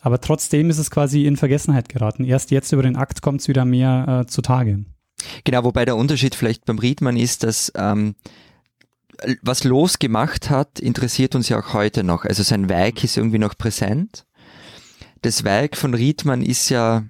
Aber 0.00 0.20
trotzdem 0.20 0.68
ist 0.68 0.76
es 0.76 0.90
quasi 0.90 1.24
in 1.24 1.38
Vergessenheit 1.38 1.88
geraten. 1.88 2.24
Erst 2.24 2.50
jetzt 2.50 2.72
über 2.72 2.82
den 2.82 2.96
Akt 2.96 3.22
kommt 3.22 3.40
es 3.40 3.48
wieder 3.48 3.64
mehr 3.64 4.24
äh, 4.24 4.26
zutage. 4.26 4.84
Genau, 5.44 5.64
wobei 5.64 5.86
der 5.86 5.96
Unterschied 5.96 6.34
vielleicht 6.34 6.66
beim 6.66 6.78
Riedmann 6.78 7.16
ist, 7.16 7.42
dass 7.42 7.72
ähm, 7.74 8.14
was 9.42 9.64
Los 9.64 9.98
gemacht 9.98 10.50
hat, 10.50 10.80
interessiert 10.80 11.34
uns 11.34 11.48
ja 11.48 11.58
auch 11.58 11.74
heute 11.74 12.04
noch. 12.04 12.24
Also 12.24 12.42
sein 12.42 12.68
Werk 12.68 13.04
ist 13.04 13.16
irgendwie 13.16 13.38
noch 13.38 13.56
präsent. 13.56 14.26
Das 15.22 15.44
Werk 15.44 15.76
von 15.76 15.94
Riedmann 15.94 16.42
ist 16.42 16.68
ja 16.68 17.04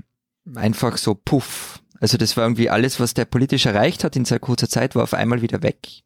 einfach 0.55 0.97
so 0.99 1.15
puff. 1.15 1.83
Also 2.01 2.19
das 2.19 2.37
war 2.37 2.45
irgendwie 2.45 2.71
alles, 2.71 3.01
was 3.01 3.15
der 3.15 3.25
politisch 3.25 3.67
erreicht 3.67 4.05
hat 4.05 4.17
in 4.17 4.25
sehr 4.25 4.39
kurzer 4.39 4.69
Zeit, 4.69 4.95
war 4.95 5.03
auf 5.03 5.15
einmal 5.15 5.43
wieder 5.43 5.63
weg. 5.63 6.03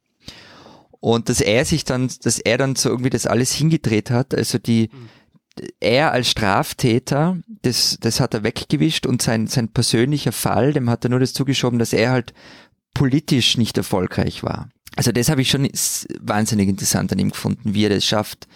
Und 1.00 1.28
dass 1.28 1.40
er 1.40 1.64
sich 1.64 1.84
dann, 1.84 2.10
dass 2.22 2.38
er 2.38 2.58
dann 2.58 2.76
so 2.76 2.88
irgendwie 2.88 3.10
das 3.10 3.26
alles 3.26 3.52
hingedreht 3.52 4.10
hat, 4.10 4.34
also 4.34 4.58
die, 4.58 4.90
er 5.80 6.12
als 6.12 6.30
Straftäter, 6.30 7.38
das, 7.62 7.98
das 8.00 8.20
hat 8.20 8.34
er 8.34 8.42
weggewischt 8.44 9.06
und 9.06 9.22
sein, 9.22 9.46
sein 9.46 9.68
persönlicher 9.68 10.32
Fall, 10.32 10.72
dem 10.72 10.90
hat 10.90 11.04
er 11.04 11.10
nur 11.10 11.20
das 11.20 11.34
zugeschoben, 11.34 11.78
dass 11.78 11.92
er 11.92 12.10
halt 12.10 12.32
politisch 12.94 13.56
nicht 13.56 13.76
erfolgreich 13.76 14.42
war. 14.42 14.68
Also 14.98 15.12
das 15.12 15.28
habe 15.28 15.40
ich 15.42 15.48
schon 15.48 15.70
wahnsinnig 16.20 16.68
interessant 16.68 17.12
an 17.12 17.20
ihm 17.20 17.30
gefunden, 17.30 17.72
wie 17.72 17.84
er 17.84 17.88
das 17.88 18.04
schafft, 18.04 18.48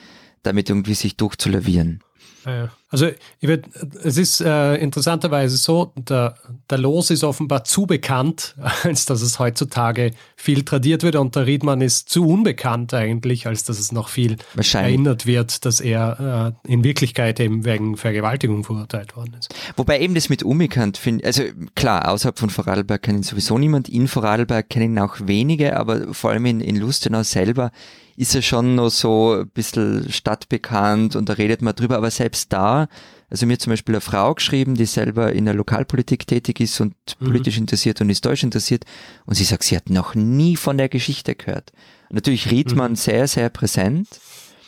damit 0.42 0.68
irgendwie 0.68 0.94
sich 0.94 1.16
durchzulavieren. 1.16 2.00
Also 2.44 2.72
Also 2.92 3.08
würd, 3.40 3.64
es 4.04 4.18
ist 4.18 4.42
äh, 4.42 4.76
interessanterweise 4.76 5.56
so, 5.56 5.92
der, 5.96 6.34
der 6.68 6.78
Los 6.78 7.10
ist 7.10 7.24
offenbar 7.24 7.64
zu 7.64 7.86
bekannt, 7.86 8.54
als 8.84 9.06
dass 9.06 9.22
es 9.22 9.38
heutzutage 9.38 10.12
viel 10.36 10.62
tradiert 10.62 11.02
wird. 11.02 11.16
Und 11.16 11.34
der 11.34 11.46
Riedmann 11.46 11.80
ist 11.80 12.10
zu 12.10 12.26
unbekannt 12.26 12.92
eigentlich, 12.92 13.46
als 13.46 13.64
dass 13.64 13.78
es 13.78 13.92
noch 13.92 14.10
viel 14.10 14.36
erinnert 14.72 15.24
wird, 15.24 15.64
dass 15.64 15.80
er 15.80 16.54
äh, 16.66 16.70
in 16.70 16.84
Wirklichkeit 16.84 17.40
eben 17.40 17.64
wegen 17.64 17.96
Vergewaltigung 17.96 18.62
verurteilt 18.62 19.16
worden 19.16 19.36
ist. 19.38 19.54
Wobei 19.76 20.00
eben 20.00 20.14
das 20.14 20.28
mit 20.28 20.42
unbekannt 20.42 20.98
finde, 20.98 21.24
also 21.24 21.44
klar, 21.74 22.08
außerhalb 22.10 22.38
von 22.38 22.50
Vorarlberg 22.50 23.02
kennt 23.02 23.24
sowieso 23.24 23.56
niemand, 23.56 23.88
in 23.88 24.06
Vorarlberg 24.06 24.68
kennen 24.68 24.98
auch 24.98 25.16
wenige, 25.24 25.76
aber 25.76 26.12
vor 26.12 26.30
allem 26.30 26.44
in, 26.44 26.60
in 26.60 26.76
Lustenau 26.76 27.22
selber 27.22 27.72
ist 28.16 28.34
er 28.34 28.42
schon 28.42 28.74
noch 28.74 28.90
so 28.90 29.40
ein 29.40 29.48
bisschen 29.48 30.10
stadtbekannt 30.10 31.16
und 31.16 31.28
da 31.28 31.34
redet 31.34 31.62
man 31.62 31.74
drüber, 31.74 31.96
aber 31.96 32.10
selbst 32.10 32.52
da, 32.52 32.88
also 33.30 33.46
mir 33.46 33.58
zum 33.58 33.70
Beispiel 33.70 33.94
eine 33.94 34.00
Frau 34.00 34.34
geschrieben, 34.34 34.74
die 34.74 34.84
selber 34.84 35.32
in 35.32 35.44
der 35.44 35.54
Lokalpolitik 35.54 36.26
tätig 36.26 36.60
ist 36.60 36.80
und 36.80 36.94
mhm. 37.18 37.26
politisch 37.26 37.58
interessiert 37.58 38.00
und 38.00 38.08
historisch 38.08 38.42
interessiert 38.42 38.84
und 39.24 39.34
sie 39.34 39.44
sagt, 39.44 39.64
sie 39.64 39.76
hat 39.76 39.90
noch 39.90 40.14
nie 40.14 40.56
von 40.56 40.76
der 40.76 40.88
Geschichte 40.88 41.34
gehört. 41.34 41.72
Natürlich 42.10 42.50
Riedmann 42.50 42.92
mhm. 42.92 42.96
sehr, 42.96 43.26
sehr 43.26 43.48
präsent, 43.48 44.08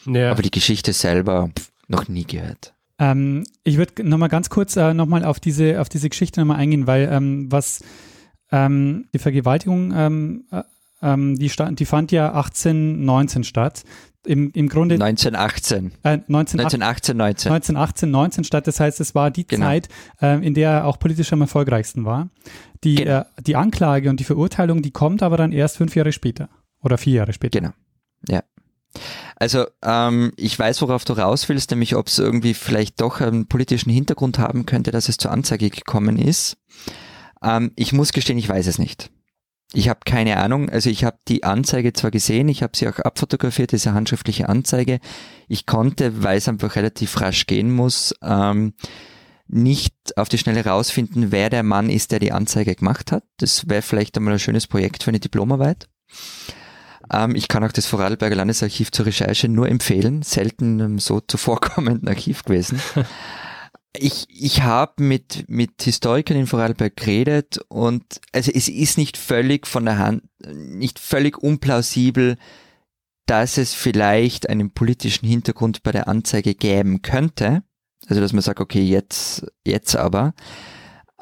ja. 0.06 0.30
aber 0.30 0.42
die 0.42 0.50
Geschichte 0.50 0.92
selber 0.92 1.50
pff, 1.54 1.70
noch 1.88 2.08
nie 2.08 2.24
gehört. 2.24 2.74
Ähm, 2.98 3.44
ich 3.64 3.76
würde 3.76 4.08
nochmal 4.08 4.28
ganz 4.28 4.50
kurz 4.50 4.76
äh, 4.76 4.94
nochmal 4.94 5.24
auf 5.24 5.40
diese, 5.40 5.80
auf 5.80 5.88
diese 5.88 6.08
Geschichte 6.08 6.40
nochmal 6.40 6.58
eingehen, 6.58 6.86
weil 6.86 7.08
ähm, 7.10 7.50
was 7.50 7.82
ähm, 8.52 9.08
die 9.12 9.18
Vergewaltigung 9.18 9.92
ähm, 9.94 10.44
äh, 10.50 10.62
ähm, 11.04 11.36
die, 11.36 11.48
stand, 11.48 11.80
die 11.80 11.84
fand 11.84 12.12
ja 12.12 12.28
1819 12.28 13.44
statt. 13.44 13.84
Im, 14.26 14.50
im 14.52 14.70
Grunde 14.70 14.94
1918. 14.94 15.92
Äh, 16.02 16.18
19, 16.28 16.60
1918, 16.60 17.16
19. 17.16 17.52
1918, 17.52 18.10
19 18.10 18.44
statt. 18.44 18.66
Das 18.66 18.80
heißt, 18.80 18.98
es 19.00 19.14
war 19.14 19.30
die 19.30 19.46
genau. 19.46 19.66
Zeit, 19.66 19.88
äh, 20.22 20.44
in 20.44 20.54
der 20.54 20.70
er 20.70 20.86
auch 20.86 20.98
politisch 20.98 21.30
am 21.34 21.42
erfolgreichsten 21.42 22.06
war. 22.06 22.30
Die, 22.84 22.94
genau. 22.94 23.20
äh, 23.20 23.24
die 23.42 23.54
Anklage 23.54 24.08
und 24.08 24.20
die 24.20 24.24
Verurteilung, 24.24 24.80
die 24.80 24.92
kommt 24.92 25.22
aber 25.22 25.36
dann 25.36 25.52
erst 25.52 25.76
fünf 25.76 25.94
Jahre 25.94 26.12
später 26.12 26.48
oder 26.80 26.96
vier 26.96 27.14
Jahre 27.14 27.34
später. 27.34 27.60
Genau. 27.60 27.74
Ja. 28.28 28.42
Also 29.36 29.66
ähm, 29.82 30.32
ich 30.36 30.58
weiß, 30.58 30.80
worauf 30.82 31.04
du 31.04 31.14
raus 31.14 31.48
willst, 31.48 31.70
nämlich 31.70 31.96
ob 31.96 32.06
es 32.06 32.18
irgendwie 32.18 32.54
vielleicht 32.54 33.00
doch 33.00 33.20
einen 33.20 33.46
politischen 33.46 33.90
Hintergrund 33.90 34.38
haben 34.38 34.66
könnte, 34.66 34.90
dass 34.90 35.08
es 35.08 35.16
zur 35.16 35.32
Anzeige 35.32 35.68
gekommen 35.68 36.16
ist. 36.16 36.56
Ähm, 37.42 37.72
ich 37.76 37.92
muss 37.92 38.12
gestehen, 38.12 38.38
ich 38.38 38.48
weiß 38.48 38.66
es 38.66 38.78
nicht. 38.78 39.10
Ich 39.74 39.88
habe 39.88 40.00
keine 40.06 40.36
Ahnung. 40.36 40.70
Also 40.70 40.88
ich 40.88 41.04
habe 41.04 41.18
die 41.26 41.42
Anzeige 41.42 41.92
zwar 41.92 42.12
gesehen, 42.12 42.48
ich 42.48 42.62
habe 42.62 42.76
sie 42.76 42.88
auch 42.88 43.00
abfotografiert, 43.00 43.72
diese 43.72 43.92
handschriftliche 43.92 44.48
Anzeige. 44.48 45.00
Ich 45.48 45.66
konnte, 45.66 46.22
weil 46.22 46.38
es 46.38 46.48
einfach 46.48 46.76
relativ 46.76 47.20
rasch 47.20 47.46
gehen 47.46 47.72
muss, 47.72 48.14
ähm, 48.22 48.74
nicht 49.48 49.94
auf 50.16 50.28
die 50.28 50.38
Schnelle 50.38 50.64
rausfinden, 50.64 51.32
wer 51.32 51.50
der 51.50 51.64
Mann 51.64 51.90
ist, 51.90 52.12
der 52.12 52.20
die 52.20 52.32
Anzeige 52.32 52.76
gemacht 52.76 53.10
hat. 53.10 53.24
Das 53.38 53.68
wäre 53.68 53.82
vielleicht 53.82 54.16
einmal 54.16 54.34
ein 54.34 54.38
schönes 54.38 54.68
Projekt 54.68 55.02
für 55.02 55.10
eine 55.10 55.20
Diplomarbeit. 55.20 55.88
Ähm, 57.12 57.34
ich 57.34 57.48
kann 57.48 57.64
auch 57.64 57.72
das 57.72 57.86
Vorarlberger 57.86 58.36
Landesarchiv 58.36 58.92
zur 58.92 59.06
Recherche 59.06 59.48
nur 59.48 59.68
empfehlen. 59.68 60.22
Selten 60.22 60.98
so 60.98 61.20
zuvorkommenden 61.20 62.08
Archiv 62.08 62.44
gewesen. 62.44 62.80
ich, 63.96 64.26
ich 64.28 64.62
habe 64.62 65.02
mit, 65.02 65.48
mit 65.48 65.82
Historikern 65.82 66.36
in 66.36 66.46
Vorarlberg 66.46 66.96
geredet 66.96 67.58
und 67.68 68.20
also 68.32 68.50
es 68.52 68.68
ist 68.68 68.98
nicht 68.98 69.16
völlig 69.16 69.66
von 69.66 69.84
der 69.84 69.98
Hand, 69.98 70.24
nicht 70.46 70.98
völlig 70.98 71.38
unplausibel, 71.38 72.36
dass 73.26 73.56
es 73.56 73.72
vielleicht 73.72 74.48
einen 74.48 74.72
politischen 74.72 75.26
Hintergrund 75.26 75.82
bei 75.82 75.92
der 75.92 76.08
Anzeige 76.08 76.54
geben 76.54 77.02
könnte. 77.02 77.62
Also 78.06 78.20
dass 78.20 78.32
man 78.32 78.42
sagt, 78.42 78.60
okay, 78.60 78.82
jetzt, 78.82 79.46
jetzt 79.64 79.96
aber. 79.96 80.34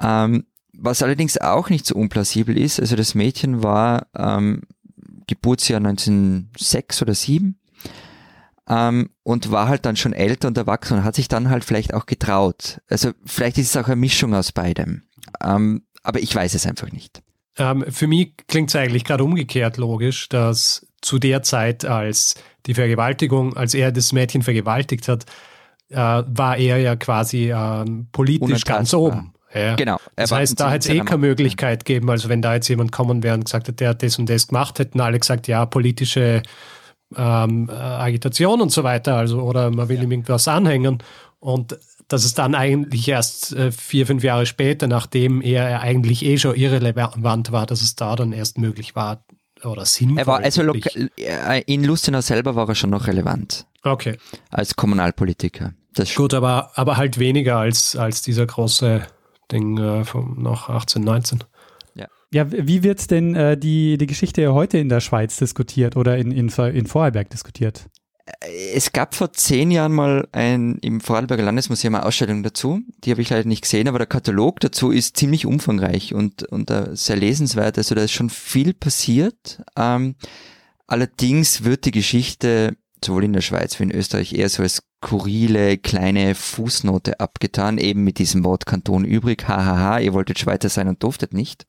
Ähm, 0.00 0.46
was 0.72 1.02
allerdings 1.02 1.38
auch 1.38 1.68
nicht 1.68 1.86
so 1.86 1.94
unplausibel 1.94 2.58
ist, 2.58 2.80
also 2.80 2.96
das 2.96 3.14
Mädchen 3.14 3.62
war 3.62 4.08
ähm, 4.16 4.62
Geburtsjahr 5.26 5.78
1906 5.78 7.02
oder 7.02 7.14
7 7.14 7.58
ähm, 8.68 9.10
und 9.22 9.50
war 9.50 9.68
halt 9.68 9.86
dann 9.86 9.96
schon 9.96 10.12
älter 10.12 10.48
und 10.48 10.56
erwachsen 10.56 10.98
und 10.98 11.04
hat 11.04 11.14
sich 11.14 11.28
dann 11.28 11.50
halt 11.50 11.64
vielleicht 11.64 11.94
auch 11.94 12.06
getraut. 12.06 12.80
Also 12.88 13.10
vielleicht 13.24 13.58
ist 13.58 13.74
es 13.74 13.76
auch 13.76 13.86
eine 13.86 13.96
Mischung 13.96 14.34
aus 14.34 14.52
beidem. 14.52 15.02
Ähm, 15.42 15.82
aber 16.02 16.20
ich 16.20 16.34
weiß 16.34 16.54
es 16.54 16.66
einfach 16.66 16.90
nicht. 16.90 17.22
Ähm, 17.58 17.84
für 17.88 18.06
mich 18.06 18.34
klingt 18.48 18.70
es 18.70 18.76
eigentlich 18.76 19.04
gerade 19.04 19.24
umgekehrt 19.24 19.76
logisch, 19.76 20.28
dass 20.28 20.86
zu 21.00 21.18
der 21.18 21.42
Zeit, 21.42 21.84
als 21.84 22.34
die 22.66 22.74
Vergewaltigung, 22.74 23.56
als 23.56 23.74
er 23.74 23.92
das 23.92 24.12
Mädchen 24.12 24.42
vergewaltigt 24.42 25.08
hat, 25.08 25.26
äh, 25.90 25.96
war 25.96 26.56
er 26.56 26.78
ja 26.78 26.96
quasi 26.96 27.50
äh, 27.50 27.84
politisch 28.12 28.64
ganz 28.64 28.94
oben. 28.94 29.34
Ja. 29.54 29.74
Genau. 29.76 29.98
Das 30.16 30.32
heißt, 30.32 30.58
da 30.58 30.70
hätte 30.70 30.88
es 30.88 30.94
eh 30.94 31.00
keine 31.00 31.18
Möglichkeit 31.18 31.84
gegeben. 31.84 32.08
Also 32.08 32.30
wenn 32.30 32.40
da 32.40 32.54
jetzt 32.54 32.68
jemand 32.68 32.90
kommen 32.90 33.22
wäre 33.22 33.34
und 33.34 33.44
gesagt 33.44 33.68
hat, 33.68 33.80
der 33.80 33.90
hat 33.90 34.02
das 34.02 34.18
und 34.18 34.30
das 34.30 34.48
gemacht, 34.48 34.78
hätten 34.78 35.00
alle 35.00 35.18
gesagt, 35.18 35.46
ja, 35.46 35.66
politische 35.66 36.42
ähm, 37.16 37.68
äh, 37.68 37.72
Agitation 37.72 38.60
und 38.60 38.72
so 38.72 38.84
weiter, 38.84 39.16
also 39.16 39.40
oder 39.42 39.70
man 39.70 39.88
will 39.88 39.96
ja. 39.96 40.02
ihm 40.02 40.12
irgendwas 40.12 40.48
anhängen 40.48 41.02
und 41.40 41.78
dass 42.08 42.24
es 42.24 42.34
dann 42.34 42.54
eigentlich 42.54 43.08
erst 43.08 43.54
äh, 43.54 43.72
vier, 43.72 44.06
fünf 44.06 44.22
Jahre 44.22 44.44
später, 44.44 44.86
nachdem 44.86 45.40
er 45.40 45.80
eigentlich 45.80 46.24
eh 46.24 46.36
schon 46.36 46.54
irrelevant 46.54 47.52
war, 47.52 47.66
dass 47.66 47.80
es 47.80 47.96
da 47.96 48.14
dann 48.16 48.32
erst 48.32 48.58
möglich 48.58 48.94
war 48.94 49.24
oder 49.64 49.86
sinnvoll. 49.86 50.18
Er 50.18 50.26
war 50.26 50.40
also 50.40 50.62
äh, 51.16 51.62
in 51.66 51.84
Lustenau 51.84 52.20
selber 52.20 52.54
war 52.54 52.68
er 52.68 52.74
schon 52.74 52.90
noch 52.90 53.06
relevant. 53.06 53.66
Okay. 53.82 54.18
Als 54.50 54.76
Kommunalpolitiker. 54.76 55.72
Das 55.94 56.14
Gut, 56.14 56.34
aber, 56.34 56.70
aber 56.74 56.96
halt 56.96 57.18
weniger 57.18 57.56
als, 57.58 57.96
als 57.96 58.22
dieser 58.22 58.46
große 58.46 59.02
Ding 59.50 59.78
äh, 59.78 60.04
vom, 60.04 60.42
nach 60.42 60.68
1819. 60.68 61.44
Ja, 62.32 62.50
wie 62.50 62.82
wird 62.82 63.10
denn 63.10 63.34
äh, 63.34 63.58
die, 63.58 63.98
die 63.98 64.06
Geschichte 64.06 64.54
heute 64.54 64.78
in 64.78 64.88
der 64.88 65.00
Schweiz 65.00 65.36
diskutiert 65.36 65.96
oder 65.96 66.16
in, 66.16 66.30
in, 66.32 66.48
in 66.48 66.86
Vorarlberg 66.86 67.28
diskutiert? 67.28 67.90
Äh, 68.24 68.72
es 68.74 68.92
gab 68.92 69.14
vor 69.14 69.34
zehn 69.34 69.70
Jahren 69.70 69.92
mal 69.92 70.26
ein, 70.32 70.78
im 70.78 71.02
Vorarlberger 71.02 71.42
Landesmuseum 71.42 71.94
eine 71.94 72.06
Ausstellung 72.06 72.42
dazu. 72.42 72.80
Die 73.04 73.10
habe 73.10 73.20
ich 73.20 73.28
leider 73.28 73.46
nicht 73.46 73.62
gesehen, 73.62 73.86
aber 73.86 73.98
der 73.98 74.06
Katalog 74.06 74.60
dazu 74.60 74.90
ist 74.90 75.18
ziemlich 75.18 75.44
umfangreich 75.44 76.14
und, 76.14 76.44
und 76.44 76.70
uh, 76.70 76.94
sehr 76.94 77.16
lesenswert. 77.16 77.76
Also 77.76 77.94
da 77.94 78.02
ist 78.02 78.12
schon 78.12 78.30
viel 78.30 78.72
passiert. 78.72 79.62
Ähm, 79.76 80.14
allerdings 80.86 81.64
wird 81.64 81.84
die 81.84 81.90
Geschichte 81.90 82.76
sowohl 83.04 83.24
in 83.24 83.34
der 83.34 83.42
Schweiz 83.42 83.78
wie 83.78 83.84
in 83.84 83.90
Österreich 83.90 84.32
eher 84.32 84.48
so 84.48 84.62
als 84.62 84.82
kurile 85.02 85.76
kleine 85.76 86.34
Fußnote 86.34 87.20
abgetan, 87.20 87.76
eben 87.76 88.04
mit 88.04 88.18
diesem 88.18 88.42
Wort 88.44 88.64
Kanton 88.64 89.04
übrig. 89.04 89.46
Hahaha, 89.46 89.98
ihr 89.98 90.14
wolltet 90.14 90.38
Schweizer 90.38 90.70
sein 90.70 90.88
und 90.88 91.02
durftet 91.02 91.34
nicht. 91.34 91.66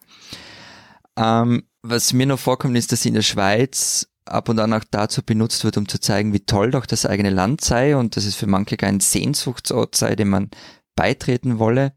Ähm, 1.18 1.64
was 1.82 2.14
mir 2.14 2.26
noch 2.26 2.40
vorkommt, 2.40 2.78
ist, 2.78 2.92
dass 2.92 3.06
in 3.06 3.14
der 3.14 3.22
Schweiz 3.22 4.08
ab 4.26 4.50
und 4.50 4.60
an 4.60 4.74
auch 4.74 4.84
dazu 4.90 5.22
benutzt 5.22 5.64
wird, 5.64 5.78
um 5.78 5.88
zu 5.88 6.00
zeigen, 6.00 6.34
wie 6.34 6.40
toll 6.40 6.72
doch 6.72 6.86
das 6.86 7.06
eigene 7.06 7.30
Land 7.30 7.62
sei 7.62 7.98
und 7.98 8.16
dass 8.16 8.26
es 8.26 8.36
für 8.36 8.48
manche 8.48 8.78
kein 8.78 9.00
Sehnsuchtsort 9.00 9.96
sei, 9.96 10.16
dem 10.16 10.30
man 10.30 10.50
beitreten 10.96 11.60
wolle. 11.60 11.94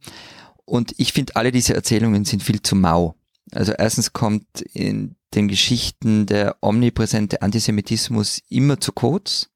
Und 0.64 0.94
ich 0.96 1.12
finde, 1.12 1.36
alle 1.36 1.52
diese 1.52 1.74
Erzählungen 1.74 2.24
sind 2.24 2.42
viel 2.42 2.60
zu 2.62 2.74
mau. 2.74 3.14
Also 3.52 3.72
erstens 3.72 4.12
kommt 4.12 4.60
in 4.72 5.14
den 5.34 5.46
Geschichten 5.48 6.26
der 6.26 6.56
omnipräsente 6.60 7.42
Antisemitismus 7.42 8.40
immer 8.48 8.80
zu 8.80 8.92
kurz. 8.92 9.50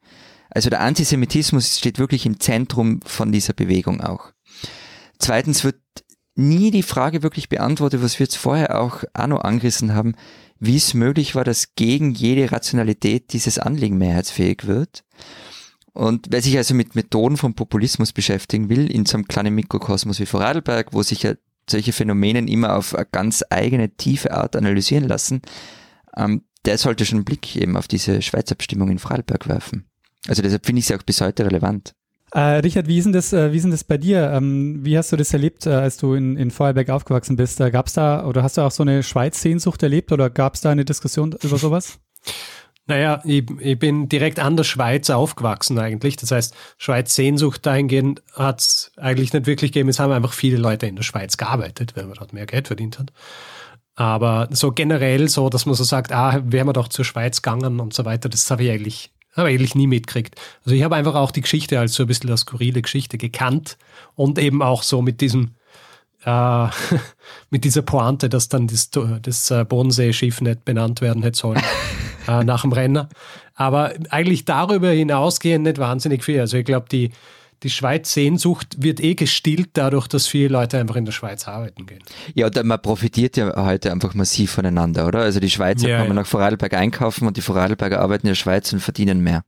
Also 0.51 0.71
der 0.71 0.81
Antisemitismus 0.81 1.79
steht 1.79 1.99
wirklich 1.99 2.27
im 2.27 2.39
Zentrum 2.39 3.01
von 3.03 3.33
dieser 3.33 3.53
Bewegung 3.53 4.01
auch. 4.01 4.33
Zweitens 5.19 5.65
wird 5.65 5.81
nie 6.35 6.71
die 6.71 6.83
Frage 6.83 7.23
wirklich 7.23 7.49
beantwortet, 7.49 8.03
was 8.03 8.19
wir 8.19 8.25
jetzt 8.25 8.37
vorher 8.37 8.81
auch 8.81 9.05
Anno 9.13 9.39
angerissen 9.39 9.95
haben, 9.95 10.15
wie 10.59 10.77
es 10.77 10.95
möglich 10.95 11.35
war, 11.35 11.45
dass 11.45 11.75
gegen 11.75 12.13
jede 12.13 12.53
Rationalität 12.53 13.33
dieses 13.33 13.59
Anliegen 13.59 13.99
mehrheitsfähig 13.99 14.67
wird. 14.67 15.05
Und 15.93 16.29
wer 16.31 16.43
sich 16.43 16.57
also 16.57 16.75
mit 16.75 16.95
Methoden 16.95 17.37
von 17.37 17.55
Populismus 17.55 18.13
beschäftigen 18.13 18.69
will, 18.69 18.91
in 18.91 19.07
so 19.07 19.17
einem 19.17 19.27
kleinen 19.27 19.55
Mikrokosmos 19.55 20.21
wie 20.21 20.27
Vorarlberg, 20.27 20.93
wo 20.93 21.03
sich 21.03 21.25
ja 21.25 21.35
solche 21.69 21.93
Phänomene 21.93 22.41
immer 22.51 22.77
auf 22.77 22.95
eine 22.95 23.07
ganz 23.11 23.45
eigene, 23.51 23.97
tiefe 23.97 24.33
Art 24.33 24.55
analysieren 24.57 25.09
lassen, 25.09 25.43
ähm, 26.17 26.43
der 26.65 26.79
sollte 26.79 27.05
schon 27.05 27.19
einen 27.19 27.25
Blick 27.25 27.57
eben 27.57 27.77
auf 27.77 27.89
diese 27.89 28.23
Schweizer 28.23 28.55
Bestimmung 28.55 28.91
in 28.91 28.99
Vorarlberg 28.99 29.49
werfen. 29.49 29.87
Also 30.29 30.43
deshalb 30.43 30.67
finde 30.67 30.81
ich 30.81 30.87
sie 30.87 30.95
auch 30.95 31.03
bis 31.03 31.21
heute 31.21 31.47
relevant. 31.47 31.95
Äh, 32.33 32.41
Richard, 32.41 32.87
wie 32.87 32.99
ist 32.99 33.05
denn 33.05 33.13
das, 33.13 33.33
äh, 33.33 33.53
wie 33.53 33.57
ist 33.57 33.65
denn 33.65 33.73
das 33.73 33.83
bei 33.83 33.99
dir? 33.99 34.31
Ähm, 34.31 34.85
wie 34.85 34.97
hast 34.97 35.11
du 35.11 35.17
das 35.17 35.33
erlebt, 35.33 35.67
äh, 35.67 35.71
als 35.71 35.97
du 35.97 36.15
in, 36.15 36.37
in 36.37 36.51
Vorarlberg 36.51 36.91
aufgewachsen 36.91 37.37
bist? 37.37 37.61
Äh, 37.61 37.71
gab 37.71 37.89
es 37.89 37.95
da, 37.95 38.25
oder 38.25 38.43
hast 38.43 38.57
du 38.57 38.63
auch 38.63 38.71
so 38.71 38.85
eine 38.85 39.03
Schweiz-Sehnsucht 39.03 39.83
erlebt 39.83 40.13
oder 40.13 40.31
gab 40.31 40.55
es 40.55 40.61
da 40.61 40.71
eine 40.71 40.85
Diskussion 40.85 41.35
über 41.43 41.59
sowas? 41.59 41.99
Naja, 42.87 43.21
ich, 43.25 43.49
ich 43.61 43.79
bin 43.79 44.09
direkt 44.09 44.39
an 44.39 44.57
der 44.57 44.65
Schweiz 44.65 45.11
aufgewachsen 45.11 45.79
eigentlich. 45.79 46.17
Das 46.17 46.31
heißt, 46.31 46.55
Schweiz-Sehnsucht 46.79 47.65
dahingehend 47.67 48.23
hat 48.35 48.61
es 48.61 48.93
eigentlich 48.97 49.33
nicht 49.33 49.47
wirklich 49.47 49.73
gegeben. 49.73 49.89
Es 49.89 49.99
haben 49.99 50.13
einfach 50.13 50.33
viele 50.33 50.57
Leute 50.57 50.87
in 50.87 50.97
der 50.97 51.03
Schweiz 51.03 51.37
gearbeitet, 51.37 51.95
wenn 51.97 52.07
man 52.07 52.17
dort 52.19 52.33
mehr 52.33 52.47
Geld 52.47 52.69
verdient 52.69 52.99
hat. 52.99 53.13
Aber 53.97 54.49
so 54.51 54.73
generell 54.73 55.29
so, 55.29 55.51
dass 55.51 55.67
man 55.67 55.75
so 55.75 55.85
sagt, 55.85 56.11
ah, 56.13 56.41
wären 56.45 56.67
wir 56.67 56.73
doch 56.73 56.89
zur 56.89 57.05
Schweiz 57.05 57.43
gegangen 57.43 57.81
und 57.81 57.93
so 57.93 58.05
weiter, 58.05 58.29
das 58.29 58.51
habe 58.51 58.65
ich 58.65 58.71
eigentlich 58.71 59.11
habe 59.37 59.49
eigentlich 59.49 59.75
nie 59.75 59.87
mitgekriegt. 59.87 60.35
Also 60.65 60.75
ich 60.75 60.83
habe 60.83 60.97
einfach 60.97 61.15
auch 61.15 61.31
die 61.31 61.41
Geschichte 61.41 61.79
als 61.79 61.95
so 61.95 62.05
ein 62.05 62.07
bisschen 62.07 62.31
als 62.31 62.41
skurrile 62.41 62.83
Geschichte 62.83 63.19
gekannt 63.19 63.79
und 64.17 64.39
eben 64.39 64.63
auch 64.63 64.83
so 64.83 65.03
mit 65.03 65.21
diesem 65.21 65.55
äh, 66.25 66.67
mit 67.51 67.65
dieser 67.65 67.83
Pointe, 67.83 68.29
dass 68.29 68.49
dann 68.49 68.67
das, 68.67 68.91
das 68.91 69.51
äh, 69.51 69.65
Bodensee-Schiff 69.65 70.41
nicht 70.41 70.65
benannt 70.65 71.01
werden 71.01 71.23
hätte 71.23 71.39
sollen 71.39 71.63
äh, 72.29 72.45
nach 72.45 72.63
dem 72.63 72.73
Renner. 72.73 73.09
Aber 73.55 73.93
eigentlich 74.11 74.45
darüber 74.45 74.91
hinausgehend 74.91 75.65
nicht 75.65 75.79
wahnsinnig 75.79 76.25
viel. 76.25 76.41
Also 76.41 76.57
ich 76.57 76.65
glaube, 76.65 76.87
die, 76.91 77.11
die 77.63 77.71
Schweiz-Sehnsucht 77.71 78.83
wird 78.83 79.01
eh 79.01 79.15
gestillt 79.15 79.71
dadurch, 79.75 80.09
dass 80.09 80.27
viele 80.27 80.49
Leute 80.49 80.79
einfach 80.79 80.97
in 80.97 81.05
der 81.05 81.13
Schweiz 81.13 81.47
arbeiten 81.47 81.87
gehen. 81.87 82.03
Ja, 82.35 82.47
und 82.47 82.65
man 82.65 82.81
profitiert 82.81 83.37
ja 83.37 83.55
heute 83.65 83.93
einfach 83.93 84.15
massiv 84.15 84.53
voneinander, 84.53 85.07
oder? 85.07 85.21
Also 85.21 85.41
die 85.41 85.51
Schweizer 85.51 85.89
ja, 85.89 85.99
kommen 85.99 86.11
ja. 86.11 86.15
nach 86.15 86.27
Vorarlberg 86.27 86.73
einkaufen 86.75 87.27
und 87.27 87.37
die 87.37 87.43
Vorarlberger 87.43 88.01
arbeiten 88.01 88.27
in 88.27 88.31
der 88.31 88.37
Schweiz 88.37 88.73
und 88.73 88.81
verdienen 88.81 89.21
mehr. 89.21 89.45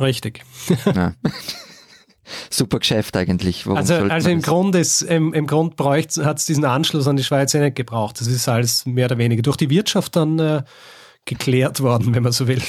Richtig. 0.00 0.42
Ja. 0.86 1.14
Super 2.50 2.78
Geschäft 2.78 3.16
eigentlich. 3.16 3.66
Warum 3.66 3.78
also 3.78 3.94
also 3.94 4.30
im, 4.30 4.40
Grund 4.40 4.74
ist, 4.74 5.02
im, 5.02 5.34
im 5.34 5.46
Grund 5.46 5.78
hat 5.78 6.38
es 6.38 6.46
diesen 6.46 6.64
Anschluss 6.64 7.06
an 7.06 7.16
die 7.16 7.24
Schweiz 7.24 7.52
ja 7.52 7.60
nicht 7.60 7.76
gebraucht. 7.76 8.20
Das 8.20 8.26
ist 8.26 8.48
alles 8.48 8.86
mehr 8.86 9.06
oder 9.06 9.18
weniger 9.18 9.42
durch 9.42 9.56
die 9.56 9.68
Wirtschaft 9.68 10.16
dann 10.16 10.38
äh, 10.38 10.62
geklärt 11.24 11.80
worden, 11.80 12.14
wenn 12.14 12.22
man 12.22 12.32
so 12.32 12.48
will. 12.48 12.62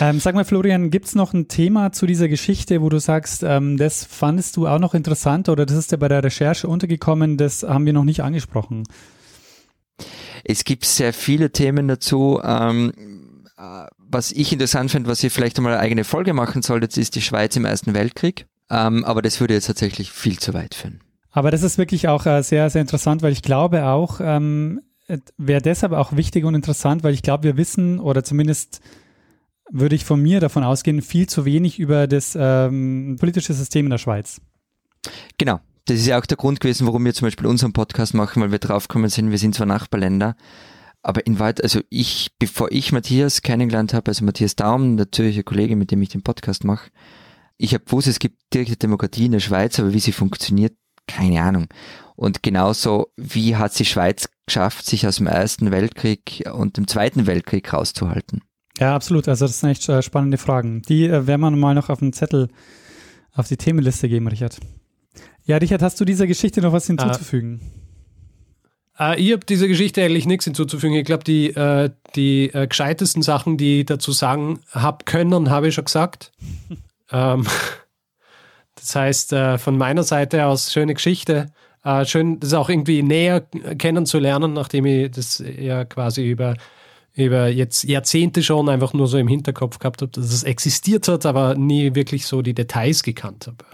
Ähm, 0.00 0.20
sag 0.20 0.34
mal, 0.34 0.44
Florian, 0.44 0.90
gibt 0.90 1.06
es 1.06 1.14
noch 1.14 1.32
ein 1.32 1.48
Thema 1.48 1.92
zu 1.92 2.06
dieser 2.06 2.28
Geschichte, 2.28 2.82
wo 2.82 2.88
du 2.88 2.98
sagst, 2.98 3.42
ähm, 3.42 3.76
das 3.76 4.04
fandest 4.04 4.56
du 4.56 4.66
auch 4.66 4.78
noch 4.78 4.94
interessant 4.94 5.48
oder 5.48 5.66
das 5.66 5.76
ist 5.76 5.92
ja 5.92 5.96
bei 5.98 6.08
der 6.08 6.22
Recherche 6.22 6.68
untergekommen, 6.68 7.36
das 7.36 7.62
haben 7.62 7.86
wir 7.86 7.92
noch 7.92 8.04
nicht 8.04 8.22
angesprochen? 8.22 8.84
Es 10.44 10.64
gibt 10.64 10.84
sehr 10.84 11.12
viele 11.12 11.52
Themen 11.52 11.88
dazu. 11.88 12.40
Ähm, 12.42 12.92
äh, 13.56 13.86
was 13.98 14.32
ich 14.32 14.52
interessant 14.52 14.90
finde, 14.90 15.08
was 15.08 15.22
ihr 15.22 15.30
vielleicht 15.30 15.56
einmal 15.58 15.74
eine 15.74 15.82
eigene 15.82 16.04
Folge 16.04 16.34
machen 16.34 16.62
solltet, 16.62 16.96
ist 16.96 17.14
die 17.14 17.22
Schweiz 17.22 17.56
im 17.56 17.64
Ersten 17.64 17.94
Weltkrieg. 17.94 18.46
Ähm, 18.70 19.04
aber 19.04 19.22
das 19.22 19.40
würde 19.40 19.54
jetzt 19.54 19.66
tatsächlich 19.66 20.10
viel 20.10 20.38
zu 20.38 20.54
weit 20.54 20.74
führen. 20.74 21.00
Aber 21.30 21.50
das 21.50 21.62
ist 21.62 21.78
wirklich 21.78 22.08
auch 22.08 22.26
äh, 22.26 22.42
sehr, 22.42 22.68
sehr 22.70 22.82
interessant, 22.82 23.22
weil 23.22 23.32
ich 23.32 23.42
glaube 23.42 23.86
auch, 23.86 24.20
ähm, 24.22 24.80
wäre 25.36 25.62
deshalb 25.62 25.92
auch 25.92 26.16
wichtig 26.16 26.44
und 26.44 26.54
interessant, 26.54 27.02
weil 27.02 27.14
ich 27.14 27.22
glaube, 27.22 27.44
wir 27.44 27.56
wissen 27.56 27.98
oder 27.98 28.22
zumindest 28.22 28.80
würde 29.72 29.96
ich 29.96 30.04
von 30.04 30.20
mir 30.20 30.40
davon 30.40 30.62
ausgehen, 30.62 31.02
viel 31.02 31.28
zu 31.28 31.44
wenig 31.44 31.78
über 31.78 32.06
das 32.06 32.36
ähm, 32.38 33.16
politische 33.18 33.54
System 33.54 33.86
in 33.86 33.90
der 33.90 33.98
Schweiz. 33.98 34.40
Genau. 35.38 35.60
Das 35.86 35.98
ist 35.98 36.06
ja 36.06 36.18
auch 36.18 36.26
der 36.26 36.36
Grund 36.36 36.60
gewesen, 36.60 36.86
warum 36.86 37.04
wir 37.04 37.12
zum 37.12 37.26
Beispiel 37.26 37.46
unseren 37.46 37.72
Podcast 37.72 38.14
machen, 38.14 38.40
weil 38.40 38.52
wir 38.52 38.60
draufgekommen 38.60 39.10
sind, 39.10 39.32
wir 39.32 39.38
sind 39.38 39.56
zwar 39.56 39.66
Nachbarländer, 39.66 40.36
aber 41.02 41.26
in 41.26 41.40
weit, 41.40 41.60
also 41.60 41.80
ich, 41.90 42.30
bevor 42.38 42.70
ich 42.70 42.92
Matthias 42.92 43.42
kennengelernt 43.42 43.92
habe, 43.92 44.08
also 44.08 44.24
Matthias 44.24 44.54
Daum, 44.54 44.96
der 44.96 45.10
Zürcher 45.10 45.42
Kollege, 45.42 45.74
mit 45.74 45.90
dem 45.90 46.00
ich 46.00 46.10
den 46.10 46.22
Podcast 46.22 46.62
mache, 46.62 46.90
ich 47.56 47.74
habe 47.74 47.84
gewusst, 47.84 48.06
es 48.06 48.20
gibt 48.20 48.36
direkte 48.54 48.76
Demokratie 48.76 49.26
in 49.26 49.32
der 49.32 49.40
Schweiz, 49.40 49.80
aber 49.80 49.92
wie 49.92 49.98
sie 49.98 50.12
funktioniert, 50.12 50.74
keine 51.08 51.42
Ahnung. 51.42 51.66
Und 52.14 52.44
genauso, 52.44 53.08
wie 53.16 53.56
hat 53.56 53.76
die 53.78 53.84
Schweiz 53.84 54.28
geschafft, 54.46 54.86
sich 54.86 55.06
aus 55.06 55.16
dem 55.16 55.26
Ersten 55.26 55.72
Weltkrieg 55.72 56.44
und 56.52 56.76
dem 56.76 56.86
Zweiten 56.86 57.26
Weltkrieg 57.26 57.72
rauszuhalten? 57.72 58.42
Ja, 58.78 58.94
absolut. 58.94 59.28
Also 59.28 59.46
das 59.46 59.60
sind 59.60 59.70
echt 59.70 59.88
äh, 59.88 60.02
spannende 60.02 60.38
Fragen. 60.38 60.82
Die 60.82 61.04
äh, 61.04 61.26
werden 61.26 61.40
wir 61.40 61.50
mal 61.50 61.74
noch 61.74 61.88
auf 61.88 61.98
den 61.98 62.12
Zettel, 62.12 62.48
auf 63.34 63.48
die 63.48 63.56
Themenliste 63.56 64.08
geben, 64.08 64.28
Richard. 64.28 64.58
Ja, 65.44 65.56
Richard, 65.56 65.82
hast 65.82 66.00
du 66.00 66.04
dieser 66.04 66.26
Geschichte 66.26 66.60
noch 66.60 66.72
was 66.72 66.86
hinzuzufügen? 66.86 67.60
Uh. 67.60 67.82
Uh, 68.98 69.14
ich 69.16 69.32
habe 69.32 69.44
dieser 69.46 69.68
Geschichte 69.68 70.02
eigentlich 70.02 70.26
nichts 70.26 70.44
hinzuzufügen. 70.44 70.96
Ich 70.96 71.06
glaube, 71.06 71.24
die, 71.24 71.48
äh, 71.48 71.90
die 72.14 72.50
äh, 72.52 72.66
gescheitesten 72.66 73.22
Sachen, 73.22 73.56
die 73.56 73.80
ich 73.80 73.86
dazu 73.86 74.12
sagen 74.12 74.60
habe 74.70 75.04
können, 75.06 75.50
habe 75.50 75.68
ich 75.68 75.74
schon 75.74 75.86
gesagt. 75.86 76.30
ähm, 77.10 77.46
das 78.74 78.94
heißt, 78.94 79.32
äh, 79.32 79.58
von 79.58 79.78
meiner 79.78 80.02
Seite 80.02 80.46
aus 80.46 80.72
schöne 80.72 80.94
Geschichte. 80.94 81.52
Äh, 81.84 82.04
schön, 82.04 82.38
das 82.38 82.52
auch 82.52 82.68
irgendwie 82.68 83.02
näher 83.02 83.40
kennenzulernen, 83.78 84.52
nachdem 84.52 84.84
ich 84.84 85.10
das 85.10 85.42
ja 85.42 85.84
quasi 85.84 86.28
über 86.28 86.54
über 87.14 87.48
jetzt 87.48 87.84
Jahrzehnte 87.84 88.42
schon 88.42 88.68
einfach 88.68 88.92
nur 88.92 89.06
so 89.06 89.18
im 89.18 89.28
Hinterkopf 89.28 89.78
gehabt 89.78 90.02
habe, 90.02 90.12
dass 90.12 90.32
es 90.32 90.42
existiert 90.44 91.08
hat, 91.08 91.26
aber 91.26 91.54
nie 91.54 91.94
wirklich 91.94 92.26
so 92.26 92.42
die 92.42 92.54
Details 92.54 93.02
gekannt 93.02 93.46
habe. 93.46 93.64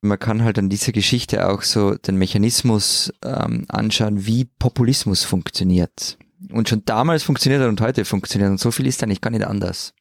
Man 0.00 0.18
kann 0.18 0.44
halt 0.44 0.58
an 0.58 0.68
dieser 0.68 0.92
Geschichte 0.92 1.48
auch 1.48 1.62
so 1.62 1.94
den 1.94 2.16
Mechanismus 2.16 3.12
ähm, 3.24 3.64
anschauen, 3.68 4.26
wie 4.26 4.44
Populismus 4.44 5.24
funktioniert. 5.24 6.18
Und 6.52 6.68
schon 6.68 6.84
damals 6.84 7.22
funktioniert 7.22 7.62
er 7.62 7.68
und 7.68 7.80
heute 7.80 8.04
funktioniert. 8.04 8.50
Und 8.50 8.60
so 8.60 8.70
viel 8.70 8.86
ist 8.86 9.02
eigentlich 9.02 9.22
gar 9.22 9.30
nicht 9.30 9.46
anders. 9.46 9.94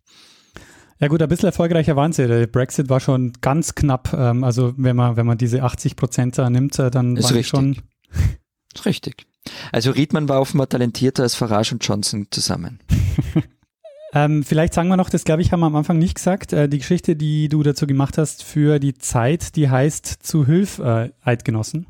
Ja 0.99 1.07
gut, 1.07 1.21
ein 1.21 1.29
bisschen 1.29 1.47
erfolgreicher 1.47 1.95
waren 1.95 2.13
sie. 2.13 2.27
Der 2.27 2.47
Brexit 2.47 2.89
war 2.89 2.99
schon 2.99 3.33
ganz 3.41 3.75
knapp. 3.75 4.13
Ähm, 4.13 4.43
also 4.43 4.73
wenn 4.77 4.95
man, 4.95 5.15
wenn 5.15 5.25
man 5.25 5.37
diese 5.37 5.63
80 5.63 5.95
Prozent 5.95 6.37
nimmt, 6.37 6.77
äh, 6.79 6.91
dann 6.91 7.15
ist 7.15 7.25
war 7.25 7.31
richtig. 7.31 7.47
schon. 7.47 7.77
Ist 8.75 8.85
richtig. 8.85 9.25
Also 9.71 9.91
Riedmann 9.91 10.29
war 10.29 10.39
offenbar 10.39 10.69
talentierter 10.69 11.23
als 11.23 11.35
Farage 11.35 11.73
und 11.73 11.85
Johnson 11.85 12.27
zusammen. 12.31 12.79
ähm, 14.13 14.43
vielleicht 14.43 14.73
sagen 14.73 14.89
wir 14.89 14.97
noch, 14.97 15.09
das 15.09 15.23
glaube 15.23 15.41
ich 15.41 15.51
haben 15.51 15.59
wir 15.59 15.67
am 15.67 15.75
Anfang 15.75 15.97
nicht 15.99 16.15
gesagt, 16.15 16.53
äh, 16.53 16.69
die 16.69 16.79
Geschichte, 16.79 17.15
die 17.15 17.49
du 17.49 17.63
dazu 17.63 17.87
gemacht 17.87 18.17
hast 18.17 18.43
für 18.43 18.79
die 18.79 18.95
Zeit, 18.95 19.55
die 19.55 19.69
heißt 19.69 20.07
Zu 20.21 20.45
Hilf 20.45 20.79
äh, 20.79 21.11
Eidgenossen. 21.23 21.87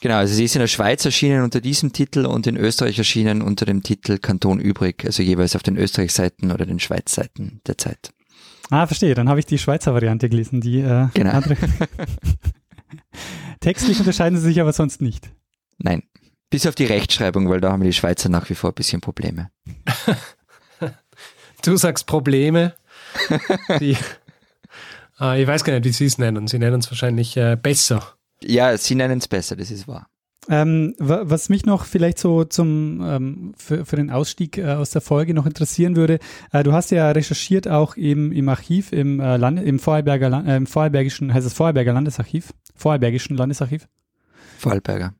Genau, 0.00 0.16
also 0.16 0.32
sie 0.32 0.44
ist 0.44 0.54
in 0.54 0.60
der 0.60 0.68
Schweiz 0.68 1.04
erschienen 1.04 1.42
unter 1.42 1.60
diesem 1.60 1.92
Titel 1.92 2.24
und 2.24 2.46
in 2.46 2.56
Österreich 2.56 2.98
erschienen 2.98 3.42
unter 3.42 3.66
dem 3.66 3.82
Titel 3.82 4.18
Kanton 4.18 4.60
übrig, 4.60 5.04
also 5.04 5.24
jeweils 5.24 5.56
auf 5.56 5.64
den 5.64 5.76
Österreich-Seiten 5.76 6.52
oder 6.52 6.66
den 6.66 6.78
Schweiz-Seiten 6.78 7.60
der 7.66 7.78
Zeit. 7.78 8.12
Ah, 8.70 8.86
verstehe. 8.86 9.14
Dann 9.14 9.28
habe 9.28 9.40
ich 9.40 9.46
die 9.46 9.58
Schweizer 9.58 9.94
Variante 9.94 10.28
gelesen, 10.28 10.60
die 10.60 10.80
äh, 10.80 11.08
genau. 11.14 11.30
andere. 11.32 11.56
Textlich 13.60 13.98
unterscheiden 13.98 14.38
sie 14.38 14.44
sich 14.44 14.60
aber 14.60 14.72
sonst 14.72 15.00
nicht. 15.00 15.32
Nein. 15.78 16.02
Bis 16.50 16.66
auf 16.66 16.74
die 16.74 16.86
Rechtschreibung, 16.86 17.48
weil 17.48 17.60
da 17.60 17.72
haben 17.72 17.82
die 17.82 17.92
Schweizer 17.92 18.28
nach 18.28 18.48
wie 18.48 18.54
vor 18.54 18.70
ein 18.70 18.74
bisschen 18.74 19.00
Probleme. 19.00 19.50
du 21.62 21.76
sagst 21.76 22.06
Probleme. 22.06 22.74
Die, 23.80 23.96
äh, 25.20 25.42
ich 25.42 25.46
weiß 25.46 25.64
gar 25.64 25.74
nicht, 25.74 25.84
wie 25.84 25.92
sie 25.92 26.06
es 26.06 26.18
nennen. 26.18 26.46
Sie 26.46 26.58
nennen 26.58 26.80
es 26.80 26.90
wahrscheinlich 26.90 27.36
äh, 27.36 27.56
besser. 27.60 28.14
Ja, 28.42 28.76
sie 28.76 28.94
nennen 28.94 29.18
es 29.18 29.28
besser, 29.28 29.56
das 29.56 29.70
ist 29.70 29.88
wahr. 29.88 30.08
Ähm, 30.50 30.94
was 30.98 31.50
mich 31.50 31.66
noch 31.66 31.84
vielleicht 31.84 32.18
so 32.18 32.42
zum 32.44 33.02
ähm, 33.04 33.54
für, 33.58 33.84
für 33.84 33.96
den 33.96 34.10
Ausstieg 34.10 34.56
äh, 34.56 34.72
aus 34.72 34.90
der 34.90 35.02
Folge 35.02 35.34
noch 35.34 35.44
interessieren 35.44 35.94
würde, 35.94 36.20
äh, 36.52 36.62
du 36.62 36.72
hast 36.72 36.90
ja 36.90 37.10
recherchiert 37.10 37.68
auch 37.68 37.98
eben 37.98 38.32
im 38.32 38.48
Archiv, 38.48 38.92
im, 38.92 39.20
äh, 39.20 39.36
Land, 39.36 39.60
im 39.62 39.78
Vorarlberger, 39.78 40.44
äh, 40.46 40.56
im 40.56 40.66
Vorarlbergischen, 40.66 41.34
heißt 41.34 41.46
es 41.46 41.52
Vorarlberger 41.52 41.92
Landesarchiv? 41.92 42.54
Vorarlbergischen 42.76 43.36
Landesarchiv? 43.36 43.88
Vorarlberger. 44.56 45.12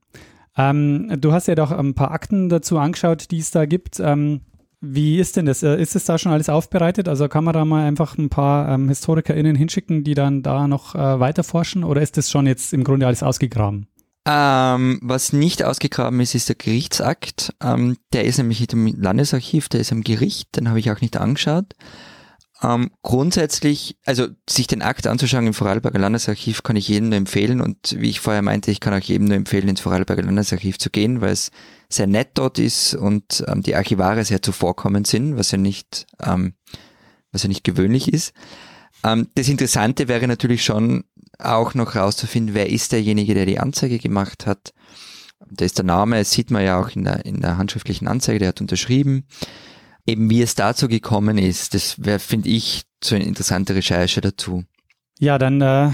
Ähm, 0.59 1.17
du 1.21 1.33
hast 1.33 1.47
ja 1.47 1.55
doch 1.55 1.71
ein 1.71 1.95
paar 1.95 2.11
Akten 2.11 2.49
dazu 2.49 2.79
angeschaut, 2.79 3.31
die 3.31 3.39
es 3.39 3.53
da 3.53 3.65
gibt. 3.65 4.01
Ähm, 4.01 4.41
wie 4.81 5.19
ist 5.19 5.37
denn 5.37 5.47
das? 5.47 5.63
Äh, 5.63 5.81
ist 5.81 5.97
es 5.97 6.05
da 6.05 6.19
schon 6.19 6.33
alles 6.33 6.49
aufbereitet? 6.49 7.09
Also 7.09 7.29
kann 7.29 7.45
man 7.45 7.55
da 7.55 7.65
mal 7.65 7.87
einfach 7.87 8.19
ein 8.19 8.29
paar 8.29 8.69
ähm, 8.69 8.89
HistorikerInnen 8.89 9.57
hinschicken, 9.57 10.05
die 10.05 10.15
dann 10.15 10.43
da 10.43 10.69
noch 10.69 10.95
äh, 10.95 11.21
weiter 11.21 11.45
forschen? 11.45 11.85
Oder 11.85 12.03
ist 12.03 12.17
das 12.17 12.31
schon 12.31 12.47
jetzt 12.47 12.73
im 12.73 12.85
Grunde 12.85 13.07
alles 13.07 13.23
ausgegraben? 13.23 13.87
Ähm, 14.27 14.99
was 15.03 15.33
nicht 15.33 15.65
ausgegraben 15.65 16.21
ist, 16.21 16.35
ist 16.35 16.49
der 16.49 16.57
Gerichtsakt. 16.57 17.55
Ähm, 17.63 17.97
der 18.13 18.25
ist 18.25 18.39
nämlich 18.39 18.71
im 18.73 18.87
Landesarchiv, 19.01 19.69
der 19.69 19.81
ist 19.81 19.93
am 19.93 20.03
Gericht, 20.03 20.57
den 20.57 20.69
habe 20.69 20.81
ich 20.81 20.91
auch 20.91 21.01
nicht 21.01 21.17
angeschaut. 21.17 21.75
Ähm, 22.61 22.91
grundsätzlich, 23.03 23.97
also 24.05 24.27
sich 24.49 24.67
den 24.67 24.83
Akt 24.83 25.07
anzuschauen 25.07 25.47
im 25.47 25.55
Vorarlberger 25.55 26.01
Landesarchiv 26.01 26.65
kann 26.65 26.75
ich 26.75 26.89
jedem 26.89 27.11
nur 27.11 27.19
empfehlen 27.19 27.61
und 27.61 27.95
wie 28.01 28.11
ich 28.11 28.19
vorher 28.19 28.43
meinte, 28.43 28.73
ich 28.73 28.81
kann 28.81 28.95
auch 28.95 29.05
jedem 29.05 29.29
nur 29.29 29.37
empfehlen, 29.37 29.69
ins 29.69 29.81
Vorarlberger 29.81 30.25
Landesarchiv 30.25 30.79
zu 30.79 30.91
gehen, 30.91 31.21
weil 31.21 31.33
es 31.33 31.53
sehr 31.89 32.09
nett 32.09 32.31
dort 32.35 32.59
ist 32.59 32.95
und 32.95 33.45
ähm, 33.47 33.63
die 33.63 33.77
Archivare 33.77 34.25
sehr 34.25 34.43
zuvorkommend 34.43 35.07
sind, 35.07 35.37
was 35.37 35.53
ja 35.53 35.59
nicht, 35.59 36.07
ähm, 36.21 36.55
was 37.31 37.45
ja 37.45 37.49
nicht 37.49 37.63
gewöhnlich 37.63 38.13
ist. 38.13 38.33
Ähm, 39.05 39.29
das 39.37 39.49
Interessante 39.49 40.09
wäre 40.09 40.27
natürlich 40.27 40.65
schon 40.65 41.05
auch 41.39 41.75
noch 41.75 41.95
rauszufinden, 41.95 42.57
wer 42.57 42.71
ist 42.71 42.91
derjenige, 42.91 43.35
der 43.35 43.47
die 43.47 43.61
Anzeige 43.61 44.01
gemacht 44.01 44.47
hat. 44.47 44.73
Da 45.49 45.65
ist 45.65 45.79
der 45.79 45.85
Name, 45.85 46.19
das 46.19 46.33
sieht 46.33 46.51
man 46.51 46.65
ja 46.65 46.81
auch 46.81 46.91
in 46.91 47.05
der, 47.05 47.25
in 47.25 47.41
der 47.41 47.57
handschriftlichen 47.57 48.09
Anzeige, 48.09 48.41
der 48.41 48.49
hat 48.49 48.61
unterschrieben 48.61 49.25
eben 50.09 50.31
wie 50.31 50.43
es 50.43 50.55
dazu 50.55 50.89
gekommen 50.89 51.39
ist, 51.39 51.75
das 51.75 52.05
wäre, 52.05 52.19
finde 52.19 52.49
ich, 52.49 52.83
so 53.03 53.15
eine 53.15 53.25
interessante 53.25 53.75
Recherche 53.75 54.21
dazu. 54.21 54.65
Ja, 55.21 55.39
dann 55.39 55.61
äh, 55.61 55.91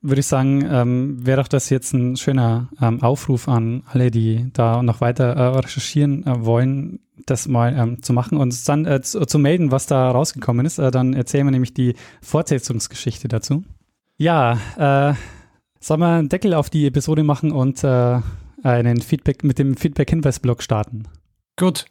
würde 0.00 0.20
ich 0.20 0.26
sagen, 0.26 0.66
ähm, 0.70 1.26
wäre 1.26 1.42
doch 1.42 1.48
das 1.48 1.70
jetzt 1.70 1.92
ein 1.92 2.16
schöner 2.16 2.68
ähm, 2.80 3.02
Aufruf 3.02 3.48
an 3.48 3.82
alle, 3.86 4.10
die 4.10 4.50
da 4.52 4.82
noch 4.82 5.00
weiter 5.00 5.34
äh, 5.34 5.58
recherchieren 5.58 6.26
äh, 6.26 6.44
wollen, 6.44 7.00
das 7.26 7.48
mal 7.48 7.74
ähm, 7.76 8.02
zu 8.02 8.12
machen 8.12 8.36
und 8.36 8.42
uns 8.42 8.64
dann 8.64 8.86
äh, 8.86 9.02
zu, 9.02 9.26
zu, 9.26 9.38
melden, 9.38 9.70
was 9.70 9.86
da 9.86 10.10
rausgekommen 10.10 10.64
ist. 10.64 10.78
Äh, 10.78 10.90
dann 10.90 11.14
erzählen 11.14 11.46
wir 11.46 11.50
nämlich 11.50 11.74
die 11.74 11.94
Fortsetzungsgeschichte 12.22 13.28
dazu. 13.28 13.64
Ja, 14.16 14.58
äh, 14.76 15.14
sollen 15.80 16.00
wir 16.00 16.08
einen 16.08 16.28
Deckel 16.28 16.54
auf 16.54 16.70
die 16.70 16.86
Episode 16.86 17.24
machen 17.24 17.52
und 17.52 17.84
äh, 17.84 18.20
einen 18.62 19.00
Feedback 19.00 19.44
mit 19.44 19.58
dem 19.58 19.76
Feedback-Hinweis-Blog 19.76 20.62
starten? 20.62 21.04
Gut, 21.56 21.86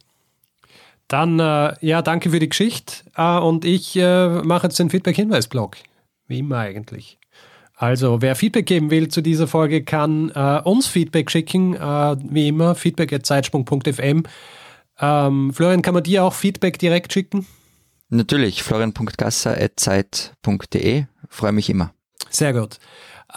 Dann, 1.08 1.40
äh, 1.40 1.76
ja, 1.82 2.02
danke 2.02 2.32
für 2.32 2.40
die 2.40 2.50
Geschichte. 2.50 3.04
Äh, 3.16 3.38
und 3.38 3.64
ich 3.66 3.96
äh, 3.96 4.42
mache 4.44 4.66
jetzt 4.68 4.80
den 4.80 4.90
Feedback-Hinweis-Blog. 4.90 5.78
Wie 6.28 6.40
immer 6.40 6.58
eigentlich. 6.60 7.18
Also, 7.76 8.22
wer 8.22 8.36
Feedback 8.36 8.66
geben 8.66 8.90
will 8.90 9.08
zu 9.08 9.22
dieser 9.22 9.48
Folge, 9.48 9.84
kann 9.84 10.32
äh, 10.34 10.60
uns 10.64 10.88
Feedback 10.88 11.30
schicken. 11.30 11.76
Äh, 11.76 12.18
wie 12.30 12.48
immer, 12.50 12.76
feedback.zeitsprung.fm. 12.76 14.24
Ähm, 15.00 15.54
Florian, 15.54 15.84
kann 15.84 15.94
man 15.94 16.04
dir 16.04 16.24
auch 16.24 16.34
Feedback 16.34 16.80
direkt 16.80 17.14
schicken? 17.14 17.46
Natürlich, 18.10 18.64
florian.gasser.zeit.de. 18.64 21.04
Freue 21.30 21.52
mich 21.52 21.70
immer. 21.70 21.94
Sehr 22.30 22.54
gut. 22.54 22.80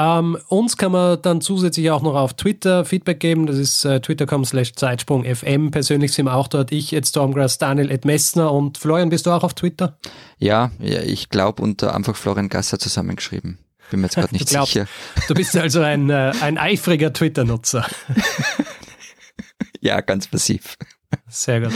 Ähm, 0.00 0.38
uns 0.48 0.78
kann 0.78 0.92
man 0.92 1.20
dann 1.20 1.42
zusätzlich 1.42 1.90
auch 1.90 2.00
noch 2.00 2.14
auf 2.14 2.32
Twitter 2.32 2.86
Feedback 2.86 3.20
geben. 3.20 3.44
Das 3.44 3.58
ist 3.58 3.84
äh, 3.84 4.00
twitter.com 4.00 4.46
slash 4.46 4.72
Zeitsprung.fm. 4.72 5.70
Persönlich 5.70 6.14
sind 6.14 6.24
wir 6.24 6.34
auch 6.34 6.48
dort. 6.48 6.72
Ich, 6.72 6.94
Ed 6.94 7.06
Stormgrass, 7.06 7.58
Daniel, 7.58 7.90
Ed 7.90 8.06
Messner 8.06 8.50
und 8.50 8.78
Florian, 8.78 9.10
bist 9.10 9.26
du 9.26 9.30
auch 9.30 9.44
auf 9.44 9.52
Twitter? 9.52 9.98
Ja, 10.38 10.70
ja 10.78 11.02
ich 11.02 11.28
glaube 11.28 11.62
unter 11.62 11.94
einfach 11.94 12.16
Florian 12.16 12.48
Gasser 12.48 12.78
zusammengeschrieben. 12.78 13.58
Bin 13.90 14.00
mir 14.00 14.06
jetzt 14.06 14.14
gerade 14.14 14.28
nicht 14.32 14.48
du 14.48 14.54
glaubst, 14.54 14.72
sicher. 14.72 14.86
Du 15.28 15.34
bist 15.34 15.54
also 15.54 15.82
ein, 15.82 16.08
äh, 16.08 16.32
ein 16.40 16.56
eifriger 16.56 17.12
Twitter-Nutzer. 17.12 17.86
ja, 19.82 20.00
ganz 20.00 20.28
passiv. 20.28 20.78
Sehr 21.28 21.60
gut. 21.60 21.74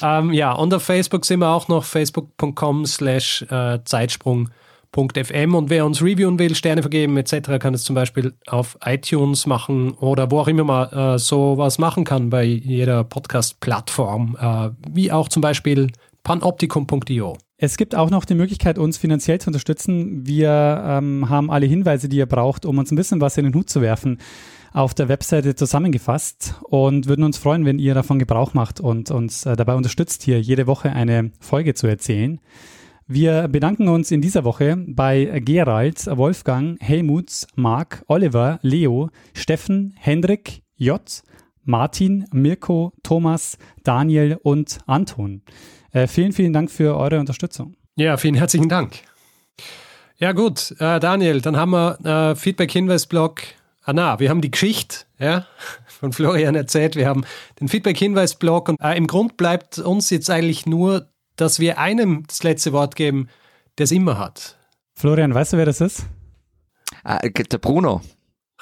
Ähm, 0.00 0.32
ja, 0.32 0.52
und 0.52 0.72
auf 0.72 0.82
Facebook 0.82 1.26
sind 1.26 1.40
wir 1.40 1.48
auch 1.48 1.68
noch 1.68 1.84
facebook.com 1.84 2.86
slash 2.86 3.42
äh, 3.50 3.80
Zeitsprung 3.84 4.48
.fm 4.94 5.54
und 5.54 5.70
wer 5.70 5.86
uns 5.86 6.02
reviewen 6.02 6.38
will, 6.38 6.54
Sterne 6.54 6.82
vergeben 6.82 7.16
etc., 7.16 7.58
kann 7.58 7.74
es 7.74 7.84
zum 7.84 7.94
Beispiel 7.94 8.34
auf 8.46 8.76
iTunes 8.84 9.46
machen 9.46 9.92
oder 9.92 10.30
wo 10.30 10.40
auch 10.40 10.48
immer 10.48 10.64
man 10.64 10.90
äh, 10.90 11.18
sowas 11.18 11.78
machen 11.78 12.04
kann 12.04 12.30
bei 12.30 12.44
jeder 12.44 13.04
Podcast-Plattform, 13.04 14.36
äh, 14.40 14.70
wie 14.90 15.12
auch 15.12 15.28
zum 15.28 15.42
Beispiel 15.42 15.92
panoptikum.io. 16.22 17.36
Es 17.62 17.76
gibt 17.76 17.94
auch 17.94 18.10
noch 18.10 18.24
die 18.24 18.34
Möglichkeit, 18.34 18.78
uns 18.78 18.96
finanziell 18.96 19.38
zu 19.38 19.48
unterstützen. 19.48 20.26
Wir 20.26 20.82
ähm, 20.86 21.28
haben 21.28 21.50
alle 21.50 21.66
Hinweise, 21.66 22.08
die 22.08 22.16
ihr 22.16 22.26
braucht, 22.26 22.64
um 22.64 22.78
uns 22.78 22.90
ein 22.90 22.96
bisschen 22.96 23.20
was 23.20 23.36
in 23.36 23.44
den 23.44 23.54
Hut 23.54 23.68
zu 23.68 23.82
werfen, 23.82 24.18
auf 24.72 24.94
der 24.94 25.08
Webseite 25.08 25.54
zusammengefasst 25.54 26.54
und 26.62 27.06
würden 27.06 27.24
uns 27.24 27.36
freuen, 27.36 27.66
wenn 27.66 27.78
ihr 27.78 27.92
davon 27.92 28.18
Gebrauch 28.18 28.54
macht 28.54 28.80
und 28.80 29.10
uns 29.10 29.44
äh, 29.44 29.56
dabei 29.56 29.74
unterstützt, 29.74 30.22
hier 30.22 30.40
jede 30.40 30.66
Woche 30.66 30.90
eine 30.92 31.32
Folge 31.38 31.74
zu 31.74 31.86
erzählen. 31.86 32.40
Wir 33.12 33.48
bedanken 33.48 33.88
uns 33.88 34.12
in 34.12 34.20
dieser 34.20 34.44
Woche 34.44 34.76
bei 34.86 35.40
Gerald, 35.44 36.06
Wolfgang, 36.06 36.80
Helmut, 36.80 37.44
Marc, 37.56 38.04
Oliver, 38.06 38.60
Leo, 38.62 39.10
Steffen, 39.34 39.92
Hendrik, 39.98 40.62
J, 40.76 41.00
Martin, 41.64 42.26
Mirko, 42.30 42.92
Thomas, 43.02 43.58
Daniel 43.82 44.38
und 44.44 44.78
Anton. 44.86 45.42
Äh, 45.90 46.06
vielen, 46.06 46.30
vielen 46.30 46.52
Dank 46.52 46.70
für 46.70 46.96
eure 46.96 47.18
Unterstützung. 47.18 47.74
Ja, 47.96 48.16
vielen 48.16 48.36
herzlichen 48.36 48.68
Dank. 48.68 49.00
Ja, 50.18 50.30
gut, 50.30 50.76
äh, 50.78 51.00
Daniel, 51.00 51.40
dann 51.40 51.56
haben 51.56 51.72
wir 51.72 51.98
äh, 52.04 52.36
Feedback-Hinweis-Blog. 52.36 53.42
Ah, 53.82 53.92
na, 53.92 54.20
wir 54.20 54.30
haben 54.30 54.40
die 54.40 54.52
Geschichte 54.52 54.98
ja, 55.18 55.46
von 55.86 56.12
Florian 56.12 56.54
erzählt. 56.54 56.94
Wir 56.94 57.08
haben 57.08 57.24
den 57.58 57.66
Feedback-Hinweis-Blog 57.66 58.68
und 58.68 58.80
äh, 58.80 58.96
im 58.96 59.08
Grund 59.08 59.36
bleibt 59.36 59.80
uns 59.80 60.10
jetzt 60.10 60.30
eigentlich 60.30 60.64
nur 60.64 61.09
dass 61.40 61.58
wir 61.58 61.78
einem 61.78 62.24
das 62.26 62.42
letzte 62.42 62.72
Wort 62.72 62.96
geben, 62.96 63.28
der 63.78 63.84
es 63.84 63.92
immer 63.92 64.18
hat. 64.18 64.58
Florian, 64.94 65.34
weißt 65.34 65.54
du, 65.54 65.56
wer 65.56 65.64
das 65.64 65.80
ist? 65.80 66.06
Ah, 67.02 67.18
der 67.18 67.58
Bruno. 67.58 68.02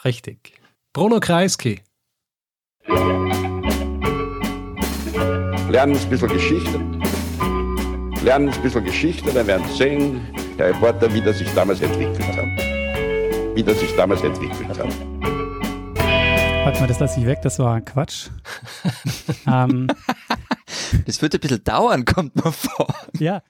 Richtig. 0.05 0.61
Bruno 0.93 1.19
Kreisky. 1.19 1.81
Lernen 5.69 5.97
ein 5.97 6.09
bisschen 6.09 6.29
Geschichte. 6.29 6.79
Lernen 8.23 8.49
ein 8.49 8.63
bisschen 8.63 8.85
Geschichte, 8.85 9.33
dann 9.33 9.47
werden 9.47 9.67
Sie 9.69 9.77
sehen, 9.77 10.21
der 10.57 10.69
Reporter, 10.69 11.13
wie 11.13 11.21
das 11.21 11.39
sich 11.39 11.53
damals 11.55 11.81
entwickelt 11.81 12.37
hat. 12.37 13.57
Wie 13.57 13.63
das 13.63 13.81
sich 13.81 13.95
damals 13.97 14.23
entwickelt 14.23 14.69
hat. 14.69 15.19
Warte 16.65 16.81
mal, 16.81 16.87
das 16.87 17.01
lasse 17.01 17.19
ich 17.19 17.27
weg, 17.27 17.41
das 17.43 17.59
war 17.59 17.81
Quatsch. 17.81 18.29
ähm, 19.47 19.89
das 21.07 21.23
wird 21.23 21.35
ein 21.35 21.41
bisschen 21.41 21.65
dauern, 21.65 22.05
kommt 22.05 22.37
mir 22.37 22.53
vor. 22.53 22.95
Ja. 23.19 23.43